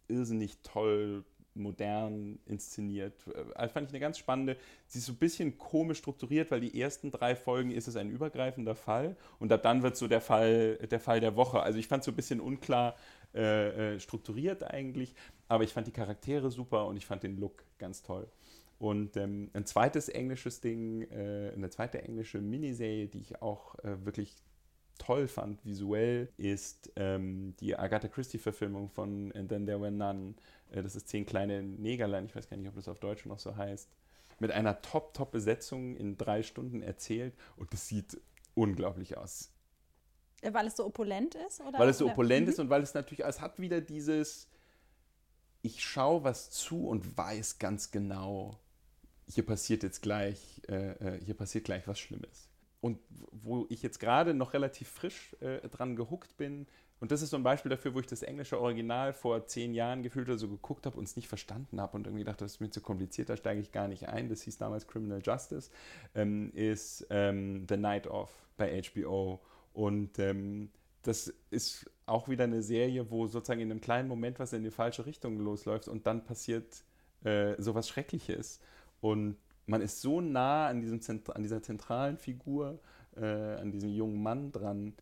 irrsinnig 0.08 0.58
toll 0.64 1.24
modern 1.58 2.40
inszeniert. 2.46 3.14
Äh, 3.56 3.68
fand 3.68 3.88
ich 3.88 3.94
eine 3.94 4.00
ganz 4.00 4.18
spannende. 4.18 4.58
Sie 4.86 5.00
ist 5.00 5.06
so 5.06 5.14
ein 5.14 5.18
bisschen 5.18 5.58
komisch 5.58 5.98
strukturiert, 5.98 6.52
weil 6.52 6.62
die 6.62 6.80
ersten 6.80 7.12
drei 7.12 7.36
Folgen 7.36 7.72
ist 7.72 7.88
es 7.88 7.96
ein 7.96 8.10
übergreifender 8.10 8.76
Fall 8.76 9.16
und 9.40 9.52
ab 9.52 9.64
dann 9.64 9.84
wird 9.84 9.98
so 9.98 10.08
der 10.08 10.22
Fall 10.22 10.78
der, 10.78 11.00
Fall 11.00 11.20
der 11.20 11.36
Woche. 11.36 11.62
Also 11.62 11.80
ich 11.80 11.88
fand 11.88 12.02
es 12.02 12.06
so 12.06 12.12
ein 12.12 12.16
bisschen 12.16 12.40
unklar 12.40 12.96
äh, 13.34 13.96
äh, 13.96 14.00
strukturiert 14.00 14.64
eigentlich, 14.64 15.16
aber 15.48 15.64
ich 15.64 15.74
fand 15.74 15.88
die 15.88 15.92
Charaktere 15.92 16.52
super 16.52 16.88
und 16.88 16.98
ich 16.98 17.06
fand 17.06 17.24
den 17.24 17.38
Look 17.38 17.64
ganz 17.78 18.02
toll. 18.04 18.28
Und 18.80 19.18
ähm, 19.18 19.50
ein 19.54 19.66
zweites 19.66 20.08
englisches 20.10 20.62
Ding, 20.62 21.02
äh, 21.10 21.52
eine 21.56 21.70
zweite 21.70 22.02
englische 22.02 22.40
Miniserie, 22.40 23.08
die 23.08 23.20
ich 23.20 23.42
auch 23.42 23.76
äh, 23.80 24.06
wirklich 24.06 24.36
toll 25.00 25.28
fand 25.28 25.64
visuell, 25.66 26.30
ist 26.38 26.92
ähm, 26.96 27.56
die 27.60 27.76
Agatha 27.78 28.08
Christie-Verfilmung 28.08 28.90
von 28.90 29.32
And 29.36 29.50
Then 29.50 29.66
There 29.66 29.82
Were 29.82 29.92
None. 29.92 30.36
Äh, 30.72 30.84
das 30.84 30.96
ist 30.96 31.08
Zehn 31.10 31.26
kleine 31.26 31.64
Negerlein, 31.64 32.26
ich 32.26 32.36
weiß 32.36 32.50
gar 32.50 32.58
nicht, 32.58 32.68
ob 32.68 32.76
das 32.76 32.88
auf 32.88 33.00
Deutsch 33.00 33.26
noch 33.26 33.40
so 33.40 33.56
heißt. 33.56 33.90
Mit 34.40 34.52
einer 34.52 34.82
Top-Top-Besetzung 34.82 35.96
in 35.96 36.18
drei 36.18 36.44
Stunden 36.44 36.84
erzählt 36.84 37.34
und 37.56 37.74
das 37.74 37.88
sieht 37.88 38.20
unglaublich 38.54 39.18
aus. 39.18 39.52
Äh, 40.42 40.54
weil 40.54 40.68
es 40.68 40.76
so 40.76 40.86
opulent 40.86 41.36
ist? 41.36 41.62
Oder? 41.62 41.80
Weil 41.80 41.90
es 41.90 41.98
so 41.98 42.10
opulent 42.10 42.48
mhm. 42.48 42.54
ist 42.54 42.60
und 42.60 42.70
weil 42.70 42.84
es 42.84 42.94
natürlich, 42.94 43.26
es 43.26 43.42
hat 43.42 43.60
wieder 43.60 43.82
dieses, 43.82 44.48
ich 45.62 45.84
schaue 45.84 46.24
was 46.24 46.52
zu 46.52 46.88
und 46.88 47.18
weiß 47.18 47.60
ganz 47.60 47.92
genau, 47.92 48.60
hier 49.28 49.46
passiert 49.46 49.84
jetzt 49.84 50.02
gleich, 50.02 50.62
äh, 50.68 50.92
äh 50.92 51.20
hier 51.24 51.36
passiert 51.36 51.66
gleich 51.66 51.88
was 51.88 52.00
Schlimmes 52.00 52.50
und 52.82 53.00
wo 53.32 53.66
ich 53.70 53.82
jetzt 53.82 54.00
gerade 54.00 54.34
noch 54.34 54.54
relativ 54.54 54.88
frisch 54.90 55.36
äh, 55.42 55.68
dran 55.70 55.96
gehuckt 55.96 56.38
bin, 56.38 56.68
und 57.00 57.12
das 57.12 57.22
ist 57.22 57.30
so 57.30 57.38
ein 57.38 57.44
Beispiel 57.44 57.70
dafür, 57.70 57.94
wo 57.94 58.00
ich 58.00 58.08
das 58.08 58.24
englische 58.24 58.60
Original 58.60 59.14
vor 59.14 59.46
zehn 59.46 59.74
Jahren 59.74 60.02
gefühlt 60.02 60.28
oder 60.30 60.38
so 60.38 60.48
geguckt 60.48 60.86
habe 60.86 60.98
und 60.98 61.04
es 61.04 61.16
nicht 61.16 61.28
verstanden 61.28 61.80
habe 61.80 61.96
und 61.96 62.08
irgendwie 62.08 62.24
dachte, 62.24 62.44
das 62.44 62.54
ist 62.54 62.60
mir 62.60 62.72
zu 62.72 62.82
kompliziert, 62.82 63.30
da 63.30 63.38
steige 63.38 63.62
ich 63.62 63.72
gar 63.72 63.88
nicht 63.88 64.10
ein. 64.10 64.30
Das 64.30 64.42
hieß 64.42 64.58
damals 64.58 64.88
Criminal 64.88 65.22
Justice, 65.24 65.70
ähm, 66.16 66.52
ist 66.54 67.06
ähm, 67.12 67.68
The 67.70 67.78
Night 67.78 68.08
Of 68.08 68.32
bei 68.58 68.82
HBO. 68.82 69.40
Und 69.78 70.18
ähm, 70.18 70.72
das 71.04 71.32
ist 71.52 71.86
auch 72.08 72.28
wieder 72.28 72.46
eine 72.46 72.64
Serie, 72.64 73.12
wo 73.12 73.28
sozusagen 73.28 73.62
in 73.62 73.70
einem 73.70 73.80
kleinen 73.80 74.08
Moment 74.08 74.40
was 74.40 74.52
in 74.54 74.64
die 74.64 74.72
falsche 74.72 75.06
Richtung 75.06 75.40
losläuft 75.40 75.88
und 75.88 76.08
dann 76.08 76.24
passiert 76.26 76.84
äh, 77.24 77.54
sowas 77.62 77.88
Schreckliches. 77.88 78.60
Und 79.02 79.38
man 79.68 79.82
ist 79.82 80.02
so 80.02 80.20
nah 80.20 80.66
an, 80.66 80.82
diesem, 80.82 81.22
an 81.32 81.44
dieser 81.44 81.62
zentralen 81.62 82.18
Figur, 82.18 82.80
äh, 83.16 83.24
an 83.24 83.72
diesem 83.72 83.92
jungen 83.92 84.24
Mann 84.24 84.52
dran 84.52 84.96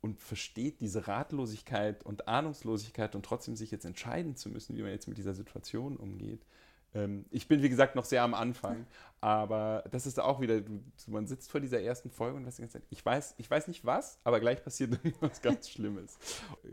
und 0.00 0.22
versteht 0.22 0.80
diese 0.80 1.06
Ratlosigkeit 1.06 2.02
und 2.02 2.28
Ahnungslosigkeit 2.28 3.14
und 3.14 3.26
trotzdem 3.26 3.56
sich 3.56 3.70
jetzt 3.70 3.84
entscheiden 3.84 4.36
zu 4.36 4.48
müssen, 4.48 4.74
wie 4.74 4.82
man 4.82 4.92
jetzt 4.92 5.08
mit 5.08 5.18
dieser 5.18 5.34
Situation 5.34 5.98
umgeht. 5.98 6.46
Ähm, 6.94 7.24
ich 7.30 7.48
bin, 7.48 7.62
wie 7.62 7.68
gesagt, 7.68 7.94
noch 7.94 8.04
sehr 8.04 8.22
am 8.22 8.34
Anfang, 8.34 8.86
aber 9.20 9.84
das 9.90 10.06
ist 10.06 10.20
auch 10.20 10.40
wieder, 10.40 10.60
man 11.06 11.26
sitzt 11.26 11.50
vor 11.50 11.60
dieser 11.60 11.80
ersten 11.80 12.10
Folge 12.10 12.36
und 12.36 12.46
weiß 12.46 12.56
die 12.56 12.62
ganze 12.62 12.78
Zeit, 12.78 12.88
ich 12.90 13.04
weiß, 13.04 13.34
ich 13.38 13.50
weiß 13.50 13.68
nicht 13.68 13.84
was, 13.84 14.18
aber 14.24 14.40
gleich 14.40 14.62
passiert 14.62 14.92
irgendwas 15.04 15.42
ganz 15.42 15.68
Schlimmes. 15.68 16.18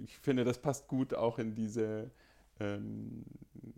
Ich 0.04 0.18
finde, 0.20 0.44
das 0.44 0.60
passt 0.60 0.88
gut 0.88 1.14
auch 1.14 1.40
in 1.40 1.56
diese, 1.56 2.12
ähm, 2.60 3.26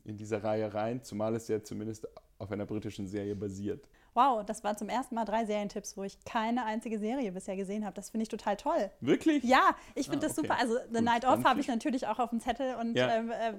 in 0.03 0.17
diese 0.17 0.43
Reihe 0.43 0.73
rein, 0.73 1.03
zumal 1.03 1.35
es 1.35 1.47
ja 1.47 1.63
zumindest 1.63 2.07
auf 2.39 2.51
einer 2.51 2.65
britischen 2.65 3.07
Serie 3.07 3.35
basiert. 3.35 3.87
Wow, 4.13 4.43
das 4.43 4.63
waren 4.63 4.75
zum 4.75 4.89
ersten 4.89 5.13
Mal 5.13 5.25
drei 5.25 5.45
Serientipps, 5.45 5.95
wo 5.95 6.03
ich 6.03 6.17
keine 6.25 6.65
einzige 6.65 6.97
Serie 6.97 7.31
bisher 7.31 7.55
gesehen 7.55 7.85
habe. 7.85 7.93
Das 7.93 8.09
finde 8.09 8.23
ich 8.23 8.29
total 8.29 8.57
toll. 8.57 8.89
Wirklich? 8.99 9.43
Ja, 9.43 9.75
ich 9.93 10.09
finde 10.09 10.25
ah, 10.25 10.29
das 10.29 10.39
okay. 10.39 10.47
super. 10.47 10.59
Also 10.59 10.75
The 10.87 10.95
Gut, 10.95 11.03
Night 11.03 11.25
Off 11.25 11.43
habe 11.43 11.59
ich 11.59 11.67
natürlich 11.67 12.07
auch 12.07 12.17
auf 12.17 12.31
dem 12.31 12.39
Zettel 12.39 12.75
und 12.77 12.95
ja. 12.95 13.15
ähm, 13.15 13.29
äh, 13.29 13.53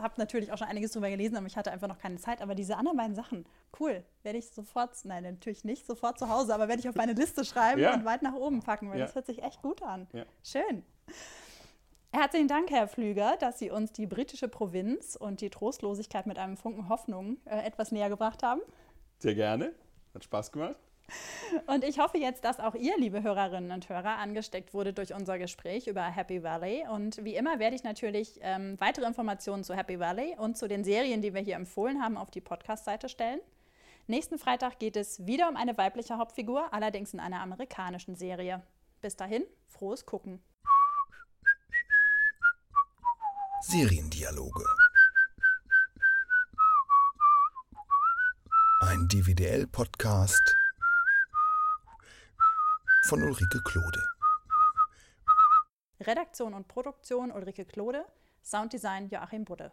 habe 0.00 0.14
natürlich 0.18 0.52
auch 0.52 0.58
schon 0.58 0.66
einiges 0.68 0.92
drüber 0.92 1.10
gelesen, 1.10 1.36
aber 1.36 1.46
ich 1.46 1.56
hatte 1.56 1.70
einfach 1.70 1.88
noch 1.88 1.98
keine 1.98 2.16
Zeit. 2.16 2.40
Aber 2.42 2.54
diese 2.54 2.76
anderen 2.76 2.96
beiden 2.96 3.14
Sachen, 3.14 3.44
cool, 3.78 4.04
werde 4.22 4.38
ich 4.38 4.50
sofort, 4.50 4.92
nein, 5.04 5.22
natürlich 5.22 5.64
nicht 5.64 5.86
sofort 5.86 6.18
zu 6.18 6.28
Hause, 6.28 6.54
aber 6.54 6.68
werde 6.68 6.80
ich 6.80 6.88
auf 6.88 6.94
meine 6.94 7.12
Liste 7.12 7.44
schreiben 7.44 7.80
ja. 7.80 7.94
und 7.94 8.04
weit 8.04 8.22
nach 8.22 8.34
oben 8.34 8.60
packen, 8.60 8.90
weil 8.90 8.98
ja. 8.98 9.06
das 9.06 9.14
hört 9.14 9.26
sich 9.26 9.42
echt 9.42 9.62
gut 9.62 9.82
an. 9.82 10.06
Schön. 10.42 10.84
Herzlichen 12.12 12.48
Dank, 12.48 12.70
Herr 12.70 12.88
Flüger, 12.88 13.36
dass 13.38 13.60
Sie 13.60 13.70
uns 13.70 13.92
die 13.92 14.06
britische 14.06 14.48
Provinz 14.48 15.14
und 15.14 15.40
die 15.40 15.48
Trostlosigkeit 15.48 16.26
mit 16.26 16.38
einem 16.38 16.56
Funken 16.56 16.88
Hoffnung 16.88 17.36
äh, 17.44 17.64
etwas 17.64 17.92
näher 17.92 18.08
gebracht 18.08 18.42
haben. 18.42 18.60
Sehr 19.18 19.36
gerne. 19.36 19.72
Hat 20.12 20.24
Spaß 20.24 20.50
gemacht. 20.50 20.74
Und 21.66 21.84
ich 21.84 21.98
hoffe 21.98 22.18
jetzt, 22.18 22.44
dass 22.44 22.60
auch 22.60 22.74
ihr, 22.74 22.96
liebe 22.98 23.22
Hörerinnen 23.22 23.72
und 23.72 23.88
Hörer, 23.88 24.18
angesteckt 24.18 24.74
wurde 24.74 24.92
durch 24.92 25.14
unser 25.14 25.38
Gespräch 25.38 25.86
über 25.86 26.02
Happy 26.02 26.42
Valley. 26.42 26.86
Und 26.90 27.24
wie 27.24 27.34
immer 27.34 27.58
werde 27.58 27.76
ich 27.76 27.82
natürlich 27.82 28.38
ähm, 28.42 28.76
weitere 28.78 29.06
Informationen 29.06 29.64
zu 29.64 29.74
Happy 29.74 29.98
Valley 29.98 30.36
und 30.38 30.56
zu 30.56 30.68
den 30.68 30.84
Serien, 30.84 31.22
die 31.22 31.34
wir 31.34 31.40
hier 31.40 31.56
empfohlen 31.56 32.02
haben, 32.02 32.16
auf 32.16 32.30
die 32.30 32.40
Podcast-Seite 32.40 33.08
stellen. 33.08 33.40
Nächsten 34.06 34.38
Freitag 34.38 34.78
geht 34.78 34.96
es 34.96 35.26
wieder 35.26 35.48
um 35.48 35.56
eine 35.56 35.76
weibliche 35.78 36.18
Hauptfigur, 36.18 36.72
allerdings 36.72 37.14
in 37.14 37.20
einer 37.20 37.40
amerikanischen 37.40 38.16
Serie. 38.16 38.62
Bis 39.00 39.16
dahin, 39.16 39.44
frohes 39.68 40.04
Gucken. 40.04 40.42
Seriendialoge. 43.62 44.64
Ein 48.80 49.06
DVDL-Podcast 49.08 50.56
von 53.04 53.22
Ulrike 53.22 53.60
Klode. 53.62 54.02
Redaktion 56.00 56.54
und 56.54 56.68
Produktion 56.68 57.32
Ulrike 57.32 57.64
Klode, 57.64 58.04
Sounddesign 58.42 59.08
Joachim 59.08 59.44
Budde. 59.44 59.72